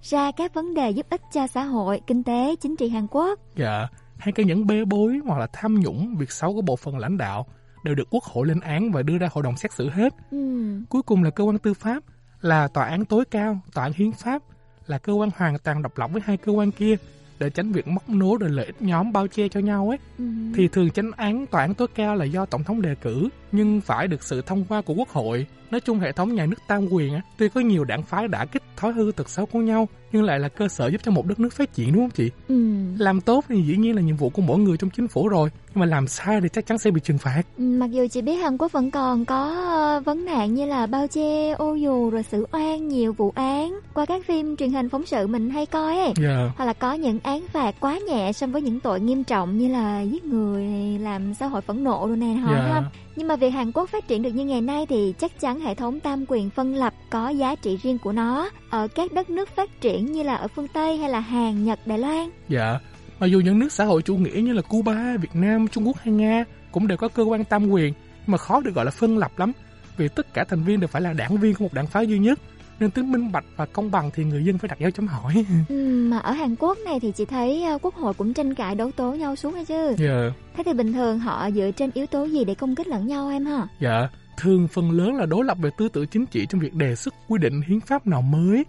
[0.10, 3.40] ra các vấn đề giúp ích cho xã hội, kinh tế, chính trị Hàn Quốc.
[3.56, 6.98] Dạ, hay cái những bê bối hoặc là tham nhũng, việc xấu của bộ phận
[6.98, 7.46] lãnh đạo
[7.84, 10.14] đều được quốc hội lên án và đưa ra hội đồng xét xử hết.
[10.32, 10.82] Ừ.
[10.90, 12.04] Cuối cùng là cơ quan tư pháp,
[12.42, 14.42] là tòa án tối cao, tòa án hiến pháp,
[14.88, 16.96] là cơ quan hoàn toàn độc lập với hai cơ quan kia
[17.40, 19.98] để tránh việc móc nối rồi lợi ích nhóm bao che cho nhau ấy.
[20.18, 20.26] Ừ.
[20.56, 23.82] Thì thường chánh án tòa án tối cao là do tổng thống đề cử, nhưng
[23.82, 25.46] phải được sự thông qua của quốc hội.
[25.72, 28.46] Nói chung hệ thống nhà nước tam quyền á, tuy có nhiều đảng phái đã
[28.46, 31.26] kích thói hư tật xấu của nhau, nhưng lại là cơ sở giúp cho một
[31.26, 32.32] đất nước phát triển đúng không chị?
[32.48, 32.56] Ừ.
[32.98, 35.50] Làm tốt thì dĩ nhiên là nhiệm vụ của mỗi người trong chính phủ rồi,
[35.74, 37.42] nhưng mà làm sai thì chắc chắn sẽ bị trừng phạt.
[37.58, 40.86] Ừ, Mặc dù chị biết Hàn Quốc vẫn còn có ờ, vấn nạn như là
[40.86, 44.90] bao che, ô dù rồi xử oan nhiều vụ án qua các phim truyền hình
[44.90, 46.14] phóng sự mình hay coi ấy.
[46.22, 46.52] Dạ.
[46.58, 49.68] Hoặc là có những án phạt quá nhẹ so với những tội nghiêm trọng như
[49.68, 50.64] là giết người,
[51.00, 52.62] làm xã hội phẫn nộ rồi này họ Dạ.
[52.62, 52.84] ha.
[53.16, 55.76] Nhưng mà việc Hàn Quốc phát triển được như ngày nay thì chắc chắn hệ
[55.76, 59.50] thống tam quyền phân lập có giá trị riêng của nó ở các đất nước
[59.56, 62.30] phát triển như là ở phương Tây hay là Hàn, Nhật, Đài Loan.
[62.50, 62.80] Dạ,
[63.20, 65.98] mặc dù những nước xã hội chủ nghĩa như là Cuba, Việt Nam, Trung Quốc
[65.98, 67.94] hay Nga cũng đều có cơ quan tam quyền,
[68.28, 69.52] mà khó được gọi là phân lập lắm,
[69.98, 72.20] vì tất cả thành viên đều phải là đảng viên của một đảng phái duy
[72.20, 72.40] nhất,
[72.80, 75.46] nên tính minh bạch và công bằng thì người dân phải đặt dấu chấm hỏi.
[75.70, 78.76] Ừ, mà ở Hàn Quốc này thì chị thấy ờ, quốc hội cũng tranh cãi
[78.76, 79.96] đấu tố nhau xuống hay chứ.
[79.98, 83.08] Dạ, Thế thì bình thường họ dựa trên yếu tố gì để công kích lẫn
[83.08, 83.68] nhau em hả?
[83.80, 86.96] dạ, thường phần lớn là đối lập về tư tưởng chính trị trong việc đề
[86.96, 88.64] xuất quy định hiến pháp nào mới,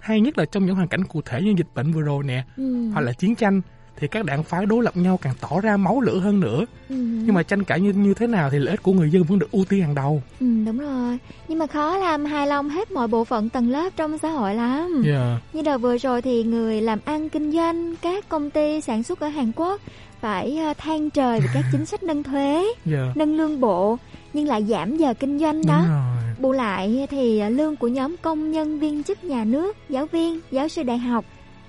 [0.00, 2.44] hay nhất là trong những hoàn cảnh cụ thể như dịch bệnh vừa rồi nè,
[2.56, 2.90] Ừ.
[2.92, 3.60] hoặc là chiến tranh,
[3.96, 6.64] thì các đảng phái đối lập nhau càng tỏ ra máu lửa hơn nữa.
[6.88, 6.94] Ừ.
[6.96, 9.38] Nhưng mà tranh cãi như như thế nào thì lợi ích của người dân vẫn
[9.38, 10.22] được ưu tiên hàng đầu.
[10.40, 11.18] Ừ, đúng rồi.
[11.48, 14.54] Nhưng mà khó làm hài lòng hết mọi bộ phận tầng lớp trong xã hội
[14.54, 15.02] lắm.
[15.06, 15.38] Dạ.
[15.52, 19.20] Như đợt vừa rồi thì người làm ăn kinh doanh, các công ty sản xuất
[19.20, 19.80] ở Hàn Quốc
[20.20, 23.12] phải ờ, than trời về các chính sách nâng thuế, Dạ.
[23.14, 23.98] nâng lương bộ
[24.32, 25.78] nhưng lại giảm giờ kinh doanh đó.
[25.80, 26.34] Đúng rồi.
[26.38, 30.40] Bù lại thì ờ, lương của nhóm công nhân viên chức nhà nước, giáo viên,
[30.50, 31.24] giáo sư đại học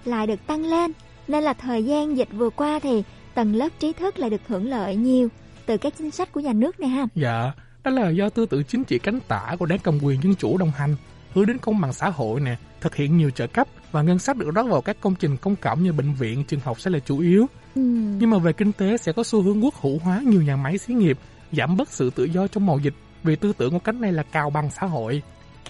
[0.06, 0.92] lại được tăng lên.
[1.27, 3.03] Nên là thời gian dịch vừa qua thì
[3.34, 5.27] tầng lớp trí thức lại được hưởng lợi nhiều
[5.66, 7.06] từ các chính sách của nhà nước này ha.
[7.16, 7.52] Dạ,
[7.84, 10.58] đó là do tư tưởng chính trị cánh tả của đảng cầm quyền dân chủ
[10.58, 10.95] đồng hành,
[11.34, 14.38] hướng đến công bằng xã hội nè, thực hiện nhiều trợ cấp và ngân sách
[14.38, 17.00] được rót vào các công trình công cộng như bệnh viện, trường học sẽ là
[17.00, 17.45] chủ yếu.
[17.76, 17.82] Ừ.
[18.19, 20.77] Nhưng mà về kinh tế sẽ có xu hướng quốc hữu hóa nhiều nhà máy
[20.77, 21.18] xí nghiệp,
[21.52, 22.93] giảm bớt sự tự do trong màu dịch
[23.24, 25.22] vì tư tưởng của cánh này là cào bằng xã hội.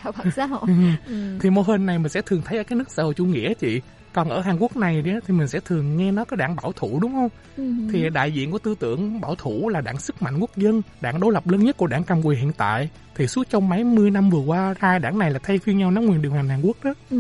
[0.04, 0.62] Cào bằng xã hội.
[1.08, 1.38] ừ.
[1.42, 3.54] Thì mô hình này mình sẽ thường thấy ở các nước xã hội chủ nghĩa
[3.54, 3.82] chị.
[4.14, 7.00] Còn ở Hàn Quốc này thì mình sẽ thường nghe nó có đảng bảo thủ
[7.02, 7.30] đúng không?
[7.58, 7.64] Ừ.
[7.92, 11.20] Thì đại diện của tư tưởng bảo thủ là đảng sức mạnh quốc dân, đảng
[11.20, 12.90] đối lập lớn nhất của đảng cầm quyền hiện tại.
[13.16, 15.92] Thì suốt trong mấy mươi năm vừa qua, hai đảng này là thay phiên nhau
[15.92, 16.94] nắm quyền điều hành Hàn Quốc đó.
[17.12, 17.18] Ừ,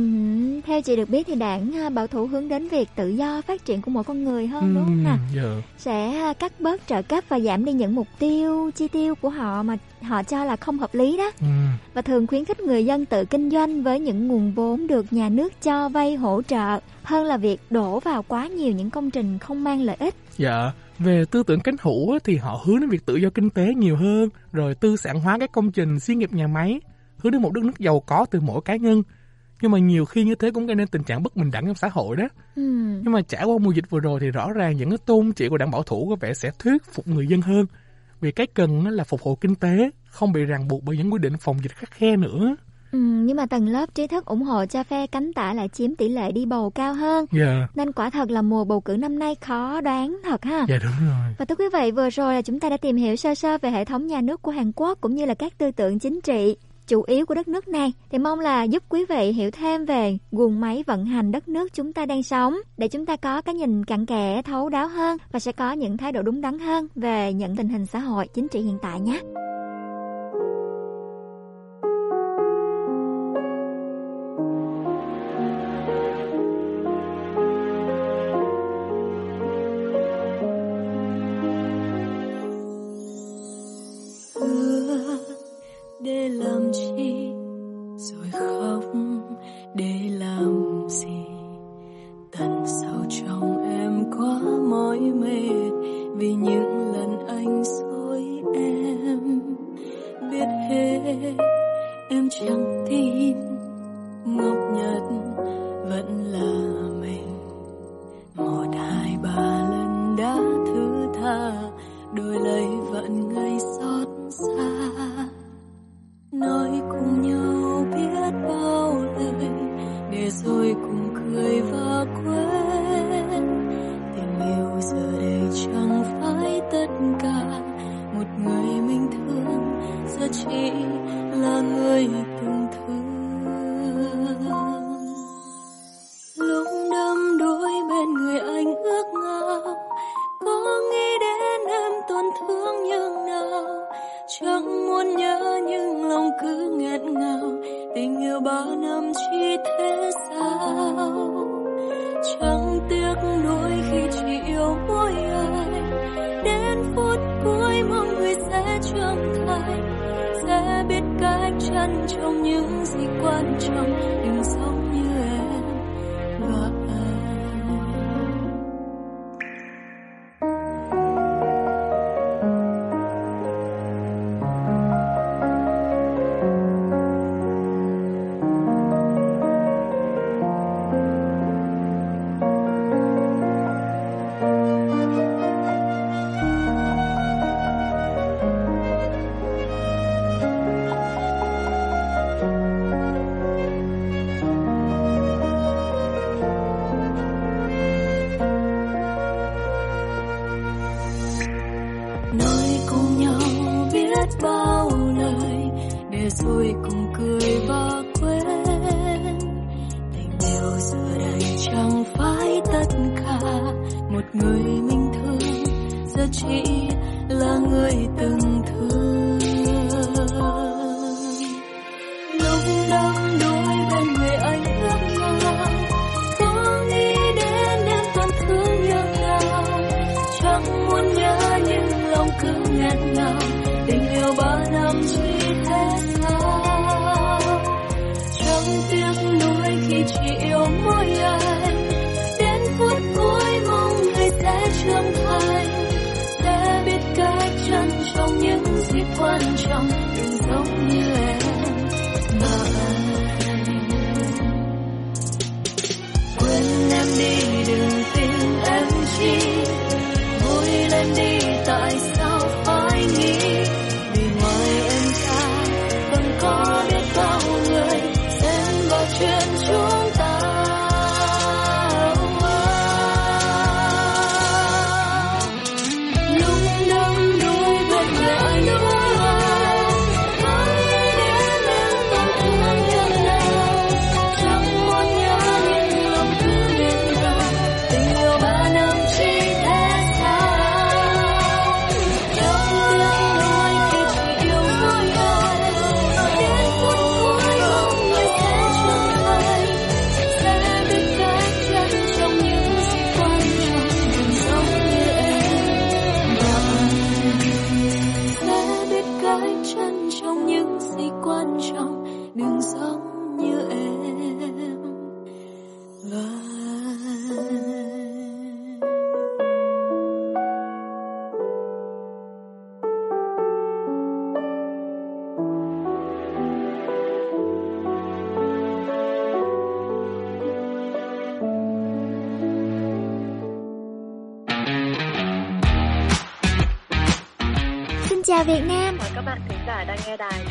[0.65, 3.65] theo chị được biết thì đảng à, bảo thủ hướng đến việc tự do phát
[3.65, 5.17] triển của mỗi con người hơn đúng không nào?
[5.35, 5.41] dạ.
[5.77, 9.29] Sẽ à, cắt bớt trợ cấp và giảm đi những mục tiêu chi tiêu của
[9.29, 11.45] họ mà họ cho là không hợp lý đó Ừ.
[11.93, 15.29] và thường khuyến khích người dân tự kinh doanh với những nguồn vốn được nhà
[15.29, 19.37] nước cho vay hỗ trợ hơn là việc đổ vào quá nhiều những công trình
[19.39, 20.15] không mang lợi ích.
[20.37, 23.73] Dạ, về tư tưởng cánh hữu thì họ hướng đến việc tự do kinh tế
[23.73, 26.81] nhiều hơn, rồi tư sản hóa các công trình xí nghiệp nhà máy,
[27.17, 29.03] hướng đến một đất nước giàu có từ mỗi cá nhân.
[29.61, 31.75] Nhưng mà nhiều khi như thế cũng gây nên tình trạng bất bình đẳng trong
[31.75, 32.27] xã hội đó.
[32.55, 32.61] Ừ.
[33.03, 35.49] nhưng mà trải qua mùa dịch vừa rồi thì rõ ràng những cái tôn chỉ
[35.49, 37.65] của đảng bảo thủ có vẻ sẽ thuyết phục người dân hơn.
[38.21, 41.19] Vì cái cần là phục hồi kinh tế không bị ràng buộc bởi những quy
[41.19, 42.55] định phòng dịch khắc khe nữa
[42.93, 45.95] Ừ, nhưng mà tầng lớp trí thức ủng hộ cho phe cánh tả lại chiếm
[45.95, 47.25] tỷ lệ đi bầu cao hơn.
[47.31, 47.67] Dạ.
[47.75, 50.65] Nên quả thật là mùa bầu cử năm nay khó đoán thật ha.
[50.69, 53.15] dạ đúng rồi Và thưa quý vị, vừa rồi là chúng ta đã tìm hiểu
[53.15, 55.71] sơ sơ về hệ thống nhà nước của Hàn Quốc cũng như là các tư
[55.71, 56.55] tưởng chính trị
[56.87, 60.17] chủ yếu của đất nước này thì mong là giúp quý vị hiểu thêm về
[60.31, 63.55] guồng máy vận hành đất nước chúng ta đang sống để chúng ta có cái
[63.55, 66.87] nhìn cặn kẽ thấu đáo hơn và sẽ có những thái độ đúng đắn hơn
[66.95, 69.19] về những tình hình xã hội chính trị hiện tại nhé.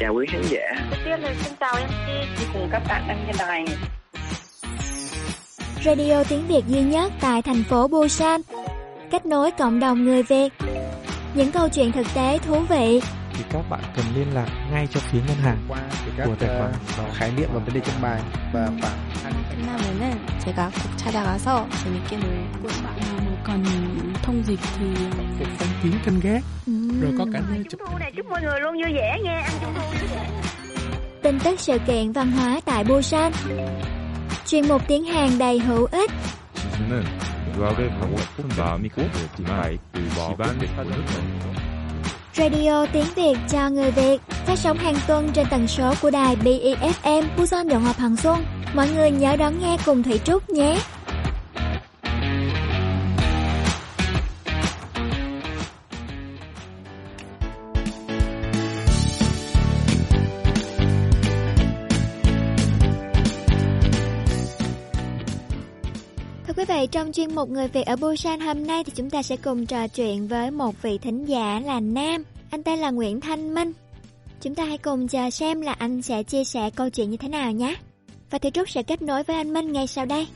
[0.01, 0.87] Chào quý khán giả.
[0.91, 3.65] Đầu tiên là xin chào MC cùng các bạn đang nghe đài.
[5.85, 8.41] Radio tiếng Việt duy nhất tại thành phố Busan.
[9.11, 10.53] Kết nối cộng đồng người Việt.
[11.33, 13.01] Những câu chuyện thực tế thú vị
[13.37, 15.79] thì các bạn cần liên lạc ngay cho phía ngân hàng qua
[16.17, 16.71] các của tài khoản
[17.07, 18.21] uh, khái niệm và vấn đề trong bài
[18.53, 22.91] và khoảng 끝나면은 제가 꼭 찾아가서 재밌게 놀고 mà
[23.43, 23.63] cần
[24.23, 24.85] thông dịch thì
[25.39, 26.43] Phục phong kiến canh gác
[27.01, 29.51] Rồi có cả nơi chụp Thu này chúc mọi người luôn vui vẻ nha, ăn
[29.61, 30.29] trung thu vui vẻ.
[31.23, 33.31] tin tức sự kiện văn hóa tại Busan.
[34.45, 36.11] Chuyên mục tiếng Hàn đầy hữu ích.
[36.55, 37.03] 지수는
[37.57, 41.03] 유학을 가고 싶은 마음이 급했지만 그 집안 사정을
[42.33, 46.35] Radio tiếng Việt cho người Việt phát sóng hàng tuần trên tần số của đài
[46.35, 48.45] BEFM Busan Động Hợp Hằng Xuân.
[48.75, 50.79] Mọi người nhớ đón nghe cùng Thủy Trúc nhé.
[66.82, 69.66] Vậy trong chuyên mục Người Việt ở Busan hôm nay thì chúng ta sẽ cùng
[69.66, 72.24] trò chuyện với một vị thính giả là Nam.
[72.50, 73.72] Anh tên là Nguyễn Thanh Minh.
[74.40, 77.28] Chúng ta hãy cùng chờ xem là anh sẽ chia sẻ câu chuyện như thế
[77.28, 77.76] nào nhé.
[78.30, 80.26] Và Thủy Trúc sẽ kết nối với anh Minh ngay sau đây.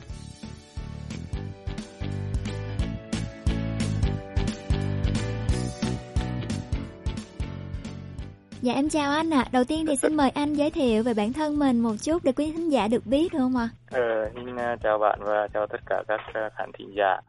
[8.61, 9.45] Dạ em chào anh ạ.
[9.51, 12.31] Đầu tiên thì xin mời anh giới thiệu về bản thân mình một chút để
[12.31, 13.69] quý khán giả được biết được không ạ?
[13.91, 17.21] Ờ, xin uh, chào bạn và chào tất cả các uh, khán thính giả.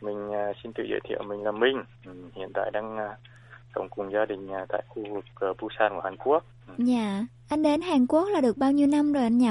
[0.00, 1.82] Mình uh, xin tự giới thiệu mình là Minh.
[2.06, 2.98] Ừ, hiện tại đang
[3.74, 5.24] sống cùng gia đình tại khu vực
[5.62, 6.44] Busan của Hàn Quốc.
[6.78, 7.24] Dạ.
[7.48, 9.50] Anh đến Hàn Quốc là được bao nhiêu năm rồi anh nhỉ?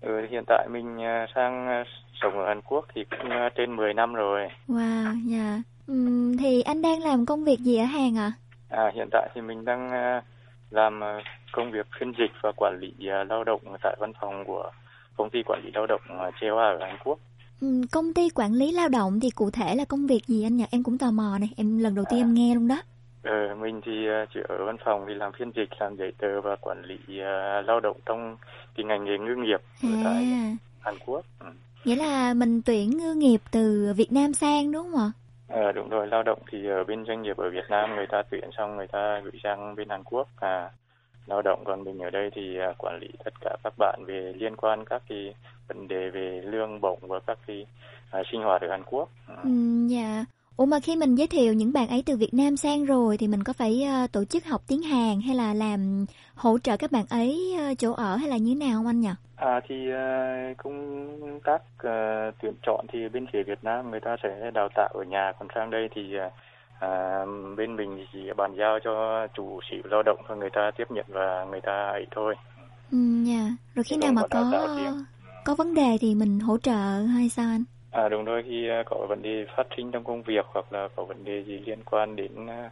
[0.00, 0.98] Ừ, hiện tại mình
[1.34, 1.84] sang
[2.22, 4.48] sống ở Hàn Quốc thì cũng trên 10 năm rồi.
[4.68, 5.62] Wow, dạ.
[5.86, 8.32] Ừm, thì anh đang làm công việc gì ở Hàn ạ?
[8.68, 10.24] À, hiện tại thì mình đang uh,
[10.70, 14.44] làm uh, công việc phiên dịch và quản lý uh, lao động tại văn phòng
[14.46, 14.70] của
[15.16, 17.18] công ty quản lý lao động uh, Chewa ở Hàn Quốc.
[17.60, 20.56] Ừm, công ty quản lý lao động thì cụ thể là công việc gì anh
[20.56, 20.64] nhỉ?
[20.70, 22.82] Em cũng tò mò này, em lần đầu tiên em nghe luôn đó.
[23.22, 23.92] Ờ, mình thì
[24.34, 27.66] chỉ ở văn phòng thì làm phiên dịch, làm giấy tờ và quản lý uh,
[27.66, 28.36] lao động trong
[28.76, 31.24] cái ngành nghề ngư nghiệp ở tại À, Hàn Quốc.
[31.38, 31.46] Ừ.
[31.84, 35.12] nghĩa là mình tuyển ngư nghiệp từ Việt Nam sang đúng không ạ?
[35.50, 38.22] À, đúng rồi, lao động thì ở bên doanh nghiệp ở Việt Nam người ta
[38.30, 40.70] tuyển xong người ta gửi sang bên Hàn Quốc à
[41.26, 44.32] lao động còn mình ở đây thì à, quản lý tất cả các bạn về
[44.36, 45.34] liên quan các cái
[45.68, 47.66] vấn đề về lương bổng và các cái
[48.10, 49.08] à, sinh hoạt ở Hàn Quốc.
[49.26, 49.34] Ừ.
[49.42, 49.50] ừ
[49.88, 50.24] dạ.
[50.60, 53.28] Ủa mà khi mình giới thiệu những bạn ấy từ Việt Nam sang rồi thì
[53.28, 56.92] mình có phải ờ, tổ chức học tiếng Hàn hay là làm hỗ trợ các
[56.92, 59.08] bạn ấy ờ, chỗ ở hay là như thế nào không anh nhỉ?
[59.36, 64.16] À thì à, công tác à, tuyển chọn thì bên phía Việt Nam người ta
[64.22, 66.02] sẽ đào tạo ở nhà còn sang đây thì
[66.78, 67.24] à,
[67.56, 70.90] bên mình thì chỉ bàn giao cho chủ sử lao động và người ta tiếp
[70.90, 72.34] nhận và người ta ấy thôi.
[72.92, 73.50] Ừm, dạ.
[73.74, 74.68] Rồi khi nào mà có
[75.44, 77.64] có vấn đề thì mình hỗ trợ hay sao anh?
[77.90, 80.88] À đúng rồi khi à, có vấn đề phát sinh trong công việc hoặc là
[80.96, 82.70] có vấn đề gì liên quan đến à,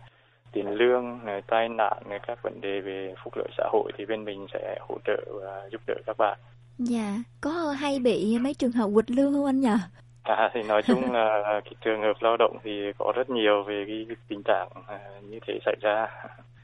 [0.52, 4.46] tiền lương, tai nạn, các vấn đề về phúc lợi xã hội thì bên mình
[4.52, 6.38] sẽ hỗ trợ và giúp đỡ các bạn.
[6.78, 9.76] Dạ, có hay bị mấy trường hợp quỵt lương không anh nhỉ?
[10.22, 13.84] À thì nói chung là cái trường hợp lao động thì có rất nhiều về
[13.86, 14.98] cái tình trạng à,
[15.30, 16.06] như thế xảy ra.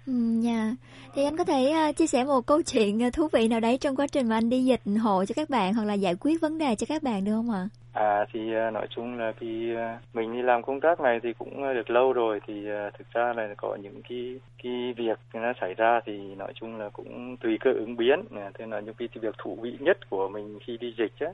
[0.06, 0.74] Ừ, dạ.
[1.14, 4.06] Thì anh có thể chia sẻ một câu chuyện thú vị nào đấy trong quá
[4.06, 6.74] trình mà anh đi dịch hộ cho các bạn hoặc là giải quyết vấn đề
[6.74, 7.68] cho các bạn được không ạ?
[7.72, 11.20] À à thì à, nói chung là khi à, mình đi làm công tác này
[11.22, 12.66] thì cũng à, được lâu rồi thì
[12.98, 16.88] thực ra là có những cái cái việc nó xảy ra thì nói chung là
[16.88, 18.24] cũng tùy cơ ứng biến.
[18.54, 21.32] Thế là những cái, cái việc thú vị nhất của mình khi đi dịch á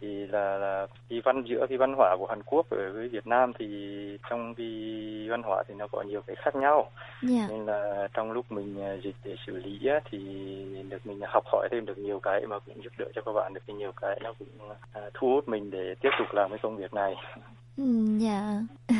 [0.00, 3.26] thì là là cái văn giữa cái văn hóa của Hàn Quốc ở với Việt
[3.26, 3.66] Nam thì
[4.30, 4.66] trong cái
[5.30, 6.90] văn hóa thì nó có nhiều cái khác nhau
[7.22, 7.46] Dạ.
[7.50, 10.18] nên là trong lúc mình à, dịch để xử lý á, thì
[10.88, 13.54] được mình học hỏi thêm được nhiều cái mà cũng giúp đỡ cho các bạn
[13.54, 14.48] được nhiều cái nó cũng
[14.92, 17.14] à, thu hút mình để tiếp tục làm cái công việc này
[17.76, 17.84] Ừ,
[18.18, 18.60] dạ.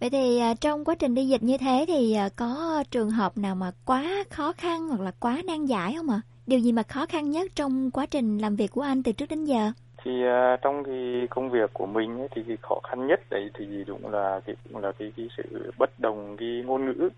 [0.00, 3.38] Vậy thì à, trong quá trình đi dịch như thế thì à, có trường hợp
[3.38, 6.20] nào mà quá khó khăn hoặc là quá nan giải không ạ?
[6.46, 9.28] Điều gì mà khó khăn nhất trong quá trình làm việc của anh từ trước
[9.30, 9.72] đến giờ?
[10.04, 13.50] Thì uh, trong cái công việc của mình ấy, thì cái khó khăn nhất đấy
[13.54, 17.08] thì đúng là cái cũng là cái, cái sự bất đồng cái ngôn ngữ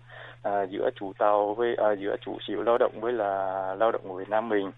[0.47, 4.01] uh, giữa chủ tàu với uh, giữa chủ sử lao động với là lao động
[4.07, 4.71] của Việt Nam mình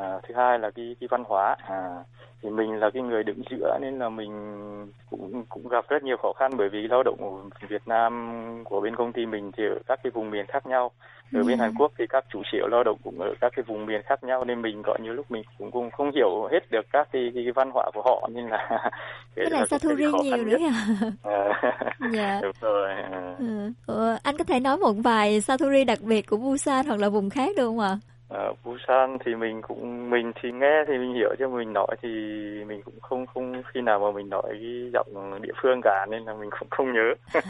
[0.00, 2.04] à, à, thứ hai là cái cái văn hóa à,
[2.42, 4.32] thì mình là cái người đứng giữa nên là mình
[5.10, 8.32] cũng cũng gặp rất nhiều khó khăn bởi vì lao động ở Việt Nam
[8.64, 10.90] của bên công ty mình thì ở các cái vùng miền khác nhau
[11.34, 11.64] ở bên Dạ.
[11.64, 14.24] Hàn Quốc thì các chủ triệu lao động cũng ở các cái vùng miền khác
[14.24, 17.30] nhau nên mình có nhiều lúc mình cũng cũng không hiểu hết được các cái,
[17.34, 18.68] cái, cái văn hóa của họ nên là
[19.36, 20.72] cái là cũng Satori cái khó nhiều nữa nhất.
[21.22, 21.40] à.
[21.60, 22.40] À, Dạ.
[22.42, 23.34] đúng rồi à.
[23.38, 23.72] Ừ.
[23.86, 27.30] Ủa, anh có thể nói một vài Satori đặc biệt của Busan hoặc là vùng
[27.30, 27.98] khác được không ạ?
[28.30, 32.08] Ở Busan thì mình cũng mình thì nghe thì mình hiểu chứ mình nói thì
[32.66, 36.22] mình cũng không không khi nào mà mình nói cái giọng địa phương cả nên
[36.22, 37.14] là mình cũng không nhớ.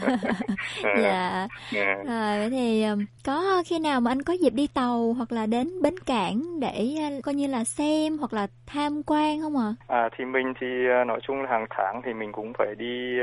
[1.03, 1.47] Dạ.
[1.71, 1.95] Dạ.
[1.95, 5.45] Rồi vậy thì um, có khi nào mà anh có dịp đi tàu hoặc là
[5.45, 6.87] đến bến cảng để
[7.23, 9.73] coi như là xem hoặc là tham quan không ạ?
[9.87, 13.19] À thì mình thì à, nói chung là hàng tháng thì mình cũng phải đi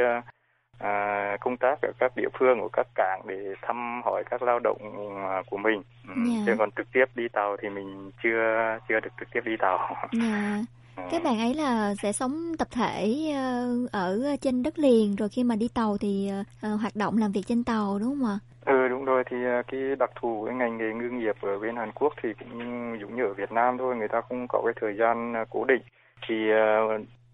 [0.78, 4.58] à, công tác ở các địa phương của các cảng để thăm hỏi các lao
[4.58, 4.78] động
[5.16, 5.82] à, của mình.
[6.08, 6.42] Ừ, Dạ.
[6.46, 9.96] Chứ còn trực tiếp đi tàu thì mình chưa chưa được trực tiếp đi tàu.
[10.12, 10.58] Dạ.
[11.10, 15.44] Các bạn ấy là sẽ sống tập thể uh, ở trên đất liền rồi khi
[15.44, 18.38] mà đi tàu thì uh, hoạt động làm việc trên tàu đúng không ạ?
[18.64, 19.36] Ừ đúng rồi thì
[19.68, 22.58] cái đặc thù cái ngành nghề ngư nghiệp ở bên Hàn Quốc thì cũng
[23.00, 25.82] giống như ở Việt Nam thôi người ta không có cái thời gian cố định
[26.28, 26.34] thì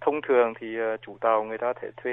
[0.04, 2.12] thông thường thì ờ, chủ tàu người ta thể thuê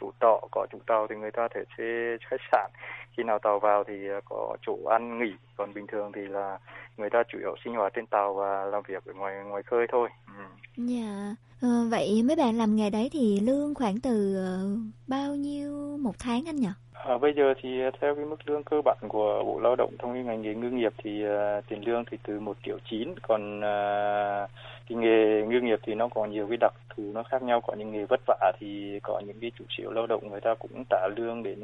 [0.00, 2.70] chủ tọ có chủ tàu thì người ta thể thuê khách sạn
[3.16, 6.58] khi nào tàu vào thì ờ, có chỗ ăn nghỉ còn bình thường thì là
[6.96, 9.86] người ta chủ yếu sinh hoạt trên tàu và làm việc ở ngoài ngoài khơi
[9.90, 10.44] thôi ừ.
[10.88, 11.36] Yeah.
[11.62, 14.58] Ờ, vậy mấy bạn làm nghề đấy thì lương khoảng từ ờ,
[15.06, 16.68] bao nhiêu một tháng anh nhỉ?
[16.92, 17.68] À, bây giờ thì
[18.00, 20.70] theo cái mức lương cơ bản của Bộ Lao động trong cái ngành nghề ngư
[20.70, 24.50] nghiệp thì uh, tiền lương thì từ 1 triệu 9 còn uh,
[24.88, 27.74] cái nghề ngư nghiệp thì nó có nhiều cái đặc thù nó khác nhau có
[27.74, 30.84] những nghề vất vả thì có những cái chủ triệu lao động người ta cũng
[30.90, 31.58] trả lương đến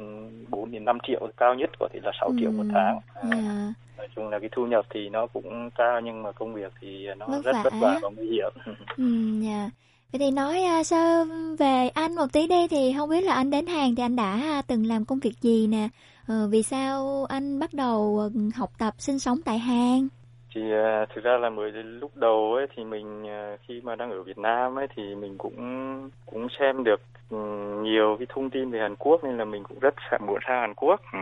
[0.49, 2.99] 4 đến 5 triệu cao nhất có thể là 6 triệu một tháng
[3.31, 3.73] Dạ.
[3.97, 7.07] Nói chung là cái thu nhập thì nó cũng cao nhưng mà công việc thì
[7.17, 8.53] nó Vất rất vất vả và nguy hiểm
[8.97, 9.03] Ừ,
[9.41, 9.69] dạ.
[10.11, 11.25] Vậy thì nói à, sơ
[11.59, 14.41] về anh một tí đi thì không biết là anh đến Hàn thì anh đã
[14.41, 15.87] à, từng làm công việc gì nè?
[16.27, 20.07] Ờ, vì sao anh bắt đầu ờ, học tập sinh sống tại Hàn?
[20.55, 24.11] Thì ờ, thực ra là mới lúc đầu ấy thì mình ờ, khi mà đang
[24.11, 27.37] ở Việt Nam ấy thì mình cũng cũng xem được ừ,
[27.83, 30.73] nhiều cái thông tin về Hàn Quốc nên là mình cũng rất muốn sang Hàn
[30.73, 31.01] Quốc.
[31.13, 31.19] ừ.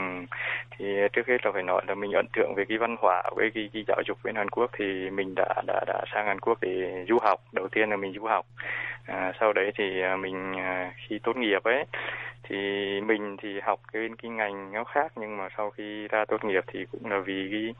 [0.77, 3.51] thì trước hết là phải nói là mình ấn tượng về cái văn hóa với
[3.53, 6.57] cái, cái giáo dục bên Hàn Quốc thì mình đã đã đã sang Hàn Quốc
[6.61, 7.39] để du học.
[7.51, 8.45] Đầu tiên là mình du học.
[9.05, 10.53] À, sau đấy thì ờ, mình
[11.07, 11.85] khi tốt nghiệp ấy
[12.43, 12.55] thì
[13.01, 16.63] mình thì học cái cái ngành nó khác nhưng mà sau khi ra tốt nghiệp
[16.67, 17.73] thì cũng là vì cái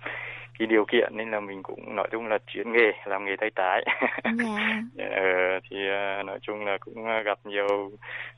[0.60, 3.50] cái điều kiện nên là mình cũng nói chung là chuyển nghề làm nghề tay
[3.56, 3.86] trái
[4.24, 4.82] Dạ.
[5.16, 7.92] ờ, thì à, nói chung là cũng à, gặp nhiều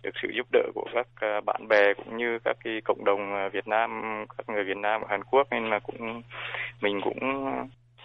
[0.03, 3.49] được sự giúp đỡ của các à, bạn bè cũng như các cái cộng đồng
[3.53, 4.01] Việt Nam
[4.37, 6.21] các người Việt Nam ở Hàn Quốc nên là cũng
[6.81, 7.45] mình cũng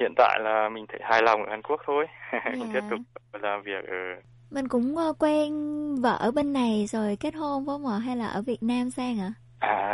[0.01, 2.07] hiện tại là mình thấy hài lòng ở Hàn Quốc thôi
[2.53, 3.01] mình tiếp tục
[3.43, 3.97] làm việc ở
[4.51, 5.51] Mình cũng ờ, quen
[6.03, 7.99] vợ ở bên này rồi kết hôn với không ạ?
[7.99, 9.33] Hay là ở Việt Nam sang ạ?
[9.37, 9.41] À,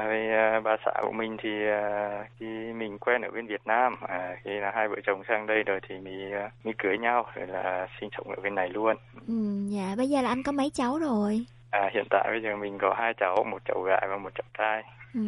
[0.07, 3.97] với à, bà xã của mình thì à, khi mình quen ở bên Việt Nam,
[4.09, 7.27] à, khi là hai vợ chồng sang đây rồi thì mình à, mới cưới nhau
[7.35, 8.97] rồi là sinh sống ở bên này luôn.
[9.29, 9.35] Ừ,
[9.69, 9.95] dạ.
[9.97, 11.47] Bây giờ là anh có mấy cháu rồi?
[11.71, 14.45] À, hiện tại bây giờ mình có hai cháu, một cháu gái và một cháu
[14.59, 14.83] trai.
[15.15, 15.21] Ừ,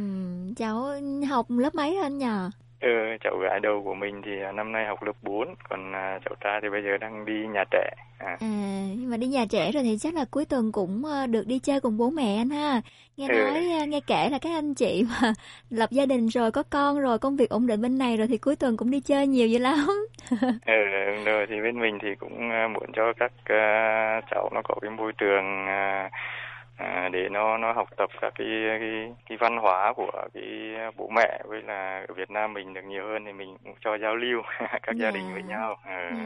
[0.56, 0.86] cháu
[1.28, 2.50] học lớp mấy rồi anh nhờ?
[2.80, 2.88] Ừ,
[3.20, 6.34] cháu gái đầu của mình thì à, năm nay học lớp 4, còn à, cháu
[6.40, 7.90] trai thì bây giờ đang đi nhà trẻ.
[8.18, 8.46] À, À,
[8.96, 11.58] nhưng mà đi nhà trẻ rồi thì chắc là cuối tuần cũng ờ, được đi
[11.58, 12.80] chơi cùng bố mẹ anh ha.
[13.16, 13.34] Nghe Ừ.
[13.34, 15.32] nói, ờ, nghe kể là các anh chị mà
[15.70, 18.38] lập gia đình rồi, có con rồi, công việc ổn định bên này rồi thì
[18.38, 19.88] cuối tuần cũng đi chơi nhiều dữ lắm.
[20.66, 20.72] ừ,
[21.24, 23.32] rồi thì bên mình thì cũng à, muốn cho các
[24.30, 25.66] cháu nó có cái môi trường
[26.78, 28.46] à, à, để nó nó học tập các cái
[28.80, 30.44] cái cái văn hóa của cái
[30.96, 33.98] bố mẹ với là ở Việt Nam mình được nhiều hơn thì mình cũng cho
[34.02, 34.42] giao lưu
[34.82, 35.76] các gia đình với nhau.
[36.10, 36.16] Ừ.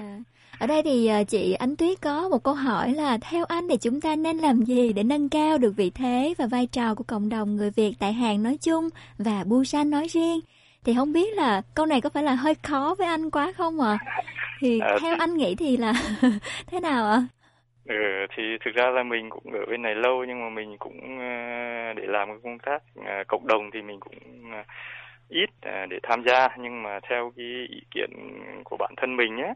[0.58, 3.76] Ở đây thì ờ, chị Ánh Tuyết có một câu hỏi là theo anh thì
[3.76, 7.05] chúng ta nên làm gì để nâng cao được vị thế và vai trò của
[7.06, 10.40] cộng đồng người Việt tại Hàn nói chung và Busan nói riêng?
[10.84, 13.81] Thì không biết là câu này có phải là hơi khó với anh quá không
[13.81, 13.98] ạ?
[14.60, 15.92] Thì À, theo thì- anh nghĩ thì là
[16.66, 17.22] thế nào ạ?
[17.89, 17.94] Ừ,
[18.36, 21.93] thì thực ra là mình cũng ở bên này lâu nhưng mà mình cũng ờ,
[21.97, 24.15] để làm cái công tác ờ, cộng đồng thì mình cũng
[24.52, 24.62] ờ,
[25.28, 25.51] ít
[25.91, 26.49] để tham gia.
[26.59, 28.11] Nhưng mà theo cái ý kiến
[28.65, 29.55] của bản thân mình nhé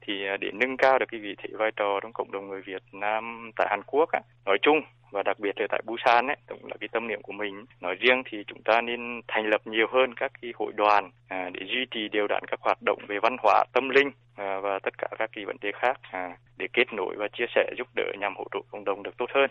[0.00, 2.82] thì để nâng cao được cái vị thế vai trò trong cộng đồng người Việt
[2.92, 6.66] Nam tại Hàn Quốc á, nói chung và đặc biệt là tại Busan ấy cũng
[6.66, 9.86] là cái tâm niệm của mình nói riêng thì chúng ta nên thành lập nhiều
[9.92, 13.18] hơn các cái hội đoàn à, để duy trì đều đặn các hoạt động về
[13.22, 16.66] văn hóa tâm linh à, và tất cả các cái vấn đề khác à, để
[16.72, 19.50] kết nối và chia sẻ giúp đỡ nhằm hỗ trợ cộng đồng được tốt hơn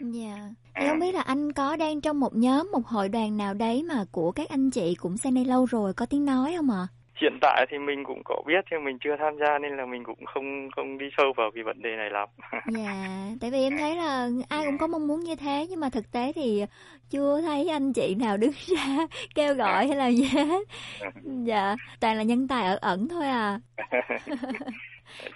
[0.00, 0.50] Dạ.
[0.74, 3.82] Thì không biết là anh có đang trong một nhóm, một hội đoàn nào đấy
[3.82, 6.86] mà của các anh chị cũng sang đây lâu rồi có tiếng nói không ạ?
[7.20, 10.04] Hiện tại thì mình cũng có biết nhưng mình chưa tham gia nên là mình
[10.04, 12.28] cũng không không đi sâu vào cái vấn đề này lắm.
[12.72, 13.04] dạ,
[13.40, 16.12] tại vì em thấy là ai cũng có mong muốn như thế nhưng mà thực
[16.12, 16.64] tế thì
[17.10, 20.68] chưa thấy anh chị nào đứng ra kêu gọi hay là gì hết.
[21.44, 23.58] Dạ, toàn là nhân tài ở ẩn thôi à.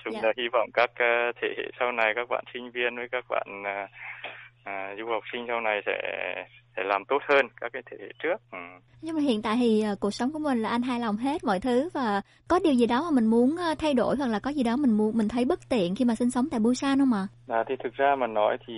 [0.05, 0.20] Chúng Dạ.
[0.23, 3.25] là hy vọng các ờ, thế hệ sau này các bạn sinh viên với các
[3.28, 3.89] bạn à,
[4.65, 5.92] à, du học sinh sau này sẽ
[6.76, 8.36] sẽ làm tốt hơn các cái thế hệ trước.
[8.52, 8.58] Ừ.
[9.02, 11.44] Nhưng mà hiện tại thì ờ, cuộc sống của mình là anh hài lòng hết
[11.44, 14.39] mọi thứ và có điều gì đó mà mình muốn ờ, thay đổi hoặc là
[14.39, 16.99] có gì đó mình muốn mình thấy bất tiện khi mà sinh sống tại Busan
[16.99, 17.26] không ạ?
[17.49, 18.74] À, thì thực ra mà nói thì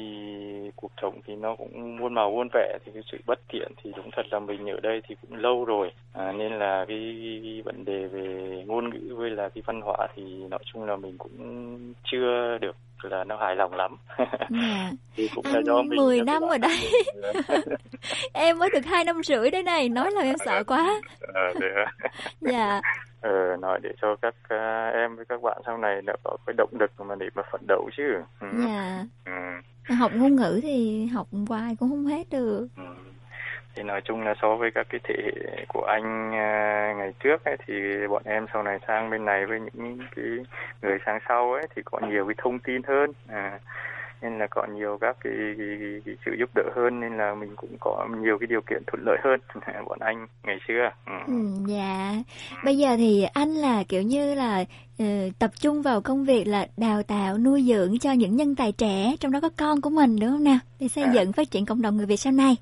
[0.77, 3.93] cuộc sống thì nó cũng muôn màu muôn vẻ thì cái sự bất tiện thì
[3.97, 7.62] đúng thật là mình ở đây thì cũng lâu rồi à, nên là cái, cái
[7.65, 8.25] vấn đề về
[8.67, 11.33] ngôn ngữ với là cái văn hóa thì nói chung là mình cũng
[12.12, 12.77] chưa được
[13.11, 13.97] là nó hài lòng lắm
[14.51, 14.91] Dạ.
[15.17, 16.93] thì cũng là do Anh mình 10 năm rồi đấy.
[18.33, 21.01] em mới được hai năm rưỡi đấy này, nói là em sợ quá.
[21.35, 21.53] ờ,
[22.41, 22.81] Dạ.
[23.21, 26.55] ờ, nói để cho các à, em với các bạn sau này đã có cái
[26.59, 28.03] động lực mà để mà phấn đấu chứ
[28.41, 28.47] ừ.
[28.67, 29.05] Dạ.
[29.25, 29.33] Ừ.
[29.95, 32.67] Học ngôn ngữ thì học hoài cũng không hết được.
[33.76, 37.44] Thì nói chung là so với các cái thế hệ của anh à, ngày trước
[37.44, 37.75] ấy thì
[38.10, 40.25] bọn em sau này sang bên này với những cái
[40.83, 43.59] người sang sau ấy thì có nhiều cái thông tin hơn à,
[44.23, 47.34] nên là có nhiều các cái, cái, cái, cái sự giúp đỡ hơn nên là
[47.34, 49.41] mình cũng có nhiều cái điều kiện thuận lợi hơn
[49.89, 51.12] bọn anh ngày xưa ừ.
[51.26, 51.34] Ừ,
[51.67, 52.15] dạ.
[52.65, 54.65] Bây giờ thì anh là kiểu như là
[54.99, 55.05] ờ,
[55.39, 59.15] tập trung vào công việc là đào tạo, nuôi dưỡng cho những nhân tài trẻ,
[59.20, 60.59] trong đó có con của mình đúng không nào?
[60.81, 62.57] Để xây dựng phát triển cộng đồng người Việt sau này.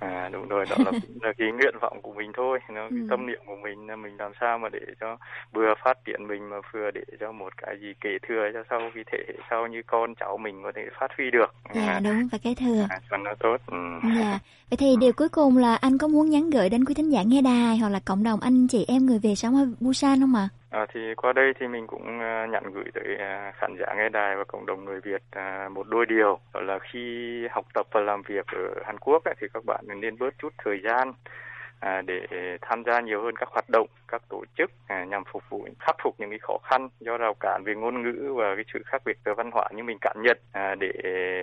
[0.00, 0.90] À đúng rồi, đó là
[1.22, 3.06] là cái nguyện vọng của mình thôi, nó cái Ừ.
[3.10, 5.16] tâm niệm của mình là mình làm sao mà để cho
[5.52, 8.80] vừa phát triển mình mà vừa để cho một cái gì kế thừa cho sau
[8.94, 11.54] cái thế hệ sau như con cháu mình có thể phát huy được.
[11.74, 12.86] Dạ À, đúng, và cái thừa.
[12.90, 13.56] à, cho nó tốt.
[13.66, 13.76] Ừ.
[14.20, 14.38] Dạ.
[14.70, 17.22] Vậy thì điều cuối cùng là anh có muốn nhắn gửi đến quý thính giả
[17.22, 20.34] nghe đài hoặc là cộng đồng anh chị em người Việt sống ở Busan không
[20.34, 20.48] ạ?
[20.52, 23.94] À, À, thì qua đây thì mình cũng à, nhận gửi tới à, khán giả
[23.96, 25.22] nghe đài và cộng đồng người Việt
[25.70, 26.38] một đôi điều.
[26.54, 29.84] Đó là khi học tập và làm việc ở Hàn Quốc ấy, thì các bạn
[29.86, 31.12] nên bớt chút thời gian
[31.80, 32.26] à, để
[32.60, 35.96] tham gia nhiều hơn các hoạt động, các tổ chức à, nhằm phục vụ khắc
[36.02, 39.02] phục những cái khó khăn do rào cản về ngôn ngữ và cái sự khác
[39.04, 40.92] biệt về văn hóa như mình cảm nhận à, để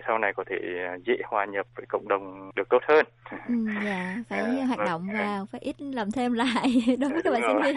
[0.07, 3.05] sau này có thể dễ hòa nhập với cộng đồng được tốt hơn.
[3.47, 3.53] Ừ,
[3.85, 4.87] dạ, phải À, hoạt vâng.
[4.87, 6.67] động vào, phải ít làm thêm lại.
[6.99, 7.75] Đối với các bạn sinh viên.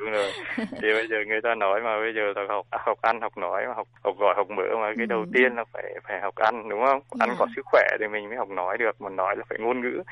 [0.00, 0.32] đúng rồi.
[0.56, 3.66] Thì bây giờ người ta nói mà bây giờ là học học ăn học nói
[3.66, 6.68] mà học học gọi học mở mà cái đầu tiên là phải phải học ăn
[6.68, 7.00] đúng không?
[7.18, 9.80] Ăn có sức khỏe thì mình mới học nói được mà nói là phải ngôn
[9.80, 10.02] ngữ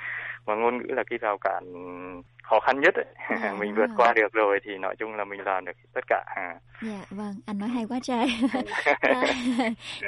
[0.46, 1.64] mà ngôn ngữ là cái rào cản
[2.44, 3.04] khó khăn nhất ấy.
[3.58, 6.54] mình vượt qua được rồi thì nói chung là mình làm được tất cả à.
[6.82, 8.26] Dạ, vâng, anh nói hay quá trời.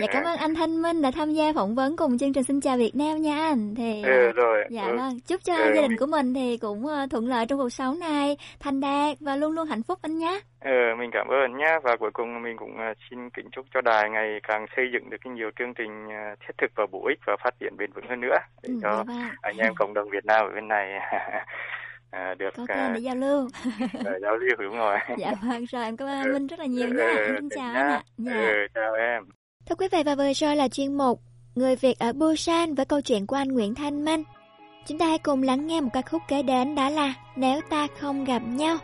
[0.00, 2.60] dạ, cảm ơn anh Thanh Minh đã tham gia phỏng vấn cùng chương trình Xin
[2.60, 3.74] chào Việt Nam nha anh.
[3.76, 4.96] Thì ừ, rồi dạ ừ.
[4.96, 5.72] vâng, chúc cho Ừ.
[5.74, 9.16] gia đình của mình thì cũng ờ, thuận lợi trong cuộc sống này, thành đạt
[9.20, 10.40] và luôn luôn hạnh phúc anh nhé.
[10.60, 13.80] Ừ, mình cảm ơn nhé và cuối cùng mình cũng à, xin kính chúc cho
[13.80, 17.18] đài ngày càng xây dựng được nhiều chương trình à, thiết thực và bổ ích
[17.26, 19.30] và phát triển bền vững hơn nữa để Ừ, cho dạ vâng.
[19.42, 20.86] anh em cộng đồng Việt Nam ở bên này
[22.10, 23.48] à, được Có à, kênh để giao lưu.
[24.04, 24.98] à, giao lưu đúng rồi.
[25.18, 27.14] dạ vâng, rồi em cảm ơn anh Minh rất là nhiều Ừ, nha.
[27.16, 28.02] ừ, Xin chào anh ạ.
[28.18, 28.32] Dạ.
[28.32, 29.22] Ừ, chào em.
[29.66, 31.20] Thưa quý vị và vừa rồi là chuyên mục
[31.54, 34.22] Người Việt ở Busan với câu chuyện của anh Nguyễn Thanh Minh.
[34.86, 37.86] Chúng ta hãy cùng lắng nghe một ca khúc kế đến đó là Nếu ta
[38.00, 38.76] không gặp nhau.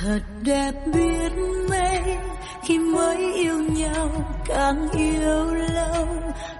[0.00, 1.32] Thật đẹp biết
[1.70, 2.16] mấy
[2.64, 4.08] khi mới yêu nhau
[4.46, 6.06] càng yêu lâu,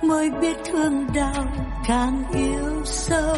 [0.03, 1.45] mới biết thương đau
[1.87, 3.37] càng yêu sâu.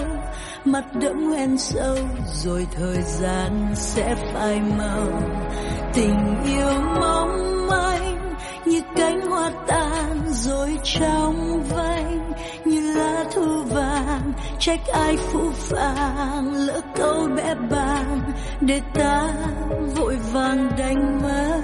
[0.64, 1.96] Mặt đẫm hoen sâu,
[2.32, 5.22] rồi thời gian sẽ phai màu.
[5.94, 12.32] Tình yêu mong manh, như cánh hoa tan rồi trong vanh
[12.64, 13.91] như lá thu vàng
[14.64, 19.28] trách ai phũ phàng, lỡ câu bé bàng, để ta
[19.96, 21.60] vội vàng đánh mất.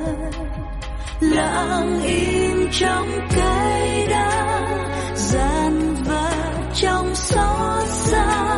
[1.21, 4.79] Lặng im trong cây đắng,
[5.15, 6.33] gian và
[6.75, 8.57] trong xót xa.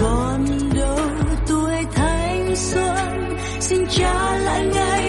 [0.00, 0.98] Còn đâu
[1.48, 5.03] tuổi thanh xuân, xin trả lại ngày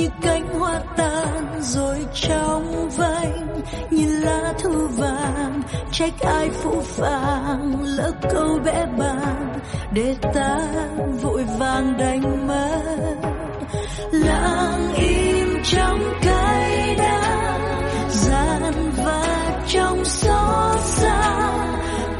[0.00, 5.62] như cánh hoa tàn rồi trong vanh như lá thu vàng,
[5.92, 9.58] trách ai phũ phàng, lỡ câu bé bàng,
[9.92, 10.58] để ta
[11.22, 13.16] vội vàng đánh mất.
[14.12, 21.50] Lặng im trong cái đắng, gian và trong xót xa.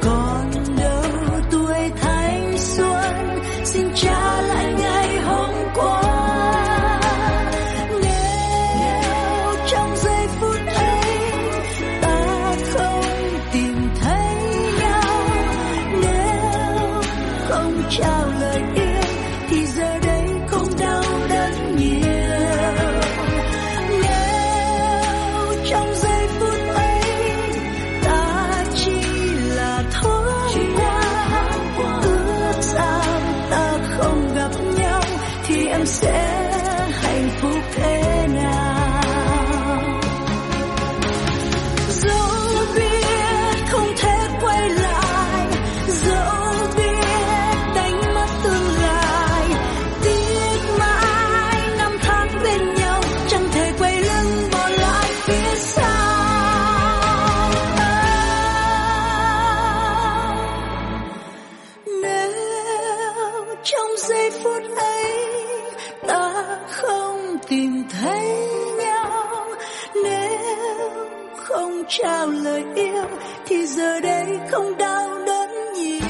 [0.03, 1.03] Còn đâu
[1.51, 5.00] tuổi thanh xuân, xin trả lại ngày
[71.91, 73.05] trao lời yêu
[73.47, 76.01] thì giờ đây không đau đớn nhiều.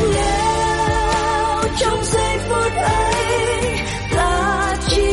[0.00, 3.78] Nếu trong giây phút ấy
[4.16, 5.12] ta chỉ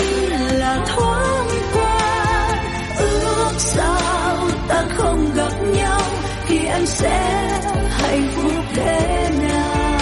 [0.51, 2.61] là thoáng qua,
[2.99, 6.01] ước sao ta không gặp nhau
[6.48, 7.49] thì em sẽ
[7.90, 9.99] hạnh phúc thế nào?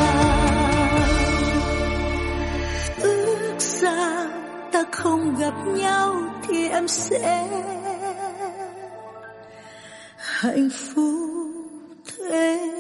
[3.02, 4.26] Ước sao
[4.72, 6.16] ta không gặp nhau
[6.48, 7.48] thì em sẽ
[10.46, 11.04] hạnh phúc
[12.08, 12.72] thế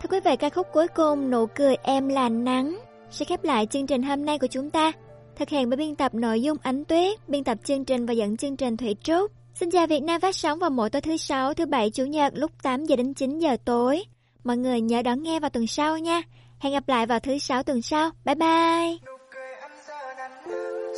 [0.00, 2.78] Thưa quý vị, ca khúc cuối cùng Nụ cười em là nắng
[3.10, 4.92] sẽ khép lại chương trình hôm nay của chúng ta.
[5.36, 8.36] Thực hiện bởi biên tập nội dung Ánh Tuyết, biên tập chương trình và dẫn
[8.36, 9.32] chương trình Thủy Trúc.
[9.54, 12.32] Xin chào Việt Nam phát sóng vào mỗi tối thứ sáu, thứ bảy, chủ nhật
[12.36, 14.04] lúc 8 giờ đến 9 giờ tối.
[14.44, 16.22] Mọi người nhớ đón nghe vào tuần sau nha.
[16.58, 18.10] Hẹn gặp lại vào thứ sáu tuần sau.
[18.24, 18.98] Bye bye.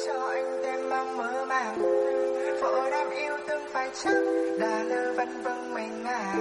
[0.06, 0.62] cho anh
[1.16, 1.82] mơ màng
[3.10, 3.36] yêu
[3.72, 4.38] phải chắc
[5.42, 6.38] vâng mình ngàn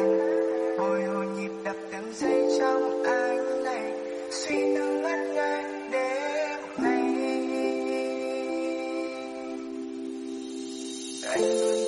[0.77, 1.01] bồi
[1.35, 3.93] nhịp đập từng giây trong anh này
[4.31, 7.15] suy tư ngất ngây đêm anh
[11.35, 11.86] luôn